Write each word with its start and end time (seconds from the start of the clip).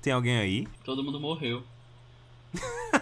Tem 0.00 0.12
alguém 0.12 0.38
aí? 0.38 0.68
Todo 0.84 1.02
mundo 1.02 1.18
morreu. 1.20 1.62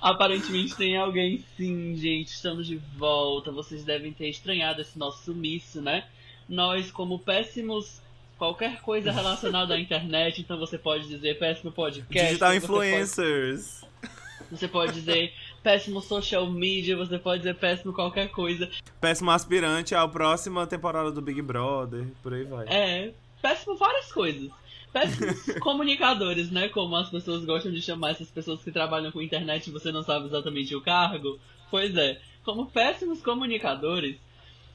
Aparentemente 0.00 0.74
tem 0.76 0.96
alguém 0.96 1.44
sim, 1.56 1.94
gente. 1.96 2.28
Estamos 2.28 2.66
de 2.66 2.76
volta. 2.96 3.52
Vocês 3.52 3.84
devem 3.84 4.12
ter 4.12 4.28
estranhado 4.28 4.80
esse 4.80 4.98
nosso 4.98 5.24
sumiço, 5.24 5.80
né? 5.82 6.06
Nós, 6.48 6.90
como 6.90 7.18
péssimos 7.18 8.00
qualquer 8.38 8.80
coisa 8.80 9.12
relacionada 9.12 9.74
à 9.74 9.78
internet, 9.78 10.40
então 10.40 10.58
você 10.58 10.78
pode 10.78 11.06
dizer 11.06 11.38
péssimo 11.38 11.70
podcast. 11.70 12.28
Digital 12.28 12.54
influencers. 12.54 13.84
Pode, 14.00 14.10
você 14.50 14.66
pode 14.66 14.92
dizer 14.94 15.34
péssimo 15.62 16.00
social 16.00 16.50
media, 16.50 16.96
você 16.96 17.18
pode 17.18 17.42
dizer 17.42 17.56
péssimo 17.56 17.92
qualquer 17.92 18.30
coisa. 18.30 18.68
Péssimo 18.98 19.30
aspirante 19.30 19.94
à 19.94 20.08
próxima 20.08 20.66
temporada 20.66 21.12
do 21.12 21.20
Big 21.20 21.42
Brother, 21.42 22.06
por 22.22 22.32
aí 22.32 22.44
vai. 22.44 22.66
É, 22.66 23.12
péssimo 23.40 23.76
várias 23.76 24.12
coisas. 24.12 24.50
Péssimos 24.92 25.44
comunicadores, 25.60 26.50
né? 26.50 26.68
Como 26.68 26.96
as 26.96 27.10
pessoas 27.10 27.44
gostam 27.44 27.72
de 27.72 27.80
chamar 27.80 28.10
essas 28.10 28.30
pessoas 28.30 28.62
que 28.62 28.72
trabalham 28.72 29.12
com 29.12 29.22
internet 29.22 29.66
e 29.66 29.72
você 29.72 29.92
não 29.92 30.02
sabe 30.02 30.26
exatamente 30.26 30.74
o 30.74 30.80
cargo. 30.80 31.38
Pois 31.70 31.96
é, 31.96 32.20
como 32.44 32.66
péssimos 32.66 33.22
comunicadores, 33.22 34.16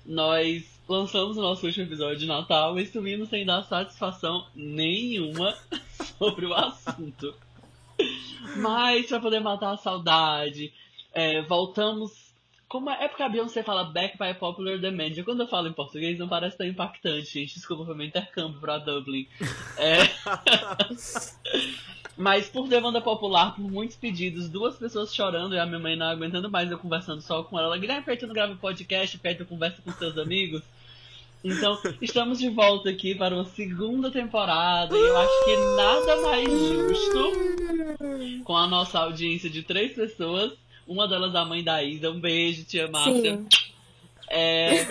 nós 0.06 0.64
lançamos 0.88 1.38
o 1.38 1.42
nosso 1.42 1.66
último 1.66 1.86
episódio 1.86 2.20
de 2.20 2.26
Natal 2.26 2.80
e 2.80 2.86
sumimos 2.86 3.30
sem 3.30 3.46
dar 3.46 3.64
satisfação 3.64 4.46
nenhuma 4.56 5.58
sobre 6.18 6.46
o 6.46 6.54
assunto. 6.54 7.34
Mas 8.58 9.08
para 9.08 9.20
poder 9.20 9.40
matar 9.40 9.74
a 9.74 9.78
saudade, 9.78 10.72
é, 11.14 11.42
voltamos. 11.42 12.25
Como 12.76 12.90
é, 12.90 13.06
é 13.06 13.08
porque 13.08 13.24
a 13.24 13.30
Beyoncé 13.30 13.64
fala 13.64 13.86
back 13.86 14.18
by 14.18 14.34
popular 14.38 14.78
demand. 14.78 15.12
E 15.16 15.24
quando 15.24 15.40
eu 15.40 15.48
falo 15.48 15.70
em 15.70 15.72
português 15.72 16.20
não 16.20 16.28
parece 16.28 16.58
tão 16.58 16.68
impactante, 16.68 17.26
gente. 17.26 17.56
Desculpa 17.56 17.86
foi 17.86 17.96
meu 17.96 18.06
intercâmbio 18.06 18.60
pra 18.60 18.78
Dublin. 18.80 19.26
É... 19.78 20.00
Mas 22.18 22.50
por 22.50 22.68
demanda 22.68 23.00
popular, 23.00 23.56
por 23.56 23.62
muitos 23.62 23.96
pedidos, 23.96 24.50
duas 24.50 24.76
pessoas 24.76 25.16
chorando 25.16 25.56
e 25.56 25.58
a 25.58 25.66
minha 25.66 25.80
mãe 25.80 25.96
não 25.96 26.08
aguentando 26.08 26.52
mais, 26.52 26.70
eu 26.70 26.78
conversando 26.78 27.22
só 27.22 27.44
com 27.44 27.58
ela. 27.58 27.78
Guilherme, 27.78 28.04
perto 28.04 28.28
não 28.28 28.34
grava 28.34 28.54
podcast, 28.58 29.18
perto 29.20 29.46
conversa 29.46 29.82
com 29.82 29.94
seus 29.94 30.18
amigos. 30.18 30.62
Então, 31.46 31.80
estamos 32.02 32.40
de 32.40 32.50
volta 32.50 32.90
aqui 32.90 33.16
para 33.16 33.36
uma 33.36 33.46
segunda 33.46 34.12
temporada 34.12 34.94
e 34.94 35.00
eu 35.00 35.16
acho 35.16 35.46
que 35.46 35.56
nada 35.78 36.22
mais 36.24 36.50
justo 36.50 37.32
com 38.44 38.58
a 38.58 38.68
nossa 38.68 39.00
audiência 39.00 39.50
de 39.50 39.64
três 39.64 39.94
pessoas. 39.94 40.65
Uma 40.88 41.08
delas 41.08 41.34
a 41.36 41.46
mãe 41.46 41.64
da 41.64 41.84
Isa. 41.84 42.12
Um 42.12 42.20
beijo, 42.20 42.64
tia 42.64 42.88
Márcia. 42.88 43.44
É... 44.30 44.86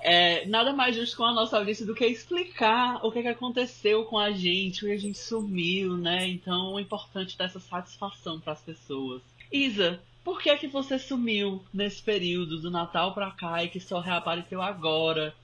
é, 0.00 0.46
nada 0.46 0.72
mais 0.72 0.94
justo 0.94 1.16
com 1.16 1.24
a 1.24 1.32
nossa 1.32 1.56
audiência 1.56 1.86
do 1.86 1.94
que 1.94 2.06
explicar 2.06 3.04
o 3.04 3.10
que, 3.10 3.22
que 3.22 3.28
aconteceu 3.28 4.04
com 4.04 4.18
a 4.18 4.30
gente, 4.30 4.84
o 4.84 4.88
que 4.88 4.94
a 4.94 4.98
gente 4.98 5.18
sumiu, 5.18 5.96
né? 5.96 6.26
Então, 6.28 6.78
é 6.78 6.82
importante 6.82 7.36
dar 7.36 7.46
essa 7.46 7.60
satisfação 7.60 8.38
para 8.38 8.52
as 8.52 8.60
pessoas. 8.60 9.22
Isa, 9.50 10.00
por 10.24 10.40
que 10.40 10.56
que 10.56 10.66
você 10.66 10.98
sumiu 10.98 11.62
nesse 11.72 12.02
período 12.02 12.58
do 12.58 12.70
Natal 12.70 13.12
pra 13.12 13.30
cá 13.30 13.62
e 13.62 13.68
que 13.68 13.80
só 13.80 14.00
reapareceu 14.00 14.62
agora? 14.62 15.34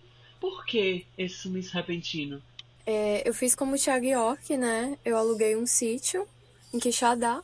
Por 0.41 0.65
que 0.65 1.05
esse 1.19 1.37
sumiço 1.37 1.75
repentino? 1.75 2.42
É, 2.87 3.28
eu 3.28 3.34
fiz 3.34 3.55
como 3.55 3.75
o 3.75 3.78
Thiago 3.78 4.06
York, 4.06 4.56
né? 4.56 4.98
Eu 5.05 5.17
aluguei 5.19 5.55
um 5.55 5.67
sítio 5.67 6.27
em 6.72 6.78
Quixadá. 6.78 7.42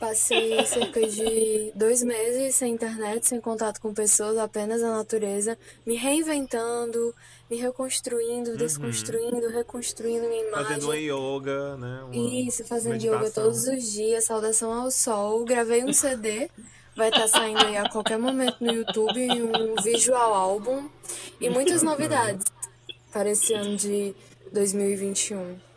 Passei 0.00 0.64
cerca 0.66 1.06
de 1.06 1.72
dois 1.74 2.02
meses 2.02 2.56
sem 2.56 2.72
internet, 2.72 3.26
sem 3.28 3.40
contato 3.40 3.80
com 3.80 3.94
pessoas, 3.94 4.36
apenas 4.38 4.82
a 4.82 4.96
natureza, 4.96 5.56
me 5.86 5.94
reinventando, 5.94 7.14
me 7.48 7.56
reconstruindo, 7.56 8.56
desconstruindo, 8.56 9.48
reconstruindo 9.48 10.26
minha 10.28 10.48
imagem. 10.48 10.66
Fazendo 10.66 10.84
uma 10.84 10.96
yoga, 10.96 11.76
né? 11.76 12.02
Uma 12.04 12.16
Isso, 12.16 12.64
fazendo 12.64 12.96
yoga 12.96 13.18
meditação. 13.18 13.44
todos 13.44 13.64
os 13.66 13.92
dias, 13.92 14.24
saudação 14.24 14.72
ao 14.72 14.90
sol. 14.90 15.44
Gravei 15.44 15.84
um 15.84 15.92
CD, 15.92 16.50
vai 16.96 17.08
estar 17.10 17.28
saindo 17.28 17.64
aí 17.64 17.76
a 17.76 17.88
qualquer 17.88 18.18
momento 18.18 18.56
no 18.60 18.72
YouTube, 18.72 19.28
um 19.30 19.80
visual 19.82 20.34
álbum 20.34 20.88
e 21.40 21.48
muitas 21.48 21.82
novidades 21.84 22.44
para 23.12 23.30
esse 23.30 23.54
ano 23.54 23.76
de 23.76 24.14
2021. 24.52 25.69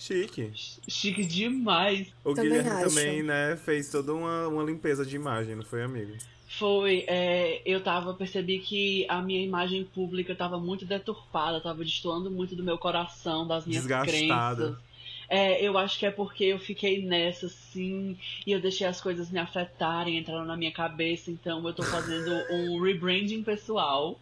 Chique. 0.00 0.50
Chique 0.88 1.26
demais. 1.26 2.08
O 2.24 2.32
Também 2.34 2.52
Guilherme 2.52 2.70
acho. 2.70 2.88
também, 2.88 3.22
né, 3.22 3.54
fez 3.62 3.90
toda 3.90 4.14
uma, 4.14 4.48
uma 4.48 4.62
limpeza 4.62 5.04
de 5.04 5.14
imagem, 5.14 5.54
não 5.54 5.62
foi, 5.62 5.82
amigo? 5.82 6.12
Foi, 6.48 7.04
é, 7.06 7.60
eu 7.66 7.82
tava, 7.82 8.14
percebi 8.14 8.58
que 8.60 9.04
a 9.08 9.20
minha 9.20 9.44
imagem 9.44 9.84
pública 9.84 10.34
tava 10.34 10.58
muito 10.58 10.86
deturpada, 10.86 11.60
tava 11.60 11.84
destoando 11.84 12.30
muito 12.30 12.56
do 12.56 12.64
meu 12.64 12.78
coração, 12.78 13.46
das 13.46 13.66
minhas 13.66 13.82
Desgastada. 13.82 14.64
crenças. 14.64 14.90
É, 15.28 15.62
eu 15.62 15.78
acho 15.78 15.98
que 15.98 16.06
é 16.06 16.10
porque 16.10 16.44
eu 16.44 16.58
fiquei 16.58 17.02
nessa, 17.04 17.46
assim, 17.46 18.18
e 18.44 18.50
eu 18.50 18.60
deixei 18.60 18.86
as 18.86 19.00
coisas 19.00 19.30
me 19.30 19.38
afetarem, 19.38 20.18
entraram 20.18 20.44
na 20.44 20.56
minha 20.56 20.72
cabeça, 20.72 21.30
então 21.30 21.64
eu 21.64 21.72
tô 21.72 21.84
fazendo 21.84 22.32
um 22.50 22.80
rebranding 22.82 23.42
pessoal. 23.44 24.18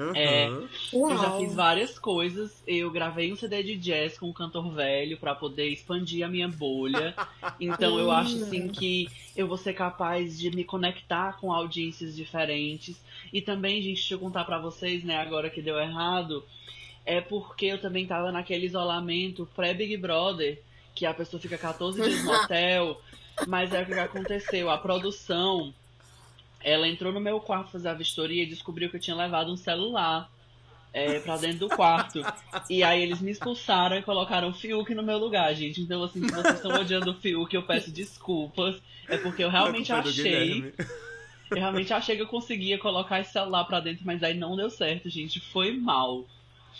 Aham. 0.00 0.12
É. 0.16 0.46
Eu 0.92 1.10
já 1.18 1.28
Uau! 1.30 1.40
fiz 1.40 1.54
várias 1.54 1.98
coisas. 1.98 2.62
Eu 2.66 2.90
gravei 2.90 3.30
um 3.32 3.36
CD 3.36 3.62
de 3.62 3.76
jazz 3.76 4.18
com 4.18 4.30
um 4.30 4.32
cantor 4.32 4.72
velho 4.72 5.18
pra 5.18 5.34
poder 5.34 5.68
expandir 5.68 6.24
a 6.24 6.28
minha 6.28 6.48
bolha. 6.48 7.14
Então 7.60 7.98
eu 7.98 8.10
acho 8.10 8.42
assim 8.42 8.68
que 8.68 9.08
eu 9.36 9.46
vou 9.46 9.56
ser 9.56 9.74
capaz 9.74 10.38
de 10.38 10.50
me 10.50 10.64
conectar 10.64 11.38
com 11.38 11.52
audiências 11.52 12.16
diferentes. 12.16 12.98
E 13.32 13.42
também, 13.42 13.82
gente, 13.82 13.96
deixa 13.96 14.14
eu 14.14 14.18
contar 14.18 14.44
pra 14.44 14.58
vocês, 14.58 15.04
né, 15.04 15.18
agora 15.18 15.50
que 15.50 15.60
deu 15.60 15.78
errado, 15.78 16.42
é 17.04 17.20
porque 17.20 17.66
eu 17.66 17.78
também 17.78 18.06
tava 18.06 18.32
naquele 18.32 18.66
isolamento 18.66 19.48
pré-Big 19.54 19.96
Brother, 19.98 20.60
que 20.94 21.04
a 21.04 21.12
pessoa 21.12 21.40
fica 21.40 21.58
14 21.58 22.00
dias 22.00 22.24
no 22.24 22.32
hotel. 22.44 23.00
Mas 23.46 23.72
é 23.72 23.82
o 23.82 23.86
que 23.86 23.94
aconteceu. 23.94 24.70
A 24.70 24.78
produção 24.78 25.74
ela 26.62 26.88
entrou 26.88 27.12
no 27.12 27.20
meu 27.20 27.40
quarto 27.40 27.70
fazer 27.70 27.88
a 27.88 27.94
vistoria 27.94 28.42
e 28.42 28.46
descobriu 28.46 28.90
que 28.90 28.96
eu 28.96 29.00
tinha 29.00 29.16
levado 29.16 29.52
um 29.52 29.56
celular 29.56 30.30
é, 30.92 31.20
pra 31.20 31.36
dentro 31.36 31.60
do 31.60 31.68
quarto. 31.68 32.20
E 32.68 32.82
aí 32.82 33.02
eles 33.02 33.20
me 33.20 33.30
expulsaram 33.30 33.96
e 33.96 34.02
colocaram 34.02 34.48
o 34.48 34.52
Fiuk 34.54 34.94
no 34.94 35.02
meu 35.02 35.18
lugar, 35.18 35.54
gente. 35.54 35.80
Então, 35.80 36.02
assim, 36.02 36.20
se 36.20 36.34
vocês 36.34 36.54
estão 36.56 36.72
odiando 36.72 37.10
o 37.10 37.14
Fiuk, 37.14 37.54
eu 37.54 37.62
peço 37.62 37.90
desculpas. 37.90 38.76
É 39.08 39.16
porque 39.16 39.42
eu 39.42 39.50
realmente 39.50 39.92
achei. 39.92 40.72
Eu 41.50 41.56
realmente 41.56 41.92
achei 41.92 42.16
que 42.16 42.22
eu 42.22 42.28
conseguia 42.28 42.78
colocar 42.78 43.20
esse 43.20 43.32
celular 43.32 43.64
pra 43.64 43.80
dentro, 43.80 44.04
mas 44.04 44.22
aí 44.22 44.34
não 44.34 44.56
deu 44.56 44.70
certo, 44.70 45.08
gente. 45.08 45.40
Foi 45.40 45.72
mal. 45.72 46.24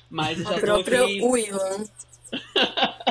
Mas 0.09 0.39
eu 0.39 0.45
já 0.45 0.57
A 0.57 0.61
tô 0.61 0.75
aqui. 0.75 1.21
Willan. 1.23 1.85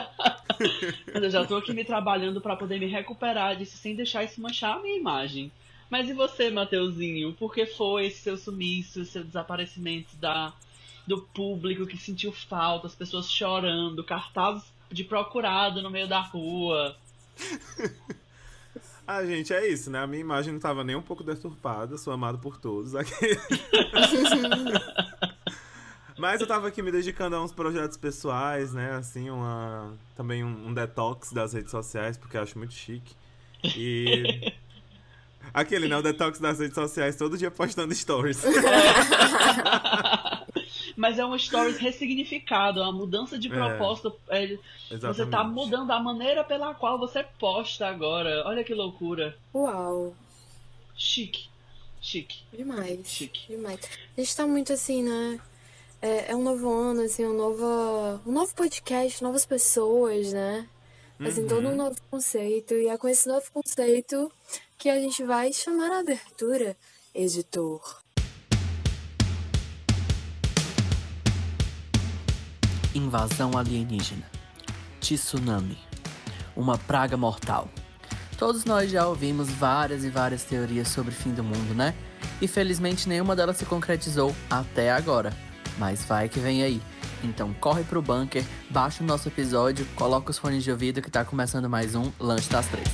Mas 1.13 1.23
eu 1.23 1.29
já 1.29 1.45
tô 1.45 1.55
aqui 1.55 1.73
me 1.73 1.85
trabalhando 1.85 2.41
pra 2.41 2.55
poder 2.55 2.79
me 2.79 2.85
recuperar 2.85 3.55
disso 3.55 3.77
sem 3.77 3.95
deixar 3.95 4.25
isso 4.25 4.41
manchar 4.41 4.75
a 4.75 4.79
minha 4.81 4.97
imagem. 4.97 5.49
Mas 5.89 6.09
e 6.09 6.13
você, 6.13 6.49
Mateuzinho? 6.49 7.33
Por 7.33 7.53
que 7.53 7.65
foi 7.65 8.07
esse 8.07 8.21
seu 8.21 8.37
sumiço, 8.37 9.01
esse 9.01 9.11
seu 9.11 9.23
desaparecimento 9.23 10.15
da, 10.17 10.53
do 11.07 11.21
público 11.21 11.87
que 11.87 11.97
sentiu 11.97 12.31
falta, 12.31 12.87
as 12.87 12.95
pessoas 12.95 13.31
chorando, 13.31 14.03
cartazes 14.03 14.63
de 14.91 15.03
procurado 15.03 15.81
no 15.81 15.89
meio 15.89 16.07
da 16.07 16.21
rua? 16.21 16.95
Ah, 19.11 19.25
gente, 19.25 19.51
é 19.51 19.67
isso, 19.67 19.89
né? 19.89 19.97
A 19.97 20.05
minha 20.05 20.21
imagem 20.21 20.53
não 20.53 20.59
tava 20.59 20.83
nem 20.83 20.95
um 20.95 21.01
pouco 21.01 21.23
deturpada, 21.23 21.97
sou 21.97 22.13
amado 22.13 22.37
por 22.37 22.59
todos 22.59 22.93
aqui. 22.93 23.09
Mas 26.15 26.41
eu 26.41 26.45
tava 26.45 26.67
aqui 26.67 26.79
me 26.83 26.91
dedicando 26.91 27.35
a 27.35 27.43
uns 27.43 27.51
projetos 27.51 27.97
pessoais, 27.97 28.71
né? 28.71 28.91
Assim, 28.91 29.31
uma. 29.31 29.97
Também 30.15 30.43
um, 30.43 30.67
um 30.67 30.73
detox 30.75 31.31
das 31.31 31.53
redes 31.53 31.71
sociais, 31.71 32.19
porque 32.19 32.37
eu 32.37 32.43
acho 32.43 32.55
muito 32.55 32.75
chique. 32.75 33.15
E. 33.63 34.53
Aquele, 35.53 35.87
né? 35.87 35.97
O 35.97 36.01
detox 36.01 36.39
das 36.39 36.59
redes 36.59 36.75
sociais, 36.75 37.15
todo 37.15 37.37
dia 37.37 37.49
postando 37.49 37.93
stories. 37.93 38.43
Mas 40.95 41.17
é 41.17 41.25
um 41.25 41.37
stories 41.37 41.77
ressignificado, 41.77 42.79
é 42.79 42.83
uma 42.83 42.91
mudança 42.91 43.37
de 43.39 43.47
É, 43.47 43.51
proposta. 43.51 44.11
É, 44.29 44.57
você 44.91 45.25
tá 45.25 45.43
mudando 45.43 45.91
a 45.91 45.99
maneira 45.99 46.43
pela 46.43 46.73
qual 46.75 46.99
você 46.99 47.23
posta 47.39 47.87
agora. 47.87 48.43
Olha 48.45 48.63
que 48.63 48.73
loucura. 48.73 49.37
Uau! 49.55 50.13
Chique. 50.95 51.47
Chique. 52.01 52.43
Demais. 52.51 53.07
Chique. 53.07 53.47
Demais. 53.47 53.79
A 54.17 54.21
gente 54.21 54.35
tá 54.35 54.45
muito 54.45 54.73
assim, 54.73 55.03
né? 55.03 55.39
É, 56.01 56.31
é 56.31 56.35
um 56.35 56.43
novo 56.43 56.71
ano, 56.71 57.01
assim, 57.01 57.25
um 57.25 57.33
novo, 57.35 58.21
um 58.25 58.31
novo 58.31 58.53
podcast, 58.55 59.21
novas 59.23 59.45
pessoas, 59.45 60.31
né? 60.33 60.67
Assim, 61.21 61.45
todo 61.45 61.67
um 61.67 61.75
novo 61.75 61.97
conceito. 62.09 62.73
E 62.75 62.87
é 62.87 62.97
com 62.97 63.09
esse 63.09 63.27
novo 63.27 63.45
conceito 63.51 64.31
que 64.77 64.87
a 64.87 64.95
gente 64.95 65.21
vai 65.25 65.51
chamar 65.51 65.91
a 65.91 65.99
abertura, 65.99 66.77
editor. 67.13 68.01
Invasão 72.95 73.51
alienígena. 73.57 74.25
Tsunami. 75.01 75.77
Uma 76.55 76.77
praga 76.77 77.17
mortal. 77.17 77.67
Todos 78.37 78.63
nós 78.63 78.89
já 78.89 79.05
ouvimos 79.05 79.49
várias 79.49 80.05
e 80.05 80.09
várias 80.09 80.45
teorias 80.45 80.87
sobre 80.87 81.11
o 81.11 81.15
fim 81.15 81.31
do 81.31 81.43
mundo, 81.43 81.75
né? 81.75 81.93
E 82.41 82.47
felizmente 82.47 83.09
nenhuma 83.09 83.35
delas 83.35 83.57
se 83.57 83.65
concretizou 83.65 84.33
até 84.49 84.89
agora. 84.89 85.33
Mas 85.77 86.05
vai 86.05 86.29
que 86.29 86.39
vem 86.39 86.63
aí. 86.63 86.81
Então 87.23 87.53
corre 87.55 87.83
pro 87.83 88.01
bunker, 88.01 88.43
baixa 88.69 89.03
o 89.03 89.07
nosso 89.07 89.27
episódio, 89.27 89.85
coloca 89.95 90.31
os 90.31 90.37
fones 90.37 90.63
de 90.63 90.71
ouvido 90.71 91.01
que 91.01 91.11
tá 91.11 91.25
começando 91.25 91.69
mais 91.69 91.95
um 91.95 92.11
Lanche 92.19 92.49
das 92.49 92.67
Três. 92.67 92.87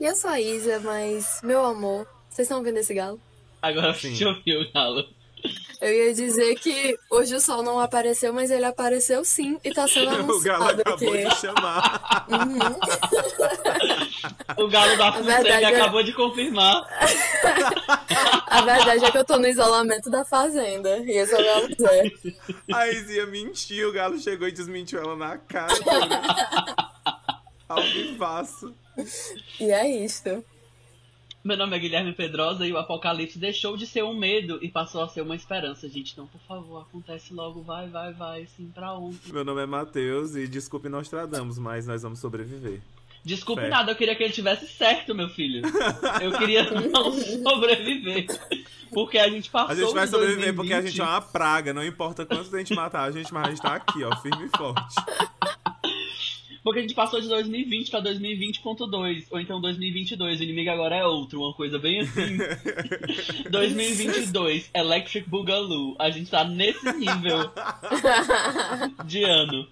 E 0.00 0.04
eu 0.04 0.16
sou 0.16 0.30
a 0.30 0.40
Isa, 0.40 0.80
mas, 0.80 1.40
meu 1.44 1.64
amor, 1.64 2.06
vocês 2.28 2.46
estão 2.46 2.58
ouvindo 2.58 2.78
esse 2.78 2.92
galo? 2.92 3.20
Agora 3.60 3.94
Sim. 3.94 4.08
deixa 4.08 4.24
eu 4.24 4.28
ouvir 4.30 4.56
o 4.56 4.72
galo. 4.72 5.04
Eu 5.84 5.92
ia 5.92 6.14
dizer 6.14 6.54
que 6.60 6.96
hoje 7.10 7.34
o 7.34 7.40
sol 7.40 7.60
não 7.64 7.80
apareceu, 7.80 8.32
mas 8.32 8.52
ele 8.52 8.64
apareceu 8.64 9.24
sim 9.24 9.58
e 9.64 9.74
tá 9.74 9.88
sendo 9.88 10.10
o 10.32 10.40
Galo 10.40 10.62
anunciado 10.68 10.80
acabou 10.80 11.12
aqui. 11.12 11.28
de 11.28 11.34
chamar. 11.40 12.26
Uhum. 12.30 12.58
O 14.64 14.68
galo 14.68 14.96
da 14.96 15.12
Fusega 15.12 15.48
é- 15.48 15.64
acabou 15.64 16.04
de 16.04 16.12
confirmar. 16.12 16.86
A 18.46 18.60
verdade 18.62 19.04
é 19.04 19.10
que 19.10 19.18
eu 19.18 19.24
tô 19.24 19.38
no 19.38 19.48
isolamento 19.48 20.08
da 20.08 20.24
fazenda. 20.24 20.98
E 20.98 21.10
esse 21.18 21.34
é 21.34 21.40
o 21.40 21.44
galo 21.44 21.68
Zé. 21.80 22.12
A 22.72 22.86
Izia 22.88 23.26
mentiu, 23.26 23.88
o 23.88 23.92
Galo 23.92 24.20
chegou 24.20 24.46
e 24.46 24.52
desmentiu 24.52 25.00
ela 25.00 25.16
na 25.16 25.36
cara. 25.38 25.72
Ao 27.68 27.82
vivaço. 27.82 28.72
E 29.58 29.72
é 29.72 29.90
isto. 29.90 30.44
Meu 31.44 31.56
nome 31.56 31.76
é 31.76 31.78
Guilherme 31.80 32.12
Pedrosa 32.12 32.64
e 32.64 32.72
o 32.72 32.78
apocalipse 32.78 33.36
deixou 33.36 33.76
de 33.76 33.84
ser 33.84 34.04
um 34.04 34.16
medo 34.16 34.60
e 34.62 34.68
passou 34.68 35.02
a 35.02 35.08
ser 35.08 35.22
uma 35.22 35.34
esperança, 35.34 35.88
gente. 35.88 36.12
Então, 36.12 36.26
por 36.26 36.40
favor, 36.42 36.82
acontece 36.82 37.34
logo, 37.34 37.62
vai, 37.62 37.88
vai, 37.88 38.12
vai, 38.12 38.46
sim, 38.56 38.70
pra 38.72 38.92
ontem. 38.94 39.32
Meu 39.32 39.44
nome 39.44 39.60
é 39.60 39.66
Matheus 39.66 40.36
e 40.36 40.46
desculpe 40.46 40.88
nós 40.88 41.08
tradamos, 41.08 41.58
mas 41.58 41.84
nós 41.86 42.02
vamos 42.02 42.20
sobreviver. 42.20 42.80
Desculpe 43.24 43.62
Fé. 43.62 43.68
nada, 43.68 43.90
eu 43.90 43.96
queria 43.96 44.14
que 44.14 44.22
ele 44.22 44.32
tivesse 44.32 44.66
certo, 44.68 45.14
meu 45.14 45.28
filho. 45.28 45.62
Eu 46.20 46.32
queria 46.38 46.62
não 46.90 47.12
sobreviver. 47.12 48.26
Porque 48.92 49.18
a 49.18 49.28
gente 49.28 49.50
passou 49.50 49.70
A 49.70 49.74
gente 49.74 49.94
vai 49.94 50.06
sobreviver 50.06 50.52
2020. 50.52 50.56
porque 50.56 50.74
a 50.74 50.82
gente 50.82 51.00
é 51.00 51.04
uma 51.04 51.20
praga, 51.20 51.72
não 51.72 51.84
importa 51.84 52.24
quanto 52.26 52.54
a 52.54 52.58
gente 52.58 52.74
matar 52.74 53.02
a 53.02 53.10
gente, 53.10 53.32
mas 53.32 53.46
a 53.46 53.50
gente 53.50 53.62
tá 53.62 53.74
aqui, 53.74 54.04
ó, 54.04 54.14
firme 54.16 54.46
e 54.46 54.56
forte. 54.56 54.94
Porque 56.62 56.78
a 56.78 56.82
gente 56.82 56.94
passou 56.94 57.20
de 57.20 57.28
2020 57.28 57.90
pra 57.90 58.00
2020.2, 58.02 59.26
ou 59.30 59.40
então 59.40 59.60
2022, 59.60 60.38
o 60.38 60.42
inimigo 60.44 60.70
agora 60.70 60.96
é 60.96 61.04
outro, 61.04 61.40
uma 61.40 61.52
coisa 61.52 61.78
bem 61.78 62.00
assim. 62.00 62.38
2022, 63.50 64.70
Electric 64.72 65.28
Boogaloo, 65.28 65.96
a 65.98 66.08
gente 66.10 66.30
tá 66.30 66.44
nesse 66.44 66.92
nível 66.92 67.50
de 69.04 69.24
ano. 69.24 69.66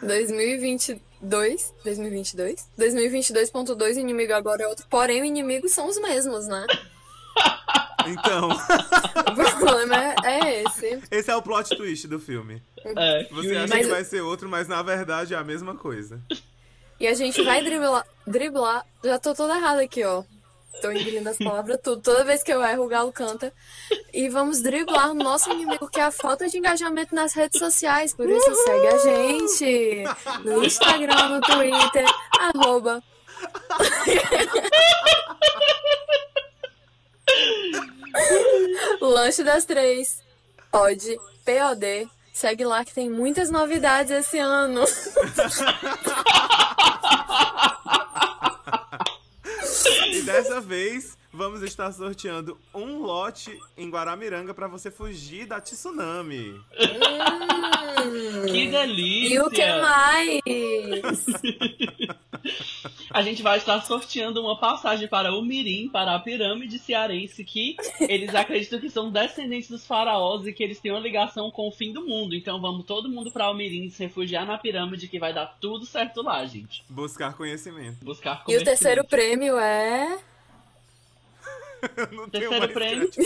2022. 0.00 1.74
2022? 1.82 2.70
2022.2, 2.78 3.96
o 3.96 4.00
inimigo 4.00 4.32
agora 4.32 4.62
é 4.62 4.68
outro. 4.68 4.86
Porém, 4.88 5.22
o 5.22 5.24
inimigo 5.24 5.68
são 5.68 5.88
os 5.88 6.00
mesmos, 6.00 6.46
né? 6.46 6.66
Então, 8.06 8.48
O 8.50 9.58
problema 9.58 9.96
é, 9.96 10.14
é 10.24 10.62
esse. 10.62 11.00
esse 11.10 11.30
é 11.30 11.36
o 11.36 11.42
plot 11.42 11.76
twist 11.76 12.06
do 12.08 12.18
filme. 12.20 12.62
É, 12.84 13.24
Você 13.30 13.56
acha 13.56 13.66
inimigo- 13.66 13.84
que 13.84 13.90
vai 13.90 14.04
ser 14.04 14.20
outro, 14.20 14.48
mas 14.48 14.68
na 14.68 14.82
verdade 14.82 15.34
é 15.34 15.36
a 15.36 15.44
mesma 15.44 15.74
coisa. 15.74 16.20
E 17.00 17.06
a 17.06 17.14
gente 17.14 17.42
vai 17.42 17.62
driblar. 17.62 18.04
driblar. 18.26 18.84
Já 19.02 19.18
tô 19.18 19.34
toda 19.34 19.56
errada 19.56 19.82
aqui, 19.82 20.04
ó. 20.04 20.22
Tô 20.82 20.90
engolindo 20.90 21.28
as 21.28 21.38
palavras 21.38 21.80
tudo. 21.82 22.02
Toda 22.02 22.24
vez 22.24 22.42
que 22.42 22.52
eu 22.52 22.62
erro, 22.62 22.84
o 22.84 22.88
galo 22.88 23.12
canta. 23.12 23.52
E 24.12 24.28
vamos 24.28 24.60
driblar 24.60 25.10
o 25.10 25.14
nosso 25.14 25.50
inimigo, 25.50 25.88
que 25.88 26.00
é 26.00 26.04
a 26.04 26.10
falta 26.10 26.48
de 26.48 26.58
engajamento 26.58 27.14
nas 27.14 27.32
redes 27.32 27.58
sociais. 27.58 28.12
Por 28.12 28.28
isso, 28.28 28.54
segue 28.64 28.86
a 28.88 28.98
gente 28.98 30.04
no 30.44 30.64
Instagram, 30.64 31.28
no 31.28 31.40
Twitter, 31.40 32.04
arroba. 32.40 33.02
Lanche 39.00 39.42
das 39.42 39.64
Três. 39.64 40.22
Pode, 40.70 41.18
POD. 41.44 42.08
Segue 42.32 42.64
lá 42.64 42.84
que 42.84 42.94
tem 42.94 43.08
muitas 43.08 43.50
novidades 43.50 44.10
esse 44.10 44.38
ano. 44.38 44.84
E 50.06 50.22
dessa 50.22 50.60
vez 50.60 51.16
vamos 51.34 51.62
estar 51.62 51.90
sorteando 51.92 52.56
um 52.72 53.02
lote 53.02 53.58
em 53.76 53.90
Guaramiranga 53.90 54.54
pra 54.54 54.68
você 54.68 54.90
fugir 54.90 55.46
da 55.46 55.60
tsunami. 55.60 56.52
Hum. 56.52 58.46
Que 58.46 58.68
delícia! 58.68 59.34
E 59.34 59.40
o 59.40 59.50
que 59.50 59.66
mais? 59.80 60.40
A 63.10 63.22
gente 63.22 63.42
vai 63.42 63.58
estar 63.58 63.80
sorteando 63.82 64.40
uma 64.40 64.58
passagem 64.58 65.08
para 65.08 65.32
o 65.32 65.40
Mirim, 65.42 65.88
para 65.88 66.14
a 66.14 66.18
pirâmide 66.18 66.78
cearense, 66.78 67.44
que 67.44 67.76
eles 68.00 68.34
acreditam 68.34 68.80
que 68.80 68.90
são 68.90 69.10
descendentes 69.10 69.70
dos 69.70 69.86
faraós 69.86 70.46
e 70.46 70.52
que 70.52 70.62
eles 70.62 70.80
têm 70.80 70.90
uma 70.92 71.00
ligação 71.00 71.50
com 71.50 71.68
o 71.68 71.72
fim 71.72 71.92
do 71.92 72.04
mundo. 72.04 72.34
Então 72.34 72.60
vamos 72.60 72.84
todo 72.84 73.08
mundo 73.08 73.30
para 73.30 73.48
o 73.50 73.54
Mirim 73.54 73.88
se 73.88 74.02
refugiar 74.02 74.44
na 74.44 74.58
pirâmide, 74.58 75.08
que 75.08 75.18
vai 75.18 75.32
dar 75.32 75.46
tudo 75.60 75.86
certo 75.86 76.22
lá, 76.22 76.44
gente. 76.44 76.84
Buscar 76.90 77.34
conhecimento. 77.34 78.04
Buscar 78.04 78.44
E 78.48 78.56
o 78.56 78.64
terceiro 78.64 79.04
conhecimento. 79.04 79.08
prêmio 79.08 79.58
é. 79.58 80.18
Não 82.12 82.28
Terceiro 82.28 82.68
prêmio. 82.68 83.10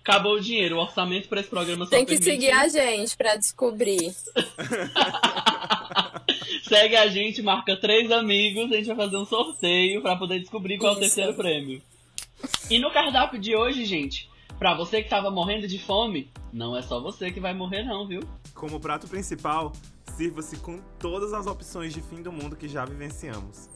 Acabou 0.00 0.34
o 0.34 0.40
dinheiro, 0.40 0.76
o 0.76 0.80
orçamento 0.80 1.28
para 1.28 1.40
esse 1.40 1.48
programa 1.48 1.84
só 1.84 1.90
Tem 1.92 2.04
que 2.04 2.18
permite- 2.18 2.24
seguir 2.30 2.50
a 2.50 2.66
gente 2.66 3.16
pra 3.16 3.36
descobrir. 3.36 4.12
Segue 6.68 6.96
a 6.96 7.06
gente, 7.08 7.40
marca 7.42 7.76
três 7.76 8.10
amigos, 8.10 8.72
a 8.72 8.76
gente 8.76 8.86
vai 8.86 8.96
fazer 8.96 9.16
um 9.16 9.24
sorteio 9.24 10.02
pra 10.02 10.16
poder 10.16 10.40
descobrir 10.40 10.78
qual 10.78 10.94
é 10.94 10.96
o 10.96 11.00
Isso. 11.00 11.14
terceiro 11.14 11.34
prêmio. 11.34 11.80
E 12.70 12.78
no 12.80 12.90
cardápio 12.92 13.38
de 13.38 13.54
hoje, 13.54 13.84
gente, 13.84 14.28
pra 14.58 14.74
você 14.74 15.00
que 15.02 15.08
tava 15.08 15.30
morrendo 15.30 15.68
de 15.68 15.78
fome, 15.78 16.30
não 16.52 16.76
é 16.76 16.82
só 16.82 17.00
você 17.00 17.30
que 17.30 17.38
vai 17.40 17.54
morrer 17.54 17.84
não, 17.84 18.04
viu? 18.06 18.20
Como 18.54 18.80
prato 18.80 19.06
principal, 19.06 19.72
sirva-se 20.16 20.56
com 20.56 20.80
todas 20.98 21.32
as 21.32 21.46
opções 21.46 21.92
de 21.94 22.00
fim 22.02 22.20
do 22.22 22.32
mundo 22.32 22.56
que 22.56 22.66
já 22.68 22.84
vivenciamos. 22.84 23.68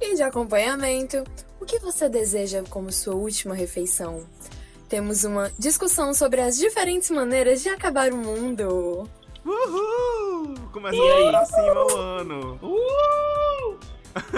E 0.00 0.16
de 0.16 0.22
acompanhamento, 0.22 1.22
que 1.72 1.78
você 1.78 2.06
deseja 2.06 2.62
como 2.68 2.92
sua 2.92 3.14
última 3.14 3.54
refeição? 3.54 4.26
Temos 4.90 5.24
uma 5.24 5.50
discussão 5.58 6.12
sobre 6.12 6.42
as 6.42 6.58
diferentes 6.58 7.08
maneiras 7.10 7.62
de 7.62 7.70
acabar 7.70 8.12
o 8.12 8.16
mundo. 8.18 9.08
Uhul! 9.42 10.54
Começando 10.70 11.02
E 11.02 11.10
aí? 11.10 11.30
pra 11.30 11.44
cima 11.46 11.86
o 11.86 11.96
ano. 11.96 12.58
Uh! 12.62 13.78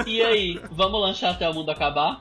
E 0.06 0.22
aí, 0.22 0.60
vamos 0.70 1.00
lanchar 1.00 1.32
até 1.34 1.48
o 1.50 1.54
mundo 1.54 1.70
acabar? 1.72 2.20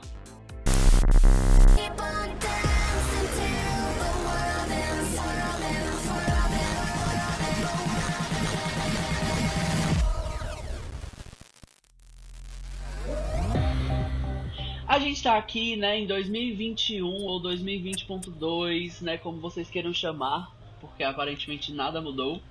A 15.24 15.26
gente 15.26 15.36
tá 15.36 15.38
aqui, 15.38 15.74
né, 15.74 16.00
em 16.00 16.06
2021 16.06 17.06
ou 17.06 17.40
2020.2, 17.40 19.00
né, 19.00 19.16
como 19.16 19.40
vocês 19.40 19.70
queiram 19.70 19.94
chamar, 19.94 20.54
porque 20.82 21.02
aparentemente 21.02 21.72
nada 21.72 21.98
mudou. 21.98 22.42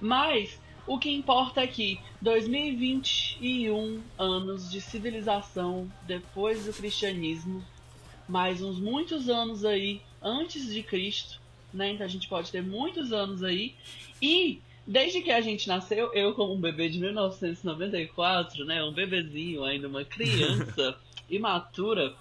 Mas 0.00 0.60
o 0.84 0.98
que 0.98 1.12
importa 1.12 1.60
é 1.60 1.66
que 1.68 2.00
2021 2.20 4.02
anos 4.18 4.68
de 4.68 4.80
civilização 4.80 5.88
depois 6.04 6.66
do 6.66 6.72
cristianismo, 6.72 7.64
mais 8.28 8.60
uns 8.60 8.80
muitos 8.80 9.28
anos 9.28 9.64
aí 9.64 10.02
antes 10.20 10.72
de 10.74 10.82
Cristo, 10.82 11.40
né? 11.72 11.92
Então 11.92 12.04
a 12.04 12.10
gente 12.10 12.26
pode 12.28 12.50
ter 12.50 12.64
muitos 12.64 13.12
anos 13.12 13.44
aí. 13.44 13.76
E 14.20 14.60
desde 14.84 15.22
que 15.22 15.30
a 15.30 15.40
gente 15.40 15.68
nasceu, 15.68 16.12
eu 16.14 16.34
como 16.34 16.52
um 16.52 16.60
bebê 16.60 16.88
de 16.88 16.98
1994, 16.98 18.64
né, 18.64 18.82
um 18.82 18.92
bebezinho, 18.92 19.62
ainda 19.62 19.86
uma 19.86 20.04
criança 20.04 20.98
imatura, 21.36 22.14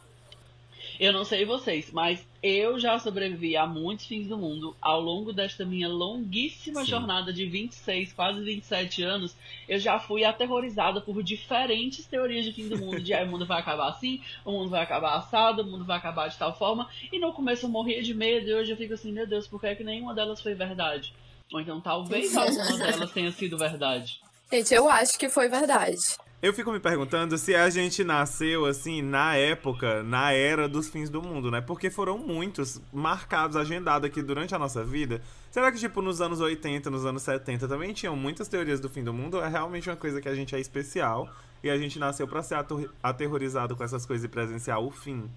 eu 1.00 1.12
não 1.12 1.24
sei 1.24 1.46
vocês, 1.46 1.92
mas 1.92 2.26
eu 2.44 2.80
já 2.80 2.98
sobrevivi 3.00 3.56
a 3.58 3.66
muitos 3.66 4.06
fins 4.06 4.28
do 4.28 4.38
mundo 4.38 4.76
ao 4.82 5.00
longo 5.02 5.32
desta 5.34 5.66
minha 5.66 5.88
longuíssima 5.88 6.82
Sim. 6.82 6.92
jornada 6.92 7.32
de 7.32 7.46
26, 7.46 8.14
quase 8.14 8.44
27 8.44 9.04
anos. 9.04 9.36
Eu 9.68 9.80
já 9.80 10.00
fui 10.00 10.24
aterrorizada 10.24 11.02
por 11.02 11.22
diferentes 11.24 12.06
teorias 12.06 12.46
de 12.46 12.54
fim 12.54 12.68
do 12.68 12.78
mundo, 12.78 13.02
de 13.02 13.14
ah, 13.14 13.24
o 13.24 13.28
mundo 13.28 13.46
vai 13.46 13.60
acabar 13.60 13.90
assim, 13.90 14.22
o 14.46 14.52
mundo 14.52 14.70
vai 14.70 14.82
acabar 14.82 15.16
assado, 15.16 15.62
o 15.62 15.66
mundo 15.66 15.86
vai 15.86 15.98
acabar 15.98 16.28
de 16.28 16.38
tal 16.38 16.56
forma. 16.56 16.90
E 17.12 17.20
no 17.20 17.34
começo 17.34 17.66
eu 17.66 17.70
morria 17.70 18.02
de 18.02 18.14
medo 18.14 18.48
e 18.48 18.54
hoje 18.54 18.72
eu 18.72 18.78
fico 18.78 18.94
assim, 18.94 19.12
meu 19.12 19.28
Deus, 19.28 19.48
por 19.48 19.60
que, 19.60 19.68
é 19.68 19.76
que 19.76 19.84
nenhuma 19.84 20.14
delas 20.14 20.42
foi 20.42 20.54
verdade? 20.54 21.14
Ou 21.52 21.60
então 21.60 21.82
talvez 21.82 22.36
alguma 22.36 22.78
delas 22.78 23.12
tenha 23.12 23.32
sido 23.32 23.58
verdade. 23.58 24.22
Gente, 24.52 24.74
eu 24.74 24.90
acho 24.90 25.18
que 25.18 25.30
foi 25.30 25.48
verdade. 25.48 25.98
Eu 26.42 26.54
fico 26.54 26.72
me 26.72 26.80
perguntando 26.80 27.38
se 27.38 27.54
a 27.54 27.70
gente 27.70 28.04
nasceu 28.04 28.66
assim 28.66 29.00
na 29.00 29.36
época, 29.36 30.02
na 30.02 30.32
era 30.34 30.68
dos 30.68 30.90
fins 30.90 31.08
do 31.08 31.22
mundo, 31.22 31.52
né? 31.52 31.62
Porque 31.62 31.92
foram 31.92 32.18
muitos 32.18 32.82
marcados, 32.92 33.56
agendados 33.56 34.10
aqui 34.10 34.24
durante 34.24 34.56
a 34.56 34.58
nossa 34.58 34.84
vida. 34.84 35.22
Será 35.52 35.72
que, 35.72 35.78
tipo, 35.78 36.02
nos 36.02 36.20
anos 36.20 36.40
80, 36.40 36.90
nos 36.90 37.06
anos 37.06 37.22
70 37.22 37.68
também 37.68 37.94
tinham 37.94 38.16
muitas 38.16 38.48
teorias 38.48 38.80
do 38.80 38.90
fim 38.90 39.04
do 39.04 39.14
mundo? 39.14 39.40
É 39.40 39.48
realmente 39.48 39.88
uma 39.88 39.96
coisa 39.96 40.20
que 40.20 40.28
a 40.28 40.34
gente 40.34 40.56
é 40.56 40.60
especial 40.60 41.30
e 41.64 41.70
a 41.70 41.78
gente 41.78 42.00
nasceu 42.00 42.28
pra 42.28 42.42
ser 42.42 42.58
aterrorizado 43.04 43.76
com 43.76 43.84
essas 43.84 44.04
coisas 44.04 44.26
e 44.26 44.28
presenciar 44.28 44.80
o 44.80 44.90
fim. 44.90 45.30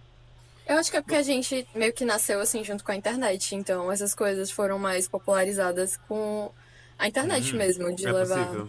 Eu 0.66 0.78
acho 0.78 0.90
que 0.90 0.96
é 0.96 1.02
porque 1.02 1.16
a 1.16 1.22
gente 1.22 1.68
meio 1.74 1.92
que 1.92 2.06
nasceu 2.06 2.40
assim 2.40 2.64
junto 2.64 2.82
com 2.82 2.92
a 2.92 2.96
internet, 2.96 3.54
então 3.54 3.92
essas 3.92 4.14
coisas 4.14 4.50
foram 4.50 4.78
mais 4.78 5.06
popularizadas 5.06 5.98
com 6.08 6.50
a 6.98 7.06
internet 7.06 7.54
mesmo, 7.54 7.94
de 7.94 8.06
é 8.06 8.12
levar 8.12 8.46
possível. 8.46 8.68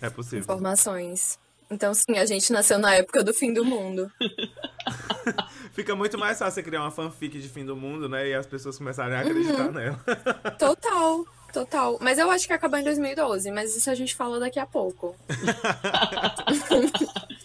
É 0.00 0.08
possível. 0.08 0.38
informações. 0.38 1.38
Então, 1.70 1.92
sim, 1.94 2.16
a 2.16 2.24
gente 2.26 2.52
nasceu 2.52 2.78
na 2.78 2.94
época 2.94 3.24
do 3.24 3.34
fim 3.34 3.52
do 3.52 3.64
mundo. 3.64 4.10
Fica 5.72 5.94
muito 5.96 6.16
mais 6.16 6.38
fácil 6.38 6.62
criar 6.62 6.82
uma 6.82 6.90
fanfic 6.90 7.38
de 7.40 7.48
fim 7.48 7.64
do 7.64 7.74
mundo, 7.76 8.08
né? 8.08 8.28
E 8.28 8.34
as 8.34 8.46
pessoas 8.46 8.78
começarem 8.78 9.16
a 9.16 9.22
Uhum. 9.22 9.26
acreditar 9.28 9.72
nela. 9.72 9.98
Total, 10.58 11.24
total. 11.52 11.98
Mas 12.00 12.18
eu 12.18 12.30
acho 12.30 12.46
que 12.46 12.52
acabou 12.52 12.78
em 12.78 12.84
2012, 12.84 13.50
mas 13.50 13.74
isso 13.76 13.90
a 13.90 13.94
gente 13.94 14.14
fala 14.14 14.38
daqui 14.38 14.58
a 14.60 14.66
pouco. 14.66 15.16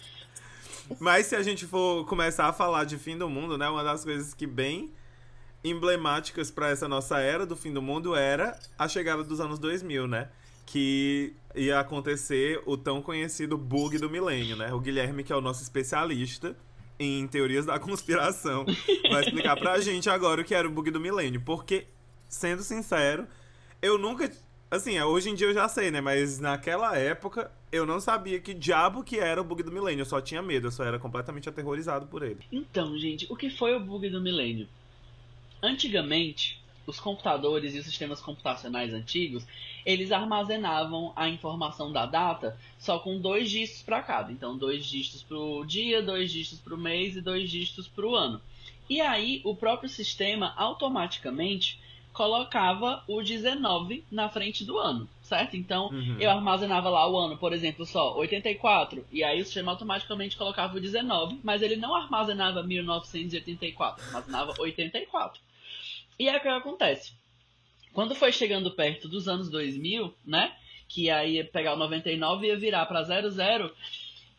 Mas 0.98 1.26
se 1.26 1.36
a 1.36 1.42
gente 1.42 1.66
for 1.66 2.04
começar 2.06 2.46
a 2.46 2.52
falar 2.52 2.84
de 2.84 2.98
fim 2.98 3.16
do 3.16 3.28
mundo, 3.28 3.56
né? 3.56 3.68
Uma 3.68 3.82
das 3.82 4.04
coisas 4.04 4.34
que 4.34 4.46
bem 4.46 4.92
emblemáticas 5.64 6.50
pra 6.50 6.70
essa 6.70 6.88
nossa 6.88 7.18
era 7.18 7.46
do 7.46 7.56
fim 7.56 7.72
do 7.72 7.80
mundo 7.80 8.14
era 8.14 8.58
a 8.78 8.88
chegada 8.88 9.22
dos 9.24 9.40
anos 9.40 9.58
2000, 9.58 10.06
né? 10.06 10.28
Que 10.66 11.34
ia 11.54 11.80
acontecer 11.80 12.62
o 12.66 12.76
tão 12.76 13.02
conhecido 13.02 13.56
bug 13.56 13.98
do 13.98 14.08
milênio, 14.08 14.56
né? 14.56 14.72
O 14.72 14.80
Guilherme, 14.80 15.24
que 15.24 15.32
é 15.32 15.36
o 15.36 15.40
nosso 15.40 15.62
especialista 15.62 16.56
em 16.98 17.26
teorias 17.26 17.66
da 17.66 17.78
conspiração, 17.80 18.64
vai 19.10 19.22
explicar 19.22 19.56
pra 19.56 19.80
gente 19.80 20.08
agora 20.08 20.40
o 20.40 20.44
que 20.44 20.54
era 20.54 20.66
o 20.66 20.70
bug 20.70 20.90
do 20.90 21.00
milênio. 21.00 21.40
Porque, 21.40 21.86
sendo 22.28 22.62
sincero, 22.62 23.26
eu 23.80 23.98
nunca. 23.98 24.30
Assim, 24.70 24.98
hoje 25.00 25.28
em 25.28 25.34
dia 25.34 25.48
eu 25.48 25.54
já 25.54 25.68
sei, 25.68 25.90
né? 25.90 26.00
Mas 26.00 26.38
naquela 26.38 26.96
época 26.96 27.50
eu 27.70 27.84
não 27.84 28.00
sabia 28.00 28.40
que 28.40 28.54
diabo 28.54 29.02
que 29.02 29.18
era 29.18 29.40
o 29.40 29.44
bug 29.44 29.62
do 29.62 29.72
milênio. 29.72 30.02
Eu 30.02 30.06
só 30.06 30.20
tinha 30.20 30.40
medo, 30.40 30.68
eu 30.68 30.70
só 30.70 30.84
era 30.84 30.98
completamente 30.98 31.48
aterrorizado 31.48 32.06
por 32.06 32.22
ele. 32.22 32.40
Então, 32.50 32.96
gente, 32.98 33.26
o 33.30 33.36
que 33.36 33.50
foi 33.50 33.74
o 33.74 33.80
bug 33.80 34.08
do 34.08 34.20
milênio? 34.20 34.68
Antigamente, 35.62 36.61
os 36.86 36.98
computadores 37.00 37.74
e 37.74 37.78
os 37.78 37.84
sistemas 37.84 38.20
computacionais 38.20 38.92
antigos, 38.92 39.46
eles 39.84 40.12
armazenavam 40.12 41.12
a 41.16 41.28
informação 41.28 41.92
da 41.92 42.06
data 42.06 42.56
só 42.78 42.98
com 42.98 43.18
dois 43.20 43.50
dígitos 43.50 43.82
para 43.82 44.02
cada. 44.02 44.32
Então, 44.32 44.56
dois 44.56 44.84
dígitos 44.84 45.22
para 45.22 45.38
o 45.38 45.64
dia, 45.64 46.02
dois 46.02 46.30
dígitos 46.30 46.60
para 46.60 46.74
o 46.74 46.78
mês 46.78 47.16
e 47.16 47.20
dois 47.20 47.50
dígitos 47.50 47.88
para 47.88 48.06
o 48.06 48.14
ano. 48.14 48.40
E 48.88 49.00
aí, 49.00 49.40
o 49.44 49.54
próprio 49.54 49.88
sistema 49.88 50.52
automaticamente 50.56 51.78
colocava 52.12 53.02
o 53.08 53.22
19 53.22 54.04
na 54.10 54.28
frente 54.28 54.64
do 54.64 54.78
ano, 54.78 55.08
certo? 55.22 55.56
Então, 55.56 55.88
Uhum. 55.88 56.16
eu 56.20 56.30
armazenava 56.30 56.90
lá 56.90 57.08
o 57.10 57.16
ano, 57.16 57.38
por 57.38 57.54
exemplo, 57.54 57.86
só 57.86 58.14
84, 58.18 59.02
e 59.10 59.24
aí 59.24 59.40
o 59.40 59.44
sistema 59.46 59.72
automaticamente 59.72 60.36
colocava 60.36 60.76
o 60.76 60.80
19, 60.80 61.40
mas 61.42 61.62
ele 61.62 61.76
não 61.76 61.94
armazenava 61.94 62.62
1984, 62.62 64.04
armazenava 64.06 64.54
84. 64.58 65.40
E 66.18 66.28
aí 66.28 66.36
o 66.36 66.40
que 66.40 66.48
acontece? 66.48 67.12
Quando 67.92 68.14
foi 68.14 68.32
chegando 68.32 68.70
perto 68.70 69.08
dos 69.08 69.28
anos 69.28 69.50
2000, 69.50 70.14
né, 70.24 70.54
que 70.88 71.10
aí 71.10 71.36
ia 71.36 71.44
pegar 71.44 71.74
o 71.74 71.78
99 71.78 72.46
e 72.46 72.48
ia 72.50 72.56
virar 72.56 72.86
para 72.86 73.02
00, 73.02 73.74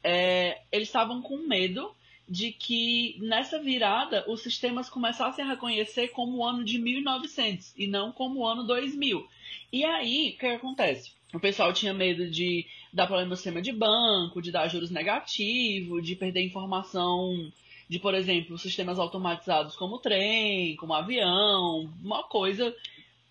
é, 0.03 0.61
eles 0.71 0.87
estavam 0.87 1.21
com 1.21 1.37
medo 1.37 1.95
de 2.27 2.51
que 2.51 3.17
nessa 3.19 3.59
virada 3.59 4.23
os 4.27 4.41
sistemas 4.41 4.89
começassem 4.89 5.43
a 5.43 5.49
reconhecer 5.49 6.09
como 6.09 6.37
o 6.37 6.45
ano 6.45 6.63
de 6.63 6.79
1900 6.79 7.73
e 7.77 7.85
não 7.85 8.11
como 8.11 8.39
o 8.39 8.47
ano 8.47 8.63
2000. 8.63 9.27
E 9.71 9.83
aí, 9.83 10.33
o 10.35 10.39
que 10.39 10.45
acontece? 10.47 11.11
O 11.33 11.39
pessoal 11.39 11.73
tinha 11.73 11.93
medo 11.93 12.29
de 12.29 12.65
dar 12.91 13.07
problema 13.07 13.29
no 13.29 13.35
sistema 13.35 13.61
de 13.61 13.71
banco, 13.71 14.41
de 14.41 14.51
dar 14.51 14.67
juros 14.67 14.91
negativos, 14.91 16.05
de 16.05 16.15
perder 16.15 16.43
informação 16.43 17.51
de, 17.89 17.99
por 17.99 18.13
exemplo, 18.13 18.57
sistemas 18.57 18.97
automatizados 18.99 19.75
como 19.75 19.99
trem, 19.99 20.75
como 20.77 20.93
avião, 20.93 21.89
uma 22.03 22.23
coisa. 22.23 22.75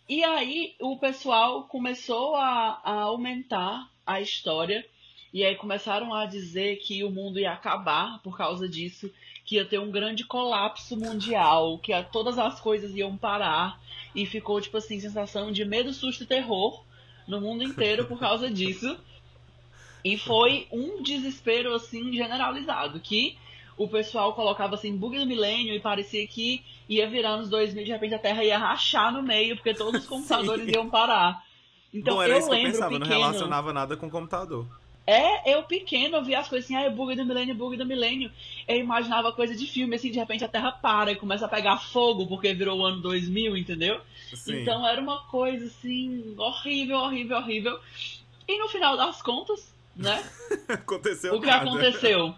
E 0.09 0.23
aí 0.25 0.75
o 0.81 0.97
pessoal 0.99 1.65
começou 1.65 2.37
a, 2.37 2.81
a 2.85 2.93
aumentar 3.03 3.89
a 4.07 4.21
história 4.21 4.85
e 5.33 5.45
aí 5.45 5.55
começaram 5.57 6.13
a 6.13 6.27
dizer 6.27 6.77
que 6.81 7.03
o 7.03 7.11
mundo 7.11 7.39
ia 7.39 7.53
acabar 7.53 8.21
por 8.23 8.37
causa 8.37 8.69
disso, 8.69 9.11
que 9.45 9.57
ia 9.57 9.65
ter 9.65 9.79
um 9.79 9.91
grande 9.91 10.25
colapso 10.25 10.97
mundial, 10.97 11.79
que 11.79 11.93
a- 11.93 12.03
todas 12.05 12.39
as 12.39 12.61
coisas 12.61 12.95
iam 12.95 13.17
parar 13.17 13.81
e 14.15 14.27
ficou 14.27 14.61
tipo 14.61 14.77
assim 14.77 15.01
sensação 15.01 15.51
de 15.51 15.65
medo, 15.65 15.93
susto 15.93 16.25
e 16.25 16.27
terror 16.27 16.85
no 17.27 17.41
mundo 17.41 17.63
inteiro 17.65 18.05
por 18.07 18.19
causa 18.19 18.51
disso. 18.51 18.99
E 20.05 20.19
foi 20.19 20.67
um 20.71 21.03
desespero 21.03 21.75
assim 21.75 22.13
generalizado 22.13 23.01
que 23.01 23.39
o 23.77 23.89
pessoal 23.89 24.35
colocava 24.35 24.75
assim 24.75 24.97
bug 24.97 25.19
do 25.19 25.27
milênio 25.27 25.75
e 25.75 25.81
parecia 25.81 26.27
que 26.27 26.63
ia 26.89 27.09
virar 27.09 27.37
nos 27.37 27.49
2000 27.49 27.85
de 27.85 27.91
repente 27.91 28.15
a 28.15 28.19
Terra 28.19 28.45
ia 28.45 28.59
rachar 28.59 29.13
no 29.13 29.23
meio 29.23 29.57
porque 29.57 29.75
todos 29.75 30.03
os 30.03 30.07
computadores 30.09 30.69
iam 30.69 30.89
parar. 30.89 31.43
Então 31.93 32.17
Bom, 32.17 32.23
era 32.23 32.35
eu 32.35 32.39
isso 32.39 32.49
que 32.49 32.55
eu 32.55 32.59
lembro 32.59 32.73
pensava, 32.73 32.93
não 32.93 33.01
pequeno. 33.01 33.21
relacionava 33.21 33.73
nada 33.73 33.97
com 33.97 34.11
computador. 34.11 34.67
É, 35.07 35.53
eu 35.55 35.65
pequeno, 35.65 36.17
eu 36.17 36.25
via 36.25 36.39
as 36.39 36.49
coisas 36.49 36.65
assim, 36.65 36.77
ah, 36.77 36.83
é 36.83 36.91
bug 36.91 37.15
do 37.17 37.25
milênio, 37.25 37.55
bug 37.55 37.77
do 37.77 37.85
milênio. 37.85 38.31
Eu 38.69 38.77
imaginava 38.79 39.33
coisa 39.33 39.55
de 39.55 39.67
filme, 39.67 39.97
assim, 39.97 40.13
de 40.13 40.19
repente 40.19 40.45
a 40.45 40.49
Terra 40.49 40.71
para 40.71 41.11
e 41.11 41.17
começa 41.17 41.45
a 41.45 41.49
pegar 41.49 41.77
fogo 41.79 42.27
porque 42.27 42.55
virou 42.55 42.79
o 42.79 42.85
ano 42.85 43.03
2000, 43.03 43.57
entendeu? 43.57 44.01
Sim. 44.33 44.61
Então 44.61 44.87
era 44.87 45.01
uma 45.01 45.25
coisa, 45.25 45.67
assim, 45.67 46.35
horrível, 46.39 46.99
horrível, 46.99 47.37
horrível. 47.39 47.81
E 48.47 48.59
no 48.59 48.69
final 48.69 48.97
das 48.97 49.21
contas, 49.21 49.75
né, 49.97 50.23
aconteceu 50.69 51.35
o 51.35 51.41
que 51.41 51.47
nada. 51.47 51.69
aconteceu? 51.69 52.35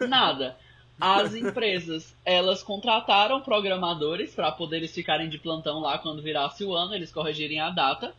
Nada. 0.00 0.56
As 1.00 1.34
empresas, 1.34 2.14
elas 2.24 2.62
contrataram 2.62 3.40
programadores 3.40 4.34
para 4.34 4.52
poder 4.52 4.78
eles 4.78 4.94
ficarem 4.94 5.28
de 5.30 5.38
plantão 5.38 5.80
lá 5.80 5.98
quando 5.98 6.20
virasse 6.22 6.62
o 6.62 6.74
ano, 6.74 6.94
eles 6.94 7.10
corrigirem 7.10 7.58
a 7.58 7.70
data. 7.70 8.12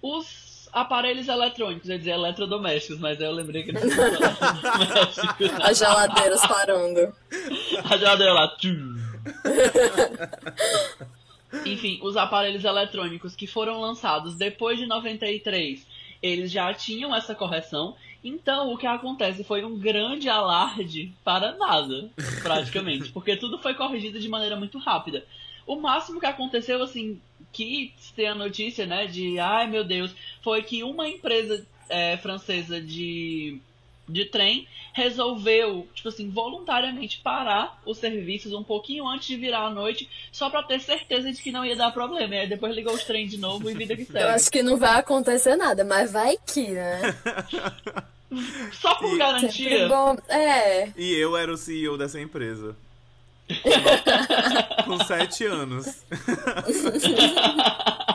Os 0.00 0.68
aparelhos 0.72 1.28
eletrônicos, 1.28 1.88
eu 1.88 1.94
ia 1.94 1.98
dizer 1.98 2.10
eletrodomésticos, 2.12 2.98
mas 2.98 3.20
aí 3.20 3.26
eu 3.26 3.32
lembrei 3.32 3.62
que 3.64 3.72
não. 3.72 3.80
As 5.62 5.78
geladeiras 5.78 6.40
parando. 6.46 7.14
A 7.84 7.96
geladeira 7.96 8.32
lá. 8.32 8.56
tchum. 8.56 8.96
Enfim, 11.64 11.98
os 12.02 12.16
aparelhos 12.16 12.64
eletrônicos 12.64 13.34
que 13.34 13.46
foram 13.46 13.80
lançados 13.80 14.34
depois 14.34 14.78
de 14.78 14.86
93, 14.86 15.86
eles 16.22 16.50
já 16.50 16.72
tinham 16.74 17.14
essa 17.14 17.34
correção. 17.34 17.94
Então, 18.28 18.72
o 18.72 18.76
que 18.76 18.86
acontece 18.88 19.44
foi 19.44 19.64
um 19.64 19.78
grande 19.78 20.28
alarde 20.28 21.12
para 21.22 21.54
nada, 21.56 22.10
praticamente, 22.42 23.10
porque 23.12 23.36
tudo 23.36 23.58
foi 23.58 23.74
corrigido 23.74 24.18
de 24.18 24.28
maneira 24.28 24.56
muito 24.56 24.78
rápida. 24.78 25.24
O 25.64 25.76
máximo 25.76 26.18
que 26.18 26.26
aconteceu, 26.26 26.82
assim, 26.82 27.20
que 27.52 27.92
tem 28.16 28.26
a 28.26 28.34
notícia, 28.34 28.84
né, 28.84 29.06
de 29.06 29.38
ai 29.38 29.68
meu 29.68 29.84
Deus, 29.84 30.12
foi 30.42 30.62
que 30.62 30.82
uma 30.82 31.08
empresa 31.08 31.64
é, 31.88 32.16
francesa 32.16 32.80
de 32.80 33.60
de 34.08 34.24
trem 34.24 34.68
resolveu, 34.92 35.86
tipo 35.92 36.08
assim, 36.08 36.30
voluntariamente 36.30 37.20
parar 37.22 37.80
os 37.84 37.98
serviços 37.98 38.52
um 38.52 38.62
pouquinho 38.62 39.06
antes 39.06 39.26
de 39.26 39.36
virar 39.36 39.66
a 39.66 39.70
noite, 39.70 40.08
só 40.30 40.48
pra 40.48 40.62
ter 40.62 40.80
certeza 40.80 41.32
de 41.32 41.42
que 41.42 41.50
não 41.50 41.64
ia 41.64 41.76
dar 41.76 41.90
problema. 41.90 42.34
E 42.34 42.38
aí 42.38 42.48
depois 42.48 42.74
ligou 42.74 42.94
os 42.94 43.02
trens 43.04 43.30
de 43.30 43.38
novo 43.38 43.68
e 43.68 43.74
vida 43.74 43.96
que 43.96 44.02
Eu 44.06 44.06
segue. 44.06 44.24
acho 44.24 44.50
que 44.50 44.62
não 44.62 44.76
vai 44.76 45.00
acontecer 45.00 45.56
nada, 45.56 45.84
mas 45.84 46.12
vai 46.12 46.36
que, 46.46 46.68
né? 46.68 47.00
Só 48.72 48.94
por 48.96 49.14
E- 49.14 49.18
garantia. 49.18 49.88
bom. 49.88 50.16
É. 50.28 50.90
E 50.96 51.14
eu 51.14 51.36
era 51.36 51.52
o 51.52 51.56
CEO 51.56 51.96
dessa 51.96 52.20
empresa. 52.20 52.76
Com 54.84 54.98
sete 55.04 55.44
anos. 55.46 55.86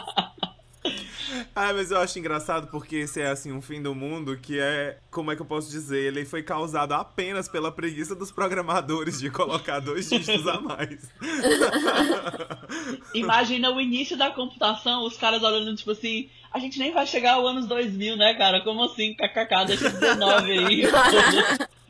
Ah, 1.53 1.73
mas 1.73 1.91
eu 1.91 1.99
acho 1.99 2.17
engraçado 2.17 2.67
porque 2.67 2.95
esse 2.97 3.21
é 3.21 3.27
assim 3.27 3.51
um 3.51 3.61
fim 3.61 3.81
do 3.81 3.93
mundo 3.93 4.37
que 4.37 4.57
é, 4.59 4.97
como 5.09 5.31
é 5.31 5.35
que 5.35 5.41
eu 5.41 5.45
posso 5.45 5.69
dizer, 5.69 5.99
ele 6.05 6.23
foi 6.23 6.41
causado 6.41 6.93
apenas 6.93 7.49
pela 7.49 7.71
preguiça 7.71 8.15
dos 8.15 8.31
programadores 8.31 9.19
de 9.19 9.29
colocar 9.29 9.79
dois 9.79 10.09
dígitos 10.09 10.47
a 10.47 10.61
mais. 10.61 11.09
Imagina 13.13 13.69
o 13.69 13.81
início 13.81 14.17
da 14.17 14.31
computação, 14.31 15.05
os 15.05 15.17
caras 15.17 15.43
olhando, 15.43 15.75
tipo 15.75 15.91
assim, 15.91 16.29
a 16.53 16.59
gente 16.59 16.79
nem 16.79 16.93
vai 16.93 17.05
chegar 17.05 17.33
ao 17.33 17.47
anos 17.47 17.67
2000, 17.67 18.15
né, 18.15 18.33
cara? 18.35 18.61
Como 18.61 18.83
assim? 18.85 19.13
KKK, 19.13 19.65
deixa 19.67 19.89
19 19.89 20.51
aí. 20.51 20.83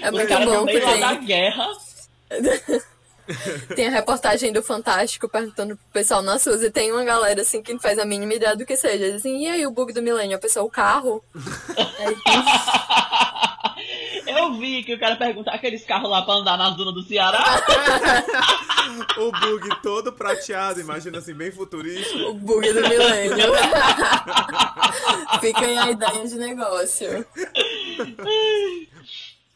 É 0.00 0.10
os 0.10 0.12
muito 0.12 0.38
bom 0.44 0.64
lá 0.64 0.96
da 0.96 1.14
guerra. 1.14 1.66
tem 3.74 3.86
a 3.86 3.90
reportagem 3.90 4.52
do 4.52 4.62
Fantástico 4.62 5.28
perguntando 5.28 5.76
pro 5.76 5.86
pessoal 5.92 6.22
nas 6.22 6.44
ruas 6.46 6.62
e 6.62 6.70
tem 6.70 6.92
uma 6.92 7.04
galera 7.04 7.42
assim 7.42 7.62
que 7.62 7.72
não 7.72 7.80
faz 7.80 7.98
a 7.98 8.04
mínima 8.04 8.34
ideia 8.34 8.56
do 8.56 8.66
que 8.66 8.76
seja. 8.76 9.04
Eles 9.04 9.16
assim, 9.16 9.44
e 9.44 9.48
aí 9.48 9.66
o 9.66 9.70
bug 9.70 9.92
do 9.92 10.02
milênio? 10.02 10.36
A 10.36 10.40
pessoa, 10.40 10.64
o 10.64 10.70
carro? 10.70 11.22
Aí, 11.98 12.16
Eu 14.26 14.54
vi 14.54 14.84
que 14.84 14.94
o 14.94 14.98
cara 14.98 15.16
perguntar 15.16 15.52
aqueles 15.52 15.84
carros 15.84 16.08
lá 16.10 16.22
pra 16.22 16.34
andar 16.34 16.56
nas 16.56 16.76
dunas 16.76 16.94
do 16.94 17.02
Ceará. 17.02 17.42
o 19.18 19.32
bug 19.32 19.68
todo 19.82 20.12
prateado, 20.12 20.80
imagina 20.80 21.18
assim, 21.18 21.34
bem 21.34 21.50
futurista. 21.50 22.16
o 22.28 22.34
bug 22.34 22.72
do 22.72 22.80
milênio. 22.88 23.52
Fica 25.40 25.60
aí 25.60 25.78
a 25.78 25.90
ideia 25.90 26.26
de 26.26 26.34
negócio. 26.36 27.26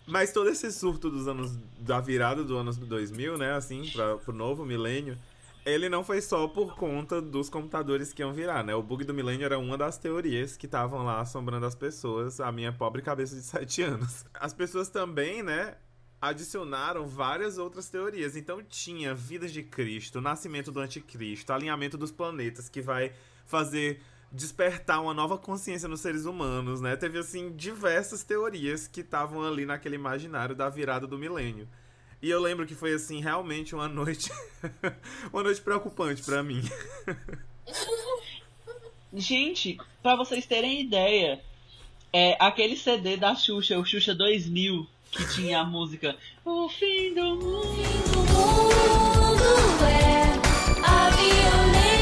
Mas 0.06 0.32
todo 0.32 0.50
esse 0.50 0.70
surto 0.70 1.10
dos 1.10 1.26
anos 1.26 1.56
da 1.78 2.00
virada 2.00 2.44
do 2.44 2.56
ano 2.56 2.72
2000, 2.72 3.38
né, 3.38 3.52
assim, 3.52 3.88
para 3.90 4.16
pro 4.18 4.34
novo 4.34 4.64
milênio, 4.64 5.16
ele 5.64 5.88
não 5.88 6.04
foi 6.04 6.20
só 6.20 6.46
por 6.46 6.76
conta 6.76 7.22
dos 7.22 7.48
computadores 7.48 8.12
que 8.12 8.20
iam 8.20 8.32
virar, 8.32 8.62
né? 8.62 8.74
O 8.74 8.82
bug 8.82 9.02
do 9.04 9.14
milênio 9.14 9.46
era 9.46 9.58
uma 9.58 9.78
das 9.78 9.96
teorias 9.96 10.58
que 10.58 10.66
estavam 10.66 11.02
lá 11.04 11.20
assombrando 11.20 11.64
as 11.64 11.74
pessoas, 11.74 12.38
a 12.38 12.52
minha 12.52 12.70
pobre 12.70 13.00
cabeça 13.00 13.34
de 13.34 13.40
7 13.42 13.82
anos. 13.82 14.26
As 14.34 14.52
pessoas 14.52 14.90
também, 14.90 15.42
né, 15.42 15.74
adicionaram 16.20 17.06
várias 17.06 17.56
outras 17.56 17.88
teorias. 17.88 18.36
Então 18.36 18.62
tinha 18.62 19.14
vidas 19.14 19.52
de 19.52 19.62
Cristo, 19.62 20.20
nascimento 20.20 20.70
do 20.70 20.80
anticristo, 20.80 21.52
alinhamento 21.52 21.96
dos 21.96 22.10
planetas 22.10 22.68
que 22.68 22.82
vai 22.82 23.12
fazer 23.46 24.00
despertar 24.34 25.00
uma 25.00 25.14
nova 25.14 25.38
consciência 25.38 25.88
nos 25.88 26.00
seres 26.00 26.24
humanos, 26.24 26.80
né? 26.80 26.96
Teve 26.96 27.18
assim 27.18 27.54
diversas 27.54 28.24
teorias 28.24 28.88
que 28.88 29.00
estavam 29.00 29.44
ali 29.44 29.64
naquele 29.64 29.94
imaginário 29.94 30.56
da 30.56 30.68
virada 30.68 31.06
do 31.06 31.16
milênio. 31.16 31.68
E 32.20 32.28
eu 32.28 32.40
lembro 32.40 32.66
que 32.66 32.74
foi 32.74 32.92
assim 32.92 33.20
realmente 33.20 33.74
uma 33.74 33.86
noite 33.86 34.32
uma 35.32 35.42
noite 35.42 35.60
preocupante 35.60 36.22
pra 36.22 36.42
mim. 36.42 36.62
Gente, 39.14 39.78
pra 40.02 40.16
vocês 40.16 40.44
terem 40.44 40.80
ideia, 40.80 41.40
é 42.12 42.36
aquele 42.40 42.76
CD 42.76 43.16
da 43.16 43.36
Xuxa, 43.36 43.78
o 43.78 43.84
Xuxa 43.84 44.12
2000, 44.16 44.84
que 45.12 45.34
tinha 45.34 45.60
a 45.60 45.64
música 45.64 46.16
O 46.44 46.68
fim 46.68 47.14
do 47.14 47.36
mundo. 47.36 47.62
O 48.30 48.44
mundo 49.30 49.84
é 49.84 50.24
a 50.84 51.10
violência 51.10 51.93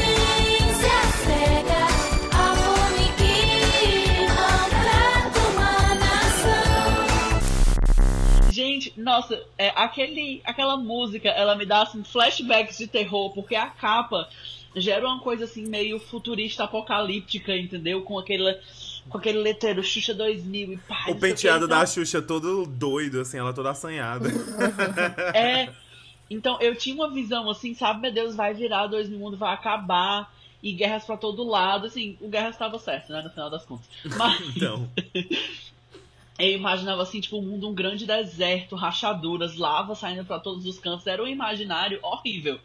Gente, 8.73 8.99
nossa, 8.99 9.39
é, 9.55 9.69
aquele, 9.75 10.41
aquela 10.43 10.75
música, 10.75 11.29
ela 11.29 11.55
me 11.55 11.65
dá 11.65 11.83
assim, 11.83 12.03
flashbacks 12.03 12.79
de 12.79 12.87
terror, 12.87 13.31
porque 13.31 13.55
a 13.55 13.67
capa 13.67 14.27
gera 14.75 15.05
uma 15.05 15.19
coisa 15.19 15.45
assim 15.45 15.67
meio 15.67 15.99
futurista 15.99 16.63
apocalíptica, 16.63 17.55
entendeu? 17.55 18.01
Com 18.01 18.17
aquele, 18.17 18.57
com 19.07 19.19
aquele 19.19 19.37
letreiro 19.37 19.83
Xuxa 19.83 20.13
2000 20.15 20.73
e 20.73 20.77
pá. 20.77 21.03
O 21.07 21.13
quê. 21.13 21.21
penteado 21.21 21.67
da 21.67 21.85
Xuxa 21.85 22.19
todo 22.19 22.65
doido, 22.65 23.21
assim, 23.21 23.37
ela 23.37 23.53
toda 23.53 23.69
assanhada. 23.69 24.29
É. 25.35 25.69
Então 26.29 26.59
eu 26.59 26.75
tinha 26.75 26.95
uma 26.95 27.11
visão 27.11 27.47
assim, 27.47 27.75
sabe, 27.75 28.01
meu 28.01 28.11
Deus, 28.11 28.35
vai 28.35 28.55
virar, 28.55 28.87
dois 28.87 29.07
o 29.07 29.11
mundo 29.11 29.37
vai 29.37 29.53
acabar. 29.53 30.33
E 30.63 30.71
guerras 30.71 31.03
pra 31.03 31.17
todo 31.17 31.43
lado, 31.43 31.87
assim, 31.87 32.17
o 32.21 32.29
Guerra 32.29 32.47
estava 32.47 32.79
certo, 32.79 33.11
né, 33.11 33.21
no 33.21 33.29
final 33.29 33.49
das 33.49 33.65
contas. 33.65 33.85
Mas 34.17 34.55
Então, 34.55 34.89
eu 36.51 36.57
imaginava 36.57 37.01
assim, 37.01 37.21
tipo, 37.21 37.37
um 37.37 37.41
mundo, 37.41 37.69
um 37.69 37.73
grande 37.73 38.05
deserto, 38.05 38.75
rachaduras, 38.75 39.57
lava 39.57 39.95
saindo 39.95 40.25
pra 40.25 40.39
todos 40.39 40.65
os 40.65 40.79
cantos. 40.79 41.07
Era 41.07 41.23
um 41.23 41.27
imaginário 41.27 41.99
horrível. 42.01 42.59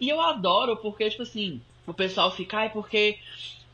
E 0.00 0.08
eu 0.08 0.20
adoro 0.20 0.76
porque, 0.76 1.08
tipo 1.10 1.22
assim, 1.22 1.60
o 1.86 1.94
pessoal 1.94 2.30
fica, 2.30 2.58
ai, 2.58 2.70
porque 2.70 3.18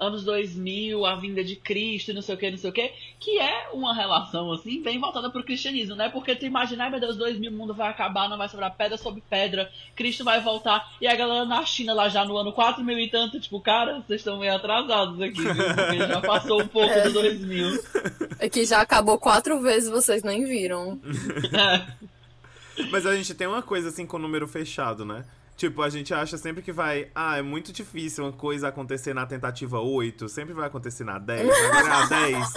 anos 0.00 0.24
2000, 0.24 1.04
a 1.04 1.14
vinda 1.14 1.44
de 1.44 1.54
Cristo, 1.54 2.14
não 2.14 2.22
sei 2.22 2.34
o 2.34 2.38
que, 2.38 2.50
não 2.50 2.58
sei 2.58 2.70
o 2.70 2.72
que, 2.72 2.90
que 3.20 3.38
é 3.38 3.68
uma 3.72 3.94
relação, 3.94 4.50
assim, 4.52 4.82
bem 4.82 4.98
voltada 4.98 5.30
pro 5.30 5.44
cristianismo, 5.44 5.94
né? 5.94 6.08
Porque 6.08 6.34
tu 6.34 6.46
imagina, 6.46 6.84
ai 6.84 6.90
meu 6.90 6.98
Deus, 6.98 7.16
2000, 7.16 7.50
o 7.50 7.54
mundo 7.54 7.74
vai 7.74 7.90
acabar, 7.90 8.28
não 8.28 8.38
vai 8.38 8.48
sobrar 8.48 8.74
pedra 8.74 8.96
sobre 8.96 9.22
pedra, 9.28 9.70
Cristo 9.94 10.24
vai 10.24 10.40
voltar, 10.40 10.90
e 11.00 11.06
a 11.06 11.14
galera 11.14 11.44
na 11.44 11.64
China 11.66 11.92
lá 11.92 12.08
já 12.08 12.24
no 12.24 12.36
ano 12.36 12.52
4 12.52 12.82
mil 12.82 12.98
e 12.98 13.08
tanto, 13.08 13.38
tipo, 13.38 13.60
cara, 13.60 14.00
vocês 14.00 14.20
estão 14.20 14.38
meio 14.38 14.54
atrasados 14.54 15.20
aqui, 15.20 15.42
viu? 15.42 15.74
Porque 15.74 15.98
já 15.98 16.20
passou 16.20 16.62
um 16.62 16.68
pouco 16.68 17.00
do 17.02 17.12
2000. 17.12 17.84
É 18.38 18.48
que 18.48 18.64
já 18.64 18.80
acabou 18.80 19.18
quatro 19.18 19.60
vezes, 19.60 19.90
vocês 19.90 20.22
nem 20.22 20.44
viram. 20.44 20.98
Mas 22.90 23.04
a 23.04 23.14
gente 23.14 23.34
tem 23.34 23.46
uma 23.46 23.60
coisa 23.62 23.90
assim 23.90 24.06
com 24.06 24.18
número 24.18 24.48
fechado, 24.48 25.04
né? 25.04 25.24
Tipo, 25.60 25.82
a 25.82 25.90
gente 25.90 26.14
acha 26.14 26.38
sempre 26.38 26.62
que 26.62 26.72
vai. 26.72 27.08
Ah, 27.14 27.36
é 27.36 27.42
muito 27.42 27.70
difícil 27.70 28.24
uma 28.24 28.32
coisa 28.32 28.68
acontecer 28.68 29.12
na 29.12 29.26
tentativa 29.26 29.78
8, 29.78 30.26
sempre 30.26 30.54
vai 30.54 30.66
acontecer 30.68 31.04
na 31.04 31.18
10, 31.18 31.46
vai 31.46 31.82
virar 31.82 32.08
10. 32.08 32.54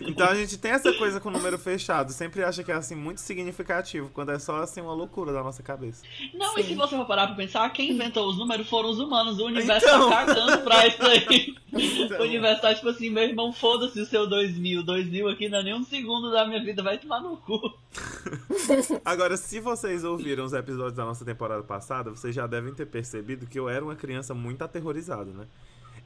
Então 0.00 0.26
a 0.26 0.34
gente 0.34 0.56
tem 0.56 0.70
essa 0.70 0.90
coisa 0.94 1.20
com 1.20 1.30
número 1.30 1.58
fechado, 1.58 2.12
sempre 2.12 2.42
acha 2.42 2.64
que 2.64 2.72
é 2.72 2.74
assim 2.74 2.94
muito 2.94 3.20
significativo, 3.20 4.08
quando 4.14 4.32
é 4.32 4.38
só 4.38 4.62
assim 4.62 4.80
uma 4.80 4.94
loucura 4.94 5.34
da 5.34 5.42
nossa 5.42 5.62
cabeça. 5.62 6.02
Não, 6.32 6.58
e 6.58 6.62
Sim. 6.62 6.68
se 6.70 6.74
você 6.76 6.96
for 6.96 7.04
parar 7.06 7.26
pra 7.26 7.36
pensar, 7.36 7.68
quem 7.74 7.90
inventou 7.90 8.26
os 8.30 8.38
números 8.38 8.66
foram 8.70 8.88
os 8.88 8.98
humanos. 8.98 9.38
O 9.38 9.44
universo 9.44 9.86
Então. 9.86 10.08
tá 10.08 10.24
cagando 10.24 10.58
pra 10.62 10.86
isso 10.88 11.02
aí. 11.02 11.54
Então. 11.72 12.20
O 12.20 12.22
universo 12.22 12.62
tá 12.62 12.74
tipo 12.74 12.88
assim, 12.88 13.10
meu 13.10 13.22
irmão, 13.24 13.52
foda-se 13.52 14.00
o 14.00 14.06
seu 14.06 14.26
2000. 14.26 14.82
2000 14.82 15.28
aqui 15.28 15.48
não 15.50 15.58
é 15.58 15.62
nem 15.62 15.74
um 15.74 15.84
segundo 15.84 16.30
da 16.30 16.46
minha 16.46 16.62
vida, 16.64 16.82
vai 16.82 16.96
tomar 16.98 17.20
no 17.20 17.36
cu. 17.36 17.60
Agora, 19.04 19.36
se 19.36 19.60
vocês 19.60 20.04
ouviram 20.04 20.44
os 20.44 20.52
episódios 20.52 20.94
da 20.94 21.04
nossa 21.04 21.24
temporada 21.24 21.62
passada, 21.62 22.10
vocês 22.10 22.29
já 22.32 22.46
devem 22.46 22.72
ter 22.74 22.86
percebido 22.86 23.46
que 23.46 23.58
eu 23.58 23.68
era 23.68 23.84
uma 23.84 23.96
criança 23.96 24.34
muito 24.34 24.62
aterrorizada, 24.62 25.30
né? 25.32 25.46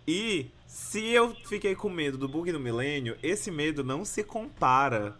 E 0.06 0.46
se 0.66 1.02
eu 1.08 1.34
fiquei 1.46 1.74
com 1.74 1.88
medo 1.88 2.18
do 2.18 2.28
bug 2.28 2.52
do 2.52 2.60
milênio, 2.60 3.16
esse 3.22 3.50
medo 3.50 3.82
não 3.82 4.04
se 4.04 4.22
compara 4.22 5.16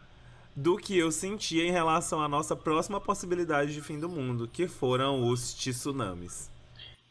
do 0.54 0.76
que 0.76 0.96
eu 0.96 1.10
sentia 1.10 1.64
em 1.64 1.70
relação 1.70 2.20
à 2.22 2.28
nossa 2.28 2.54
próxima 2.54 3.00
possibilidade 3.00 3.72
de 3.72 3.80
fim 3.80 3.98
do 3.98 4.08
mundo, 4.08 4.46
que 4.46 4.68
foram 4.68 5.26
os 5.28 5.54
tsunamis. 5.54 6.50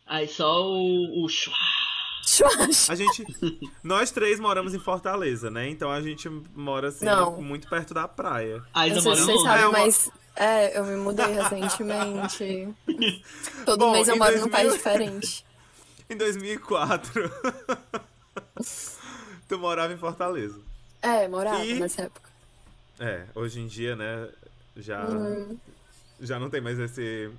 Aí 0.06 0.28
só 0.28 0.64
o. 0.64 1.26
o. 1.26 1.28
A 2.90 2.96
gente. 2.96 3.26
nós 3.84 4.12
três 4.12 4.40
moramos 4.40 4.74
em 4.74 4.80
Fortaleza, 4.80 5.50
né? 5.52 5.70
Então 5.70 5.92
a 5.92 6.02
gente 6.02 6.30
mora 6.56 6.88
assim, 6.88 7.06
Não. 7.06 7.42
muito 7.42 7.68
perto 7.68 7.94
da 7.94 8.08
praia. 8.08 8.64
Aí 8.74 8.94
vocês 8.94 9.42
sabem, 9.42 9.64
É 9.64 9.68
uma- 9.68 9.80
mas 9.80 10.10
é, 10.36 10.78
eu 10.78 10.84
me 10.86 10.96
mudei 10.98 11.26
recentemente. 11.28 12.74
Todo 13.66 13.80
Bom, 13.80 13.92
mês 13.94 14.08
eu 14.08 14.18
moro 14.18 14.32
2000 14.32 14.46
num 14.46 14.52
país 14.52 14.74
diferente. 14.74 15.46
Em 16.10 16.18
2004. 16.18 17.32
tu 19.48 19.58
morava 19.58 19.94
em 19.94 19.98
Fortaleza. 19.98 20.60
É, 21.02 21.28
morava 21.28 21.64
E- 21.66 21.80
nessa 21.80 22.04
época. 22.04 22.30
É, 23.00 23.24
hoje 23.34 23.60
em 23.60 23.68
dia, 23.68 23.96
né, 23.96 24.30
já, 24.78 25.04
Hum, 25.10 25.58
já 26.20 26.40
não 26.40 26.50
tem 26.50 26.62
mais 26.62 26.78
esse... 26.78 27.32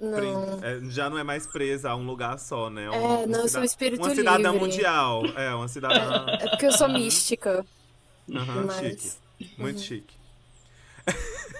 não. 0.00 0.58
é, 0.62 0.80
já 0.90 1.08
não 1.08 1.16
é 1.18 1.22
mais 1.22 1.46
presa 1.46 1.90
a 1.90 1.96
um 1.96 2.04
lugar 2.04 2.38
só, 2.38 2.68
né? 2.68 2.90
Um, 2.90 3.22
É, 3.22 3.26
não, 3.26 3.40
eu 3.42 3.48
sou 3.48 3.60
um 3.60 3.64
espírito 3.64 4.02
Uma 4.02 4.14
cidadã 4.14 4.50
livre. 4.50 4.58
mundial. 4.66 5.22
É, 5.36 5.54
uma 5.54 5.68
cidadã... 5.68 6.26
É 6.40 6.48
porque 6.48 6.66
eu 6.66 6.72
sou 6.72 6.88
mística. 6.88 7.64
Aham, 8.34 8.64
mas- 8.66 8.80
chique. 9.38 9.54
Muito 9.58 9.80
chique. 9.80 10.16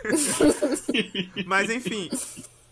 Mas 1.47 1.71
enfim, 1.71 2.09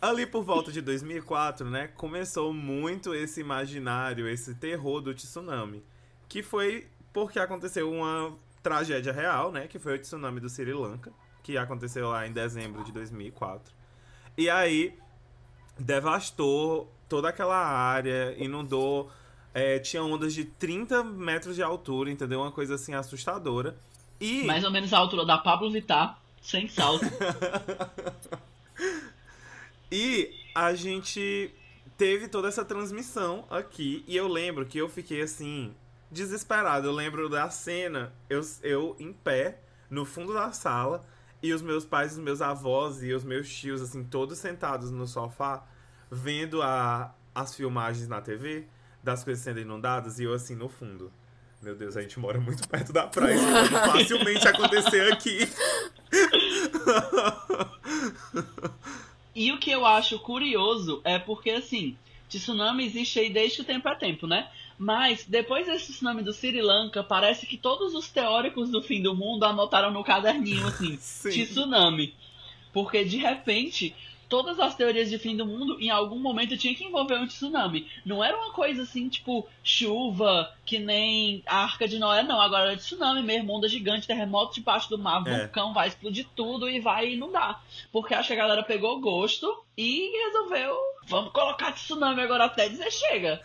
ali 0.00 0.26
por 0.26 0.44
volta 0.44 0.70
de 0.70 0.80
2004, 0.80 1.68
né, 1.68 1.88
começou 1.88 2.52
muito 2.52 3.14
esse 3.14 3.40
imaginário, 3.40 4.28
esse 4.28 4.54
terror 4.54 5.00
do 5.00 5.14
tsunami, 5.14 5.84
que 6.28 6.42
foi 6.42 6.86
porque 7.12 7.38
aconteceu 7.38 7.90
uma 7.90 8.36
tragédia 8.62 9.12
real, 9.12 9.52
né, 9.52 9.66
que 9.66 9.78
foi 9.78 9.94
o 9.94 9.98
tsunami 9.98 10.40
do 10.40 10.48
Sri 10.48 10.72
Lanka, 10.72 11.12
que 11.42 11.56
aconteceu 11.56 12.08
lá 12.08 12.26
em 12.26 12.32
dezembro 12.32 12.82
de 12.84 12.92
2004. 12.92 13.72
E 14.36 14.50
aí 14.50 14.98
devastou 15.78 16.92
toda 17.08 17.28
aquela 17.28 17.56
área, 17.56 18.34
inundou, 18.42 19.10
é, 19.52 19.78
tinha 19.78 20.02
ondas 20.02 20.34
de 20.34 20.44
30 20.44 21.04
metros 21.04 21.54
de 21.54 21.62
altura, 21.62 22.10
entendeu? 22.10 22.40
Uma 22.40 22.50
coisa 22.50 22.74
assim 22.74 22.94
assustadora. 22.94 23.76
E 24.20 24.44
Mais 24.44 24.64
ou 24.64 24.70
menos 24.70 24.92
a 24.92 24.98
altura 24.98 25.24
da 25.24 25.38
Pablo 25.38 25.70
Vittar, 25.70 26.18
sem 26.44 26.68
salto. 26.68 27.06
E 29.96 30.34
a 30.56 30.74
gente 30.74 31.54
teve 31.96 32.26
toda 32.26 32.48
essa 32.48 32.64
transmissão 32.64 33.44
aqui. 33.48 34.04
E 34.08 34.16
eu 34.16 34.26
lembro 34.26 34.66
que 34.66 34.76
eu 34.76 34.88
fiquei 34.88 35.22
assim, 35.22 35.72
desesperado. 36.10 36.88
Eu 36.88 36.92
lembro 36.92 37.28
da 37.28 37.48
cena, 37.48 38.12
eu, 38.28 38.40
eu 38.64 38.96
em 38.98 39.12
pé, 39.12 39.60
no 39.88 40.04
fundo 40.04 40.34
da 40.34 40.50
sala, 40.50 41.06
e 41.40 41.52
os 41.52 41.62
meus 41.62 41.84
pais, 41.84 42.14
os 42.14 42.18
meus 42.18 42.42
avós 42.42 43.04
e 43.04 43.12
os 43.12 43.22
meus 43.22 43.48
tios, 43.48 43.80
assim, 43.80 44.02
todos 44.02 44.36
sentados 44.38 44.90
no 44.90 45.06
sofá, 45.06 45.64
vendo 46.10 46.60
a, 46.60 47.14
as 47.32 47.54
filmagens 47.54 48.08
na 48.08 48.20
TV 48.20 48.66
das 49.00 49.22
coisas 49.22 49.44
sendo 49.44 49.60
inundadas, 49.60 50.18
e 50.18 50.24
eu 50.24 50.32
assim 50.32 50.56
no 50.56 50.68
fundo. 50.68 51.12
Meu 51.62 51.76
Deus, 51.76 51.96
a 51.96 52.02
gente 52.02 52.18
mora 52.18 52.40
muito 52.40 52.66
perto 52.68 52.92
da 52.92 53.06
praia, 53.06 53.34
isso 53.34 53.46
pode 53.46 53.68
facilmente 53.92 54.48
acontecer 54.48 55.12
aqui. 55.12 55.38
E 59.34 59.50
o 59.50 59.58
que 59.58 59.70
eu 59.70 59.84
acho 59.84 60.18
curioso 60.20 61.00
é 61.04 61.18
porque, 61.18 61.50
assim, 61.50 61.96
tsunami 62.28 62.84
existe 62.84 63.18
aí 63.18 63.30
desde 63.30 63.62
o 63.62 63.64
tempo 63.64 63.88
é 63.88 63.94
tempo, 63.96 64.26
né? 64.26 64.48
Mas, 64.78 65.24
depois 65.26 65.66
desse 65.66 65.92
tsunami 65.92 66.22
do 66.22 66.32
Sri 66.32 66.60
Lanka, 66.60 67.02
parece 67.02 67.46
que 67.46 67.56
todos 67.56 67.94
os 67.94 68.08
teóricos 68.08 68.70
do 68.70 68.82
fim 68.82 69.02
do 69.02 69.14
mundo 69.14 69.44
anotaram 69.44 69.90
no 69.90 70.04
caderninho, 70.04 70.66
assim, 70.66 70.96
Sim. 70.98 71.44
tsunami. 71.44 72.14
Porque, 72.72 73.04
de 73.04 73.18
repente, 73.18 73.94
todas 74.28 74.58
as 74.60 74.74
teorias 74.74 75.08
de 75.10 75.18
fim 75.18 75.36
do 75.36 75.46
mundo, 75.46 75.80
em 75.80 75.90
algum 75.90 76.18
momento 76.18 76.56
tinha 76.56 76.74
que 76.74 76.84
envolver 76.84 77.16
um 77.18 77.26
tsunami. 77.26 77.86
Não 78.04 78.22
era 78.22 78.36
uma 78.36 78.52
coisa 78.52 78.82
assim, 78.82 79.08
tipo, 79.08 79.46
chuva, 79.62 80.52
que 80.64 80.78
nem 80.78 81.42
a 81.46 81.62
Arca 81.64 81.86
de 81.86 81.98
Noé, 81.98 82.22
não. 82.22 82.40
Agora 82.40 82.70
era 82.70 82.76
tsunami 82.76 83.22
mesmo, 83.22 83.52
onda 83.52 83.68
gigante, 83.68 84.06
terremoto 84.06 84.54
debaixo 84.54 84.88
do 84.88 84.98
mar, 84.98 85.22
É. 85.26 85.40
vulcão, 85.40 85.72
vai 85.72 85.88
explodir 85.88 86.26
tudo 86.34 86.68
e 86.68 86.80
vai 86.80 87.12
inundar. 87.14 87.62
Porque 87.92 88.14
acho 88.14 88.28
que 88.28 88.34
a 88.34 88.36
galera 88.36 88.62
pegou 88.62 89.00
gosto 89.00 89.64
e 89.76 90.10
resolveu, 90.26 90.76
vamos 91.06 91.32
colocar 91.32 91.72
tsunami 91.72 92.20
agora 92.20 92.44
até 92.44 92.68
dizer 92.68 92.90
chega. 92.90 93.40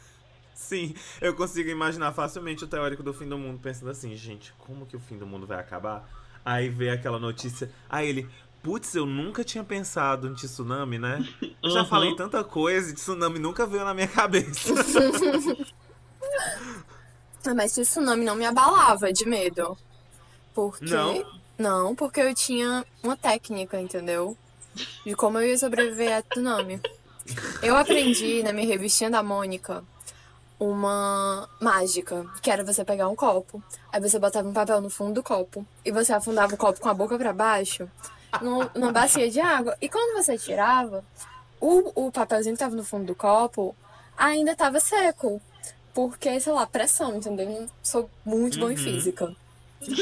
Sim, 0.54 0.94
eu 1.22 1.34
consigo 1.36 1.70
imaginar 1.70 2.12
facilmente 2.12 2.63
o 2.65 2.68
teórico 2.68 3.02
do 3.02 3.13
fim 3.13 3.28
do 3.28 3.38
mundo 3.38 3.60
pensando 3.63 3.89
assim, 3.92 4.13
gente, 4.15 4.54
como 4.58 4.86
que 4.86 4.96
o 4.96 5.00
fim 5.00 5.18
do 5.18 5.26
mundo 5.26 5.48
vai 5.48 5.58
acabar? 5.58 6.08
Aí 6.44 6.68
vê 6.70 6.89
aquela 6.89 7.18
notícia, 7.20 7.72
aí 7.89 8.08
ele, 8.10 8.30
putz, 8.63 8.93
eu 8.95 9.06
nunca 9.06 9.43
tinha 9.43 9.63
pensado 9.63 10.28
em 10.28 10.34
tsunami, 10.34 10.98
né? 11.00 11.26
Eu 11.63 11.69
já 11.69 11.82
Uhum. 11.82 11.86
falei 11.88 12.15
tanta 12.15 12.43
coisa 12.43 12.89
e 12.91 12.93
tsunami 12.93 13.39
nunca 13.39 13.65
veio 13.65 13.84
na 13.86 13.93
minha 13.93 14.08
cabeça. 14.10 14.74
Ah, 17.45 17.54
Mas 17.56 17.72
tsunami 17.74 18.26
não 18.26 18.36
me 18.36 18.45
abalava 18.45 19.12
de 19.13 19.26
medo. 19.26 19.78
Porque. 20.54 20.86
Não? 20.93 21.39
Não, 21.58 21.95
porque 21.95 22.19
eu 22.22 22.34
tinha 22.36 22.86
uma 23.04 23.15
técnica, 23.17 23.80
entendeu? 23.80 24.38
De 25.06 25.15
como 25.15 25.39
eu 25.39 25.48
ia 25.48 25.58
sobreviver 25.58 26.15
a 26.17 26.22
tsunami. 26.22 26.82
Eu 27.62 27.76
aprendi 27.76 28.43
na 28.43 28.52
minha 28.54 28.67
revistinha 28.67 29.10
da 29.10 29.22
Mônica 29.24 29.84
uma 30.60 31.48
mágica, 31.62 32.26
que 32.41 32.52
era 32.52 32.63
você 32.63 32.84
pegar 32.84 33.08
um 33.08 33.15
copo, 33.15 33.63
aí 33.91 34.02
você 34.02 34.19
botava 34.19 34.48
um 34.48 34.54
papel 34.54 34.82
no 34.82 34.89
fundo 34.89 35.13
do 35.13 35.24
copo 35.24 35.65
e 35.86 35.91
você 35.91 36.12
afundava 36.12 36.54
o 36.54 36.58
copo 36.58 36.80
com 36.82 36.89
a 36.89 36.93
boca 36.93 37.17
pra 37.17 37.32
baixo 37.32 37.89
num- 38.42 38.70
numa 38.76 38.92
bacia 38.92 39.30
de 39.30 39.39
água. 39.39 39.76
E 39.82 39.89
quando 39.89 40.15
você 40.22 40.38
tirava, 40.38 41.04
o, 41.60 42.08
o 42.08 42.12
papelzinho 42.12 42.56
que 42.56 42.60
tava 42.60 42.76
no 42.76 42.84
fundo 42.84 43.06
do 43.06 43.15
copo 43.15 43.76
ainda 44.18 44.56
tava 44.56 44.80
seco. 44.80 45.42
Porque, 45.94 46.39
sei 46.39 46.54
lá, 46.54 46.65
pressão, 46.68 47.15
entendeu? 47.15 47.50
Eu 47.50 47.62
não 47.62 47.68
sou 47.84 48.10
muito 48.24 48.58
boa 48.60 48.72
em 48.72 48.76
Uhum. 48.78 48.82
física. 48.84 49.36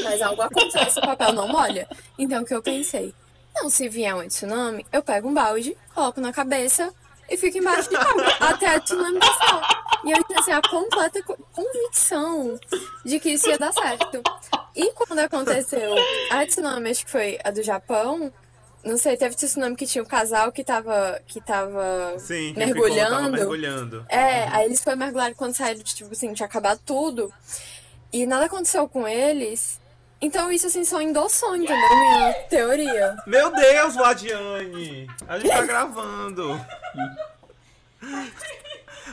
Mas 0.04 0.20
algo 0.22 0.42
acontece, 0.42 0.98
o 0.98 1.02
papel 1.02 1.32
não 1.32 1.48
molha. 1.48 1.88
Então 2.18 2.42
o 2.42 2.44
que 2.44 2.54
eu 2.54 2.62
pensei? 2.62 3.14
Não, 3.54 3.70
se 3.70 3.88
vier 3.88 4.14
um 4.14 4.26
tsunami, 4.28 4.84
eu 4.92 5.02
pego 5.02 5.28
um 5.28 5.34
balde, 5.34 5.76
coloco 5.94 6.20
na 6.20 6.32
cabeça 6.32 6.92
e 7.28 7.36
fico 7.36 7.58
embaixo 7.58 7.88
de 7.90 7.96
água 7.96 8.24
até 8.40 8.66
a 8.74 8.80
tsunami 8.80 9.18
passar. 9.18 9.84
E 10.04 10.10
eu 10.12 10.24
tinha 10.24 10.38
assim, 10.40 10.52
a 10.52 10.62
completa 10.62 11.22
co- 11.22 11.36
convicção 11.52 12.58
de 13.04 13.18
que 13.20 13.30
isso 13.30 13.48
ia 13.48 13.58
dar 13.58 13.72
certo. 13.72 14.22
E 14.74 14.92
quando 14.92 15.18
aconteceu 15.18 15.94
a 16.30 16.46
tsunami, 16.46 16.90
acho 16.90 17.04
que 17.04 17.10
foi 17.10 17.38
a 17.44 17.50
do 17.50 17.62
Japão, 17.62 18.32
não 18.84 18.96
sei, 18.96 19.16
teve 19.16 19.34
tsunami 19.34 19.74
que 19.76 19.86
tinha 19.86 20.02
um 20.02 20.06
casal 20.06 20.52
que 20.52 20.62
tava, 20.62 21.20
que 21.26 21.40
tava 21.40 22.14
Sim, 22.18 22.54
quem 22.54 22.68
ficou, 22.68 22.88
tava 22.88 22.94
mergulhando. 22.94 23.30
mergulhando. 23.32 24.06
É, 24.08 24.44
aí 24.48 24.66
eles 24.66 24.80
foram 24.82 24.96
mergulhar 24.96 25.34
quando 25.34 25.54
saíram, 25.54 25.82
tipo 25.82 26.12
assim, 26.12 26.32
tinha 26.32 26.46
acabado 26.46 26.80
tudo. 26.86 27.32
E 28.12 28.24
nada 28.24 28.46
aconteceu 28.46 28.88
com 28.88 29.06
eles. 29.06 29.78
Então 30.20 30.50
isso, 30.50 30.66
assim, 30.66 30.84
só 30.84 31.00
endossou, 31.00 31.54
entendeu? 31.54 31.88
Minha 31.96 32.32
teoria. 32.50 33.16
Meu 33.26 33.52
Deus, 33.54 33.94
Ladiane! 33.94 35.08
A 35.28 35.38
gente 35.38 35.50
tá 35.52 35.62
gravando. 35.64 36.60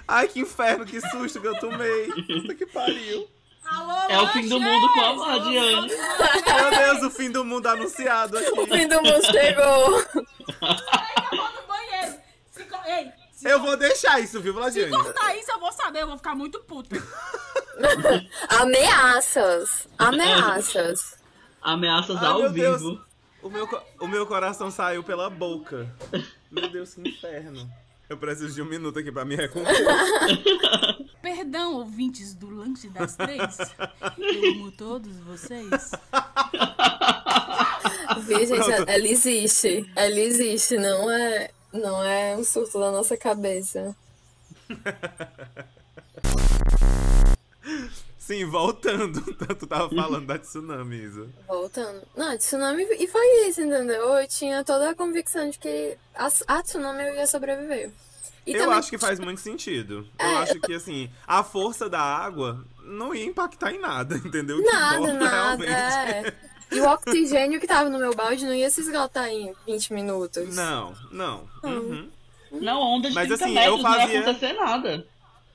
Ai, 0.07 0.27
que 0.27 0.39
inferno, 0.39 0.85
que 0.85 0.99
susto 1.09 1.39
que 1.39 1.47
eu 1.47 1.59
tomei. 1.59 2.07
Puta 2.41 2.55
que 2.55 2.65
pariu. 2.65 3.27
Alô, 3.65 3.93
É 4.09 4.19
o 4.21 4.27
fim 4.27 4.47
do 4.47 4.59
mundo 4.59 4.93
com 4.93 4.99
a! 4.99 5.11
Ladiane. 5.37 5.87
Meu 5.89 6.69
Deus, 6.77 7.03
o 7.03 7.09
fim 7.09 7.31
do 7.31 7.43
mundo 7.43 7.67
anunciado 7.67 8.37
O 8.37 8.39
aqui. 8.39 8.71
fim 8.77 8.87
do 8.87 8.95
mundo 9.01 9.25
chegou. 9.25 10.03
Peraí 10.59 11.15
que 11.29 11.35
eu 11.35 11.37
vou 11.37 11.51
no 11.61 11.67
banheiro. 11.67 12.15
Se 12.51 12.63
co- 12.65 12.85
Ei, 12.87 13.11
se, 13.31 13.34
Eu 13.45 13.59
vou 13.61 13.77
deixar 13.77 14.19
isso, 14.19 14.41
viu, 14.41 14.53
se 14.53 14.59
Ladiane? 14.59 14.91
cortar 14.91 15.35
isso, 15.37 15.51
eu 15.51 15.59
vou 15.59 15.71
saber. 15.71 16.01
Eu 16.01 16.07
vou 16.07 16.17
ficar 16.17 16.35
muito 16.35 16.59
puta. 16.61 16.95
Ameaças. 18.49 19.87
Ameaças. 19.97 21.15
Ameaças 21.61 22.17
Ai, 22.17 22.25
ao 22.25 22.39
meu 22.39 22.51
Deus. 22.51 22.81
vivo. 22.81 23.05
O 23.41 23.49
meu, 23.49 23.69
o 23.99 24.07
meu 24.07 24.25
coração 24.25 24.71
saiu 24.71 25.03
pela 25.03 25.29
boca. 25.29 25.87
Meu 26.49 26.67
Deus, 26.69 26.95
que 26.95 27.07
inferno. 27.07 27.69
Eu 28.09 28.17
preciso 28.17 28.53
de 28.55 28.61
um 28.61 28.65
minuto 28.65 28.97
aqui 28.99 29.11
pra 29.11 29.23
me 29.25 29.35
recompor. 29.35 29.71
Perdão, 31.21 31.73
ouvintes 31.75 32.33
do 32.35 32.49
Lanche 32.49 32.87
das 32.89 33.15
Três. 33.15 33.57
Eu 34.17 34.51
amo 34.51 34.71
todos 34.71 35.17
vocês. 35.19 35.91
Vê, 38.19 38.45
gente, 38.45 38.63
Pronto. 38.63 38.89
ela 38.89 39.07
existe. 39.07 39.91
Ela 39.95 40.19
existe, 40.19 40.77
não 40.77 41.09
é, 41.09 41.49
não 41.79 42.03
é 42.03 42.35
um 42.35 42.43
surto 42.43 42.79
da 42.79 42.91
nossa 42.91 43.17
cabeça. 43.17 43.95
Sim, 48.17 48.45
voltando. 48.45 49.21
Tu 49.59 49.67
tava 49.67 49.89
falando 49.93 50.25
da 50.25 50.39
tsunami, 50.39 50.95
Isa. 50.95 51.27
Voltando. 51.47 52.01
Não, 52.15 52.35
tsunami. 52.37 52.83
E 52.99 53.07
foi 53.07 53.47
isso, 53.47 53.61
entendeu? 53.61 54.01
Eu 54.15 54.27
tinha 54.27 54.63
toda 54.63 54.89
a 54.89 54.95
convicção 54.95 55.49
de 55.49 55.59
que 55.59 55.95
a, 56.15 56.27
a 56.47 56.63
tsunami 56.63 57.03
eu 57.03 57.15
ia 57.15 57.27
sobreviver. 57.27 57.91
E 58.47 58.53
eu 58.53 58.59
também, 58.59 58.77
acho 58.77 58.89
que 58.89 58.97
faz 58.97 59.19
muito 59.19 59.41
sentido. 59.41 60.07
Eu 60.19 60.25
É, 60.25 60.35
acho 60.37 60.59
que, 60.59 60.73
assim, 60.73 61.09
a 61.27 61.43
força 61.43 61.89
da 61.89 61.99
água 62.01 62.63
não 62.83 63.13
ia 63.13 63.25
impactar 63.25 63.71
em 63.71 63.79
nada, 63.79 64.15
entendeu? 64.17 64.57
Que 64.57 64.63
Nada, 64.71 64.95
importa 64.97 65.13
nada. 65.13 65.65
É. 65.65 66.33
E 66.71 66.79
o 66.79 66.89
oxigênio 66.89 67.59
que 67.59 67.67
tava 67.67 67.89
no 67.89 67.97
meu 67.99 68.13
balde 68.15 68.45
não 68.45 68.53
ia 68.53 68.69
se 68.69 68.81
esgotar 68.81 69.27
em 69.29 69.53
20 69.65 69.93
minutos. 69.93 70.55
Não, 70.55 70.93
não. 71.11 71.47
Uhum. 71.63 72.09
Não, 72.51 72.81
onda 72.81 73.09
de 73.09 73.15
Mas, 73.15 73.27
30 73.27 73.43
assim, 73.45 73.53
metros 73.53 73.77
eu 73.77 73.83
não 73.83 73.91
ia 73.91 73.99
fazia- 74.01 74.19
acontecer 74.21 74.53
nada. 74.53 75.07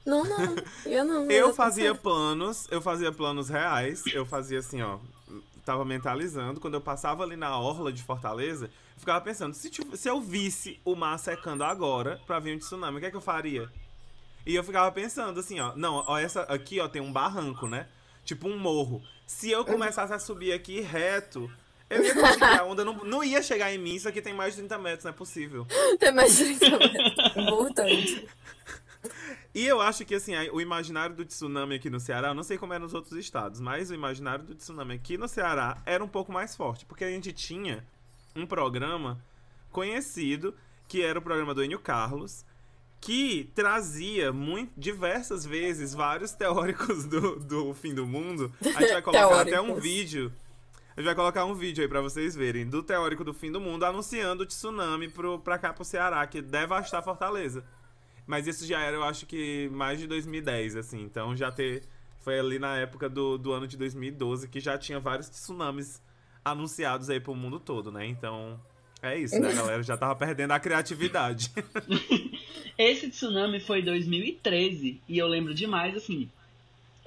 Não, 0.07 0.25
não. 0.25 0.57
Eu 0.87 1.05
não. 1.05 1.31
Eu 1.31 1.49
ia 1.49 1.55
fazia 1.55 1.94
planos, 1.94 2.66
eu 2.70 2.81
fazia 2.81 3.12
planos 3.12 3.49
reais, 3.49 4.03
eu 4.12 4.25
fazia 4.25 4.59
assim, 4.59 4.81
ó. 4.83 4.99
Tava 5.64 5.85
mentalizando, 5.85 6.59
quando 6.59 6.75
eu 6.75 6.81
passava 6.81 7.23
ali 7.23 7.37
na 7.37 7.59
orla 7.59 7.92
de 7.92 8.03
Fortaleza, 8.03 8.66
eu 8.66 9.01
ficava 9.01 9.20
pensando, 9.20 9.55
se, 9.55 9.70
se 9.94 10.09
eu 10.09 10.20
visse 10.20 10.81
o 10.85 10.94
mar 10.96 11.18
secando 11.18 11.62
agora 11.62 12.20
pra 12.27 12.38
vir 12.38 12.57
um 12.57 12.59
tsunami, 12.59 12.96
o 12.96 13.01
que 13.01 13.07
é 13.07 13.11
que 13.11 13.16
eu 13.16 13.20
faria? 13.20 13.68
E 14.46 14.55
eu 14.55 14.64
ficava 14.64 14.90
pensando 14.90 15.38
assim, 15.38 15.61
ó, 15.61 15.73
não, 15.77 16.03
ó, 16.07 16.18
essa 16.18 16.42
aqui, 16.42 16.81
ó, 16.81 16.88
tem 16.88 17.01
um 17.03 17.12
barranco, 17.12 17.68
né? 17.68 17.87
Tipo 18.24 18.48
um 18.48 18.59
morro. 18.59 19.02
Se 19.26 19.50
eu 19.50 19.64
começasse 19.64 20.12
a 20.12 20.18
subir 20.18 20.52
aqui 20.52 20.80
reto, 20.80 21.50
eu 21.88 22.04
ia 22.04 22.14
conseguir 22.14 22.44
a 22.44 22.64
onda, 22.64 22.85
não, 22.85 23.04
não 23.04 23.24
ia 23.24 23.42
chegar 23.42 23.72
em 23.72 23.78
mim, 23.78 23.94
isso 23.94 24.09
aqui 24.09 24.22
tem 24.22 24.33
mais 24.33 24.54
de 24.54 24.61
30 24.61 24.78
metros, 24.78 25.04
não 25.04 25.11
é 25.11 25.14
possível. 25.14 25.66
Tem 25.98 26.12
mais 26.12 26.37
de 26.37 26.56
30 26.56 26.78
metros. 26.78 27.37
Importante. 27.37 28.28
E 29.52 29.66
eu 29.66 29.80
acho 29.80 30.04
que, 30.04 30.14
assim, 30.14 30.35
o 30.52 30.61
imaginário 30.61 31.16
do 31.16 31.24
tsunami 31.24 31.74
aqui 31.74 31.90
no 31.90 31.98
Ceará, 31.98 32.28
eu 32.28 32.35
não 32.35 32.44
sei 32.44 32.56
como 32.56 32.72
é 32.72 32.78
nos 32.78 32.94
outros 32.94 33.18
estados, 33.18 33.61
mas 33.61 33.90
o 33.90 33.94
imaginário 33.94 34.44
do 34.44 34.54
tsunami 34.54 34.94
aqui 34.94 35.18
no 35.18 35.26
Ceará 35.26 35.78
era 35.85 36.04
um 36.04 36.09
pouco 36.09 36.30
mais 36.30 36.54
forte, 36.54 36.87
porque 36.87 37.02
a 37.02 37.11
gente 37.11 37.33
tinha 37.33 37.85
um 38.37 38.46
programa 38.46 39.20
conhecido, 39.72 40.54
que 40.87 41.02
era 41.02 41.18
o 41.18 41.22
programa 41.22 41.52
do 41.52 41.64
Enio 41.64 41.80
Carlos, 41.80 42.44
que 43.00 43.50
trazia 43.54 44.32
muito, 44.32 44.72
diversas 44.76 45.46
vezes 45.46 45.94
vários 45.94 46.32
teóricos 46.32 47.06
do, 47.06 47.36
do 47.36 47.74
fim 47.74 47.94
do 47.94 48.06
mundo. 48.06 48.52
A 48.60 48.80
gente 48.80 48.92
vai 48.92 49.02
colocar 49.02 49.40
até 49.40 49.60
um 49.60 49.74
vídeo. 49.74 50.30
A 50.96 51.00
gente 51.00 51.06
vai 51.06 51.14
colocar 51.14 51.44
um 51.46 51.54
vídeo 51.54 51.82
aí 51.82 51.88
pra 51.88 52.02
vocês 52.02 52.34
verem 52.34 52.68
do 52.68 52.82
teórico 52.82 53.24
do 53.24 53.32
fim 53.32 53.50
do 53.50 53.60
mundo 53.60 53.84
anunciando 53.84 54.42
o 54.42 54.46
tsunami 54.46 55.08
pro, 55.08 55.38
pra 55.38 55.56
cá 55.56 55.72
pro 55.72 55.84
Ceará, 55.84 56.26
que 56.26 56.42
devastar 56.42 57.02
Fortaleza. 57.02 57.64
Mas 58.26 58.46
isso 58.46 58.66
já 58.66 58.80
era, 58.80 58.96
eu 58.96 59.02
acho 59.02 59.24
que 59.24 59.70
mais 59.72 59.98
de 59.98 60.06
2010, 60.06 60.76
assim. 60.76 61.00
Então 61.02 61.34
já 61.34 61.50
ter. 61.50 61.82
Foi 62.18 62.38
ali 62.38 62.58
na 62.58 62.76
época 62.76 63.08
do, 63.08 63.38
do 63.38 63.50
ano 63.50 63.66
de 63.66 63.78
2012 63.78 64.46
que 64.46 64.60
já 64.60 64.76
tinha 64.76 65.00
vários 65.00 65.30
tsunamis 65.30 66.02
anunciados 66.44 67.08
aí 67.08 67.18
pro 67.18 67.34
mundo 67.34 67.58
todo, 67.58 67.90
né? 67.90 68.04
Então. 68.04 68.60
É 69.02 69.18
isso, 69.18 69.38
né, 69.40 69.52
galera? 69.52 69.82
Já 69.82 69.96
tava 69.96 70.14
perdendo 70.14 70.50
a 70.52 70.60
criatividade. 70.60 71.50
Esse 72.76 73.08
tsunami 73.10 73.60
foi 73.60 73.80
em 73.80 73.84
2013 73.84 75.00
e 75.08 75.18
eu 75.18 75.26
lembro 75.26 75.54
demais 75.54 75.96
assim. 75.96 76.28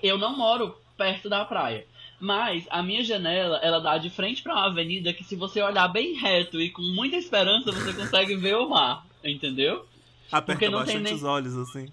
Eu 0.01 0.17
não 0.17 0.35
moro 0.35 0.75
perto 0.97 1.29
da 1.29 1.45
praia, 1.45 1.85
mas 2.19 2.65
a 2.69 2.81
minha 2.83 3.03
janela 3.03 3.57
ela 3.63 3.79
dá 3.79 3.97
de 3.97 4.09
frente 4.09 4.41
para 4.43 4.53
uma 4.53 4.65
avenida 4.67 5.13
que 5.13 5.23
se 5.23 5.35
você 5.35 5.61
olhar 5.61 5.87
bem 5.87 6.13
reto 6.13 6.59
e 6.61 6.69
com 6.69 6.81
muita 6.81 7.15
esperança 7.15 7.71
você 7.71 7.93
consegue 7.93 8.35
ver 8.35 8.55
o 8.57 8.69
mar, 8.69 9.05
entendeu? 9.23 9.85
Aperta 10.31 10.69
não 10.69 10.79
tem 10.83 10.85
bastante 10.85 11.03
nem- 11.03 11.13
os 11.13 11.23
olhos, 11.23 11.55
assim. 11.57 11.91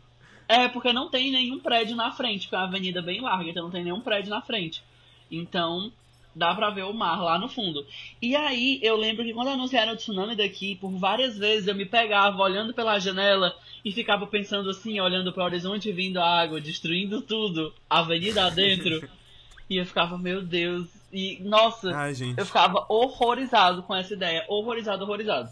É 0.48 0.66
porque 0.68 0.92
não 0.92 1.08
tem 1.08 1.30
nenhum 1.30 1.60
prédio 1.60 1.94
na 1.94 2.10
frente, 2.10 2.42
porque 2.46 2.56
é 2.56 2.58
uma 2.58 2.66
avenida 2.66 3.00
bem 3.00 3.20
larga, 3.20 3.48
então 3.50 3.64
não 3.64 3.70
tem 3.70 3.84
nenhum 3.84 4.00
prédio 4.00 4.30
na 4.30 4.40
frente. 4.42 4.82
Então 5.30 5.92
dá 6.34 6.54
pra 6.54 6.70
ver 6.70 6.84
o 6.84 6.92
mar 6.92 7.22
lá 7.22 7.38
no 7.38 7.48
fundo. 7.48 7.84
E 8.20 8.36
aí 8.36 8.78
eu 8.82 8.96
lembro 8.96 9.24
que 9.24 9.32
quando 9.32 9.48
anunciaram 9.48 9.92
o 9.92 9.96
tsunami 9.96 10.36
daqui, 10.36 10.76
por 10.76 10.90
várias 10.90 11.36
vezes 11.36 11.66
eu 11.66 11.74
me 11.74 11.84
pegava 11.84 12.42
olhando 12.42 12.72
pela 12.72 12.98
janela 12.98 13.54
e 13.84 13.92
ficava 13.92 14.26
pensando 14.26 14.70
assim, 14.70 15.00
olhando 15.00 15.32
para 15.32 15.42
o 15.42 15.46
horizonte 15.46 15.92
vindo 15.92 16.18
a 16.18 16.40
água, 16.40 16.60
destruindo 16.60 17.22
tudo, 17.22 17.72
avenida 17.88 18.46
adentro. 18.46 19.08
e 19.68 19.76
eu 19.76 19.86
ficava, 19.86 20.18
meu 20.18 20.42
Deus. 20.42 20.88
E 21.12 21.38
nossa, 21.40 21.94
Ai, 21.94 22.14
gente. 22.14 22.38
eu 22.38 22.46
ficava 22.46 22.86
horrorizado 22.88 23.82
com 23.82 23.94
essa 23.94 24.14
ideia, 24.14 24.44
horrorizado, 24.48 25.04
horrorizado. 25.04 25.50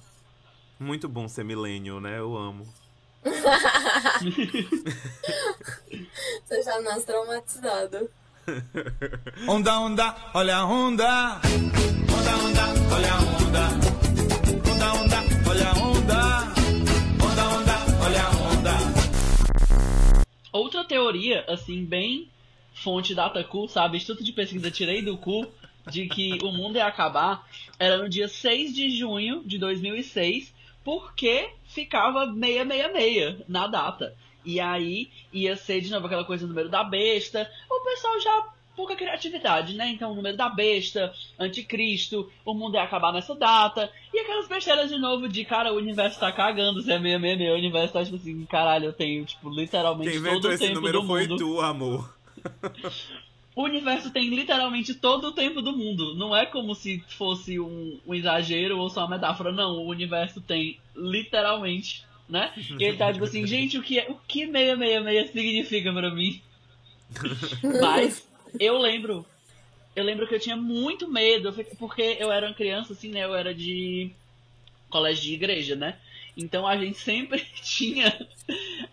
Muito 0.78 1.08
bom 1.08 1.26
ser 1.26 1.44
millennial, 1.44 2.00
né? 2.00 2.18
Eu 2.18 2.36
amo. 2.36 2.66
Você 6.44 6.62
já 6.62 6.80
nasce 6.80 7.06
traumatizado. 7.06 8.08
Onda, 9.46 9.78
onda, 9.80 10.16
olha 10.34 10.56
a 10.56 10.64
onda. 10.64 11.40
Onda, 12.16 12.37
onda, 12.44 12.94
olha 12.94 13.12
a 13.12 13.18
onda. 13.18 13.64
Onda, 14.72 14.92
onda, 14.94 15.16
olha 15.50 15.68
a 15.68 15.72
onda. 15.72 16.18
Onda, 17.24 17.44
onda, 17.48 17.76
olha 18.04 18.22
a 18.22 18.30
onda. 18.50 18.74
Outra 20.52 20.84
teoria, 20.84 21.44
assim, 21.48 21.84
bem 21.84 22.28
fonte 22.72 23.14
data 23.14 23.42
cu, 23.44 23.68
sabe? 23.68 23.96
Instituto 23.98 24.24
de 24.24 24.32
pesquisa 24.32 24.70
tirei 24.70 25.02
do 25.02 25.18
cu, 25.18 25.46
de 25.90 26.06
que 26.06 26.38
o 26.42 26.50
mundo 26.50 26.76
ia 26.76 26.87
acabar, 26.87 27.46
era 27.78 27.98
no 27.98 28.08
dia 28.08 28.28
6 28.28 28.74
de 28.74 28.96
junho 28.96 29.42
de 29.44 29.58
2006, 29.58 30.54
porque 30.84 31.50
ficava 31.66 32.26
666 32.26 33.42
na 33.46 33.66
data. 33.66 34.16
E 34.48 34.58
aí 34.58 35.11
ia 35.30 35.54
ser 35.56 35.82
de 35.82 35.90
novo 35.90 36.06
aquela 36.06 36.24
coisa 36.24 36.46
do 36.46 36.48
número 36.48 36.70
da 36.70 36.82
besta. 36.82 37.50
O 37.70 37.84
pessoal 37.84 38.18
já 38.18 38.48
pouca 38.74 38.96
criatividade, 38.96 39.74
né? 39.74 39.90
Então, 39.90 40.11
o 40.11 40.14
número 40.14 40.38
da 40.38 40.48
besta, 40.48 41.12
anticristo, 41.38 42.30
o 42.46 42.54
mundo 42.54 42.76
ia 42.76 42.82
acabar 42.82 43.12
nessa 43.12 43.34
data. 43.34 43.92
E 44.14 44.20
aquelas 44.20 44.48
besteiras 44.48 44.88
de 44.88 44.96
novo 44.96 45.28
de, 45.28 45.44
cara, 45.44 45.70
o 45.70 45.76
universo 45.76 46.18
tá 46.18 46.32
cagando, 46.32 46.80
se 46.80 46.90
é 46.90 46.98
666, 46.98 47.50
o 47.50 47.58
universo 47.58 47.92
tá 47.92 48.04
tipo 48.04 48.16
assim, 48.16 48.46
caralho, 48.46 48.87
eu 48.87 48.92
tenho, 48.94 49.22
tipo, 49.26 49.50
literalmente 49.50 50.12
Quem 50.12 50.22
todo 50.22 50.48
o 50.48 50.58
tempo 50.58 50.74
número 50.76 51.00
do 51.02 51.06
foi 51.06 51.26
mundo. 51.26 51.37
tu, 51.37 51.61
amor. 51.61 52.16
O 53.58 53.64
universo 53.64 54.12
tem 54.12 54.30
literalmente 54.30 54.94
todo 54.94 55.26
o 55.26 55.32
tempo 55.32 55.61
do 55.61 55.76
mundo. 55.76 56.14
Não 56.14 56.34
é 56.34 56.46
como 56.46 56.76
se 56.76 57.02
fosse 57.08 57.58
um, 57.58 57.98
um 58.06 58.14
exagero 58.14 58.78
ou 58.78 58.88
só 58.88 59.00
uma 59.00 59.16
metáfora. 59.16 59.50
Não, 59.50 59.72
o 59.72 59.88
universo 59.88 60.40
tem 60.40 60.78
literalmente, 60.94 62.04
né? 62.28 62.52
E 62.78 62.84
ele 62.84 62.96
tá 62.96 63.12
tipo 63.12 63.24
assim, 63.24 63.46
gente, 63.46 63.78
o 63.78 63.82
que, 63.82 63.98
é, 63.98 64.10
o 64.10 64.16
que 64.26 64.46
666 64.46 65.30
significa 65.30 65.92
pra 65.92 66.10
mim? 66.10 66.40
Mas 67.80 68.28
eu 68.60 68.78
lembro, 68.78 69.24
eu 69.96 70.04
lembro 70.04 70.26
que 70.28 70.34
eu 70.34 70.40
tinha 70.40 70.56
muito 70.56 71.08
medo, 71.08 71.52
porque 71.78 72.16
eu 72.20 72.30
era 72.30 72.46
uma 72.46 72.54
criança 72.54 72.92
assim, 72.92 73.08
né? 73.08 73.24
Eu 73.24 73.34
era 73.34 73.54
de 73.54 74.10
colégio 74.90 75.24
de 75.24 75.34
igreja, 75.34 75.74
né? 75.74 75.96
Então 76.36 76.66
a 76.66 76.76
gente 76.76 76.98
sempre 76.98 77.44
tinha 77.62 78.14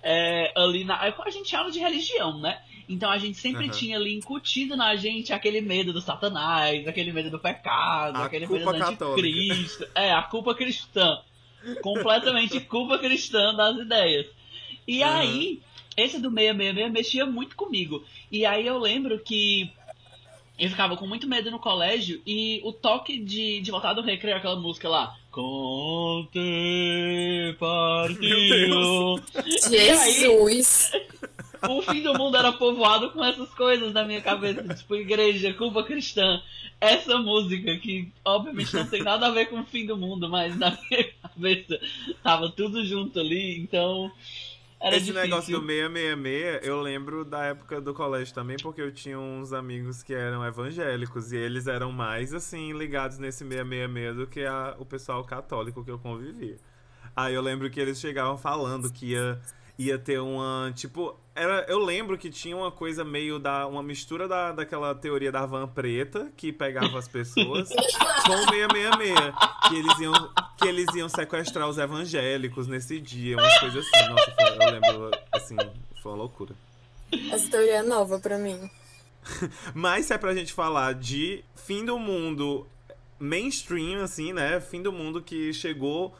é, 0.01 0.51
ali 0.55 0.83
na. 0.83 0.99
A 0.99 1.29
gente 1.29 1.45
tinha 1.45 1.59
aula 1.59 1.71
de 1.71 1.79
religião, 1.79 2.39
né? 2.39 2.59
Então 2.87 3.09
a 3.09 3.17
gente 3.17 3.37
sempre 3.37 3.65
Aham. 3.65 3.73
tinha 3.73 3.97
ali 3.97 4.13
incutido 4.13 4.75
na 4.75 4.95
gente 4.95 5.33
aquele 5.33 5.59
medo 5.59 5.91
do 5.91 6.01
satanás, 6.01 6.87
aquele 6.87 7.11
medo 7.11 7.29
do 7.31 7.39
pecado, 7.39 8.17
A 8.17 8.25
aquele 8.25 8.45
medo 8.47 8.59
do 8.63 8.77
católica. 8.77 9.05
anticristo. 9.05 9.87
É, 9.95 10.11
a 10.11 10.21
culpa 10.23 10.53
cristã. 10.53 11.19
Completamente 11.82 12.60
culpa 12.65 12.97
cristã 12.99 13.54
das 13.54 13.78
ideias. 13.78 14.28
E 14.88 15.04
Aham. 15.04 15.19
aí, 15.19 15.62
esse 15.97 16.19
do 16.19 16.30
666 16.30 16.91
mexia 16.91 17.25
muito 17.25 17.56
comigo. 17.56 18.04
E 18.32 18.45
aí 18.45 18.65
eu 18.65 18.78
lembro 18.78 19.19
que 19.19 19.71
eu 20.58 20.69
ficava 20.69 20.95
com 20.95 21.06
muito 21.06 21.28
medo 21.28 21.51
no 21.51 21.60
colégio 21.60 22.21
e 22.25 22.62
o 22.63 22.71
toque 22.71 23.19
de, 23.19 23.60
de 23.60 23.71
voltar 23.71 23.93
do 23.93 24.01
recreio, 24.01 24.38
aquela 24.38 24.56
música 24.56 24.88
lá. 24.88 25.17
Conte 25.32 26.39
partiu. 27.60 29.21
Jesus! 29.69 30.91
O 31.69 31.82
fim 31.82 32.01
do 32.01 32.13
mundo 32.13 32.38
era 32.38 32.51
povoado 32.51 33.12
com 33.12 33.23
essas 33.23 33.49
coisas 33.51 33.93
na 33.93 34.04
minha 34.04 34.21
cabeça, 34.21 34.63
tipo 34.73 34.95
igreja, 34.95 35.54
culpa 35.54 35.84
cristã. 35.84 36.41
Essa 36.80 37.17
música 37.17 37.75
que 37.78 38.12
obviamente 38.23 38.75
não 38.75 38.86
tem 38.86 39.01
nada 39.04 39.28
a 39.28 39.32
ver 39.32 39.45
com 39.47 39.60
o 39.62 39.65
fim 39.65 39.86
do 39.86 39.95
mundo, 39.97 40.30
mas 40.30 40.58
na 40.58 40.71
minha 40.71 41.06
cabeça 41.21 41.80
tava 42.23 42.49
tudo 42.49 42.86
junto 42.86 43.19
ali, 43.19 43.60
então 43.60 44.12
era 44.80 44.97
Esse 44.97 45.06
difícil. 45.06 45.23
negócio 45.30 45.60
do 45.60 45.65
666, 45.65 46.67
eu 46.67 46.82
lembro 46.82 47.23
da 47.25 47.45
época 47.45 47.80
do 47.82 47.93
colégio 47.93 48.34
também, 48.36 48.58
porque 48.62 48.82
eu 48.82 48.91
tinha 48.91 49.17
uns 49.17 49.54
amigos 49.54 50.04
que 50.04 50.13
eram 50.13 50.45
evangélicos 50.45 51.32
e 51.32 51.38
eles 51.38 51.65
eram 51.65 51.91
mais, 51.91 52.34
assim, 52.34 52.73
ligados 52.73 53.17
nesse 53.17 53.39
666 53.45 54.15
do 54.17 54.28
que 54.28 54.41
a- 54.45 54.75
o 54.78 54.86
pessoal 54.86 55.23
católico 55.23 55.84
que 55.84 55.89
eu 55.89 55.97
convivia. 55.97 56.58
Aí 57.15 57.34
eu 57.34 57.41
lembro 57.41 57.69
que 57.69 57.80
eles 57.80 57.99
chegavam 57.99 58.38
falando 58.38 58.91
que 58.91 59.12
ia, 59.13 59.39
ia 59.77 59.97
ter 59.97 60.19
uma, 60.19 60.71
tipo... 60.75 61.15
Era, 61.35 61.65
eu 61.67 61.79
lembro 61.79 62.17
que 62.17 62.29
tinha 62.29 62.55
uma 62.55 62.71
coisa 62.71 63.03
meio 63.03 63.38
da... 63.39 63.67
Uma 63.67 63.83
mistura 63.83 64.27
da, 64.27 64.53
daquela 64.53 64.95
teoria 64.95 65.31
da 65.31 65.45
van 65.45 65.67
preta, 65.67 66.31
que 66.38 66.51
pegava 66.53 66.97
as 66.97 67.07
pessoas, 67.09 67.67
com 68.25 68.33
o 68.33 68.49
666. 68.49 69.35
Que 69.67 69.75
eles 69.75 69.99
iam, 69.99 70.33
que 70.57 70.67
eles 70.67 70.95
iam 70.95 71.09
sequestrar 71.09 71.67
os 71.67 71.77
evangélicos 71.77 72.67
nesse 72.67 73.01
dia, 73.01 73.35
umas 73.35 73.59
coisas 73.59 73.85
assim. 73.85 74.09
Nossa, 74.09 74.31
foi- 74.31 74.65
eu 74.65 74.71
lembro, 74.71 75.11
assim, 75.33 75.55
foi 76.01 76.11
uma 76.13 76.17
loucura. 76.19 76.55
Essa 77.31 77.49
teoria 77.51 77.75
é 77.77 77.83
nova 77.83 78.17
pra 78.19 78.38
mim. 78.38 78.69
Mas 79.73 80.05
se 80.05 80.13
é 80.13 80.17
pra 80.17 80.33
gente 80.33 80.53
falar 80.53 80.93
de 80.93 81.43
fim 81.55 81.83
do 81.83 81.99
mundo 81.99 82.65
mainstream, 83.19 84.01
assim, 84.01 84.31
né? 84.33 84.59
Fim 84.61 84.81
do 84.81 84.91
mundo 84.91 85.21
que 85.21 85.51
chegou, 85.53 86.15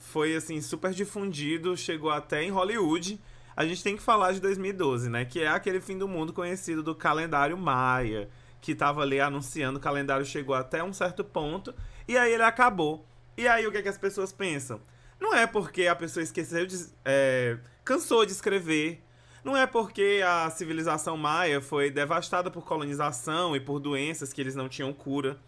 foi, 0.00 0.34
assim, 0.34 0.60
super 0.60 0.92
difundido, 0.92 1.76
chegou 1.76 2.10
até 2.10 2.42
em 2.42 2.50
Hollywood. 2.50 3.20
A 3.54 3.64
gente 3.66 3.84
tem 3.84 3.96
que 3.96 4.02
falar 4.02 4.32
de 4.32 4.40
2012, 4.40 5.10
né? 5.10 5.24
Que 5.24 5.40
é 5.40 5.48
aquele 5.48 5.80
fim 5.80 5.96
do 5.96 6.08
mundo 6.08 6.32
conhecido 6.32 6.82
do 6.82 6.94
calendário 6.94 7.56
Maia, 7.56 8.28
que 8.60 8.74
tava 8.74 9.02
ali 9.02 9.20
anunciando, 9.20 9.78
o 9.78 9.82
calendário 9.82 10.24
chegou 10.24 10.54
até 10.54 10.82
um 10.82 10.92
certo 10.92 11.22
ponto, 11.22 11.74
e 12.08 12.16
aí 12.16 12.32
ele 12.32 12.42
acabou. 12.42 13.06
E 13.36 13.46
aí 13.46 13.66
o 13.66 13.70
que, 13.70 13.78
é 13.78 13.82
que 13.82 13.88
as 13.88 13.98
pessoas 13.98 14.32
pensam? 14.32 14.80
Não 15.20 15.34
é 15.34 15.46
porque 15.46 15.86
a 15.86 15.94
pessoa 15.94 16.22
esqueceu 16.22 16.66
de. 16.66 16.76
é, 17.04 17.58
cansou 17.84 18.24
de 18.24 18.32
escrever. 18.32 19.04
Não 19.44 19.56
é 19.56 19.66
porque 19.66 20.22
a 20.26 20.50
civilização 20.50 21.16
maia 21.16 21.60
foi 21.60 21.90
devastada 21.90 22.50
por 22.50 22.64
colonização 22.64 23.54
e 23.56 23.60
por 23.60 23.78
doenças 23.78 24.32
que 24.32 24.40
eles 24.40 24.54
não 24.54 24.68
tinham 24.68 24.92
cura. 24.92 25.38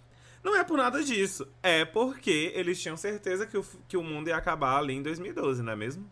Não 0.43 0.57
é 0.57 0.65
por 0.65 0.77
nada 0.77 1.03
disso. 1.05 1.47
É 1.63 1.85
porque 1.85 2.53
eles 2.55 2.81
tinham 2.81 2.97
certeza 2.97 3.47
que 3.47 3.57
o, 3.57 3.65
que 3.89 3.97
o 3.97 4.03
mundo 4.03 4.29
ia 4.29 4.37
acabar 4.37 4.79
ali 4.79 4.95
em 4.95 5.03
2012, 5.03 5.63
não 5.63 5.73
é 5.73 5.77
mesmo? 5.77 6.11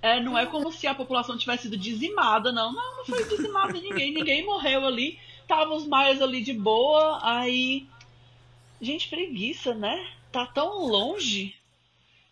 É, 0.00 0.20
não 0.20 0.38
é 0.38 0.46
como 0.46 0.70
se 0.70 0.86
a 0.86 0.94
população 0.94 1.36
tivesse 1.36 1.64
sido 1.64 1.76
dizimada, 1.76 2.52
não. 2.52 2.72
Não, 2.72 2.96
não 2.98 3.04
foi 3.04 3.24
dizimada 3.24 3.72
ninguém, 3.72 4.12
ninguém 4.12 4.44
morreu 4.44 4.86
ali. 4.86 5.18
Tava 5.48 5.74
os 5.74 5.86
maias 5.86 6.22
ali 6.22 6.42
de 6.42 6.52
boa, 6.52 7.18
aí. 7.22 7.88
Gente, 8.80 9.08
preguiça, 9.08 9.74
né? 9.74 10.08
Tá 10.30 10.46
tão 10.46 10.86
longe. 10.86 11.56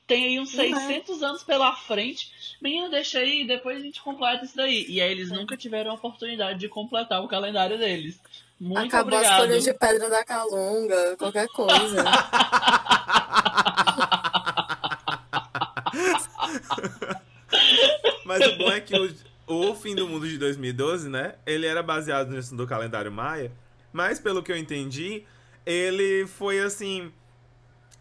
Tem 0.06 0.24
aí 0.24 0.40
uns 0.40 0.54
Não 0.54 0.64
é. 0.64 0.68
600 0.68 1.22
anos 1.22 1.42
pela 1.42 1.74
frente. 1.74 2.30
Menino, 2.60 2.90
deixa 2.90 3.18
aí, 3.18 3.46
depois 3.46 3.78
a 3.78 3.80
gente 3.80 4.02
completa 4.02 4.44
isso 4.44 4.56
daí. 4.56 4.84
E 4.88 5.00
aí 5.00 5.10
eles 5.10 5.30
nunca 5.30 5.56
tiveram 5.56 5.90
a 5.90 5.94
oportunidade 5.94 6.58
de 6.58 6.68
completar 6.68 7.22
o 7.22 7.28
calendário 7.28 7.78
deles. 7.78 8.20
Muito 8.64 8.96
Acabou 8.96 9.18
as 9.18 9.26
obrigado. 9.26 9.40
folhas 9.40 9.62
de 9.62 9.74
pedra 9.74 10.08
da 10.08 10.24
calunga, 10.24 11.16
qualquer 11.18 11.46
coisa. 11.48 12.02
Mas 18.24 18.46
o 18.46 18.56
bom 18.56 18.70
é 18.70 18.80
que 18.80 18.98
o, 18.98 19.14
o 19.46 19.74
fim 19.74 19.94
do 19.94 20.08
mundo 20.08 20.26
de 20.26 20.38
2012, 20.38 21.10
né? 21.10 21.34
Ele 21.44 21.66
era 21.66 21.82
baseado 21.82 22.30
nisso 22.30 22.56
do 22.56 22.66
calendário 22.66 23.12
maia. 23.12 23.52
Mas 23.92 24.18
pelo 24.18 24.42
que 24.42 24.50
eu 24.50 24.56
entendi, 24.56 25.24
ele 25.66 26.26
foi 26.26 26.58
assim. 26.58 27.12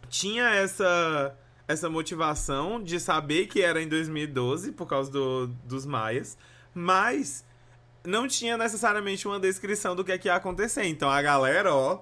Tinha 0.10 0.50
essa, 0.50 1.36
essa 1.68 1.90
motivação 1.90 2.82
de 2.82 3.02
saber 3.02 3.48
que 3.48 3.62
era 3.62 3.82
em 3.82 3.88
2012, 3.90 4.72
por 4.72 4.88
causa 4.88 5.12
do, 5.12 5.48
dos 5.66 5.86
maias. 5.86 6.38
Mas 6.74 7.44
não 8.06 8.28
tinha 8.28 8.58
necessariamente 8.58 9.28
uma 9.28 9.40
descrição 9.40 9.96
do 9.96 10.04
que, 10.04 10.12
é 10.12 10.18
que 10.18 10.28
ia 10.28 10.36
acontecer. 10.36 10.86
Então 10.86 11.10
a 11.10 11.22
galera, 11.22 11.74
ó, 11.74 12.02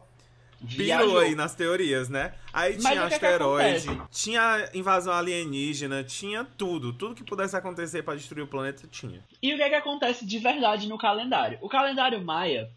Viajou. 0.60 1.08
pirou 1.08 1.20
aí 1.20 1.36
nas 1.36 1.56
teorias, 1.56 2.08
né? 2.10 2.34
Aí 2.54 2.78
Mas 2.82 2.94
tinha 2.94 3.08
que 3.08 3.14
é 3.14 3.20
que 3.20 3.26
asteroide, 3.26 3.90
acontece? 3.90 4.24
tinha 4.24 4.70
invasão 4.74 5.14
alienígena, 5.14 6.04
tinha 6.04 6.44
tudo. 6.44 6.94
Tudo 6.94 7.16
que 7.16 7.24
pudesse 7.24 7.56
acontecer 7.56 8.04
pra 8.04 8.16
destruir 8.16 8.44
o 8.44 8.48
planeta 8.48 8.88
tinha. 8.88 9.24
E 9.42 9.54
o 9.54 9.58
que 9.58 9.64
é 9.64 9.70
que 9.70 9.76
acontece 9.76 10.26
de 10.26 10.40
verdade 10.40 10.88
no 10.88 10.98
calendário? 10.98 11.58
O 11.62 11.70
calendário 11.70 12.24
maia, 12.24 12.70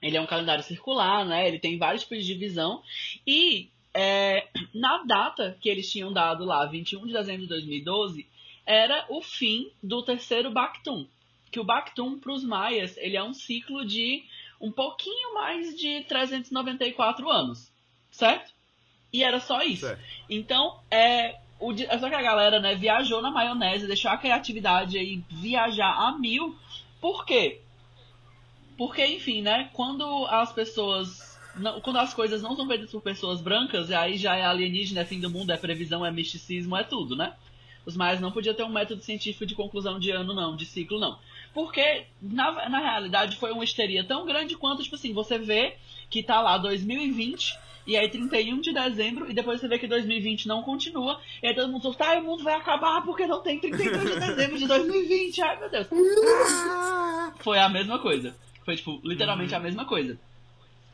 ele 0.00 0.16
é 0.16 0.20
um 0.20 0.26
calendário 0.26 0.64
circular, 0.64 1.24
né? 1.26 1.46
Ele 1.46 1.58
tem 1.58 1.78
vários 1.78 2.02
tipos 2.02 2.24
de 2.24 2.32
divisão. 2.32 2.82
E 3.26 3.70
é, 3.92 4.46
na 4.74 5.02
data 5.04 5.56
que 5.60 5.68
eles 5.68 5.90
tinham 5.90 6.12
dado 6.12 6.44
lá, 6.44 6.66
21 6.66 7.06
de 7.06 7.12
dezembro 7.12 7.42
de 7.42 7.48
2012, 7.48 8.26
era 8.66 9.04
o 9.10 9.20
fim 9.22 9.70
do 9.82 10.02
terceiro 10.02 10.50
Bactum. 10.50 11.06
Que 11.54 11.60
o 11.60 11.64
Bactum, 11.64 12.18
para 12.18 12.32
os 12.32 12.42
maias, 12.42 12.96
ele 12.96 13.16
é 13.16 13.22
um 13.22 13.32
ciclo 13.32 13.86
de 13.86 14.24
um 14.60 14.72
pouquinho 14.72 15.34
mais 15.34 15.78
de 15.78 16.02
394 16.08 17.30
anos, 17.30 17.70
certo? 18.10 18.52
E 19.12 19.22
era 19.22 19.38
só 19.38 19.62
isso. 19.62 19.86
Certo. 19.86 20.02
Então, 20.28 20.80
é, 20.90 21.38
o, 21.60 21.72
só 21.72 22.08
que 22.08 22.14
a 22.16 22.22
galera, 22.22 22.58
né, 22.58 22.74
viajou 22.74 23.22
na 23.22 23.30
maionese, 23.30 23.86
deixou 23.86 24.10
a 24.10 24.16
criatividade 24.16 24.98
aí 24.98 25.22
viajar 25.30 25.92
a 25.94 26.18
mil. 26.18 26.58
Por 27.00 27.24
quê? 27.24 27.60
Porque, 28.76 29.06
enfim, 29.06 29.40
né, 29.40 29.70
quando 29.74 30.26
as 30.26 30.52
pessoas 30.52 31.38
não- 31.54 31.80
quando 31.80 31.98
as 32.00 32.12
coisas 32.12 32.42
não 32.42 32.56
são 32.56 32.66
feitas 32.66 32.90
por 32.90 33.00
pessoas 33.00 33.40
brancas, 33.40 33.92
aí 33.92 34.16
já 34.16 34.34
é 34.34 34.44
alienígena, 34.44 35.02
é 35.02 35.04
fim 35.04 35.20
do 35.20 35.30
mundo, 35.30 35.52
é 35.52 35.56
previsão, 35.56 36.04
é 36.04 36.10
misticismo, 36.10 36.76
é 36.76 36.82
tudo, 36.82 37.14
né? 37.14 37.32
Os 37.86 37.96
maias 37.96 38.20
não 38.20 38.32
podiam 38.32 38.56
ter 38.56 38.64
um 38.64 38.72
método 38.72 39.02
científico 39.02 39.46
de 39.46 39.54
conclusão 39.54 40.00
de 40.00 40.10
ano, 40.10 40.34
não, 40.34 40.56
de 40.56 40.66
ciclo, 40.66 40.98
não. 40.98 41.16
Porque, 41.54 42.04
na, 42.20 42.68
na 42.68 42.78
realidade, 42.80 43.36
foi 43.36 43.52
uma 43.52 43.62
histeria 43.62 44.02
tão 44.02 44.26
grande 44.26 44.56
quanto, 44.56 44.82
tipo 44.82 44.96
assim, 44.96 45.12
você 45.12 45.38
vê 45.38 45.76
que 46.10 46.22
tá 46.22 46.40
lá 46.40 46.58
2020, 46.58 47.56
e 47.86 47.96
aí 47.96 48.08
31 48.08 48.60
de 48.60 48.72
dezembro, 48.72 49.30
e 49.30 49.34
depois 49.34 49.60
você 49.60 49.68
vê 49.68 49.78
que 49.78 49.86
2020 49.86 50.48
não 50.48 50.62
continua, 50.62 51.20
e 51.40 51.46
aí 51.46 51.54
todo 51.54 51.70
mundo 51.70 51.82
fala, 51.92 51.94
tá, 51.94 52.18
o 52.18 52.24
mundo 52.24 52.42
vai 52.42 52.54
acabar 52.54 53.02
porque 53.02 53.26
não 53.26 53.40
tem 53.40 53.60
31 53.60 54.04
de 54.04 54.20
dezembro 54.20 54.58
de 54.58 54.66
2020, 54.66 55.42
ai 55.42 55.60
meu 55.60 55.70
Deus. 55.70 55.86
Foi 57.38 57.58
a 57.58 57.68
mesma 57.68 58.00
coisa. 58.00 58.34
Foi, 58.64 58.76
tipo, 58.76 59.00
literalmente 59.04 59.54
a 59.54 59.60
mesma 59.60 59.84
coisa. 59.84 60.18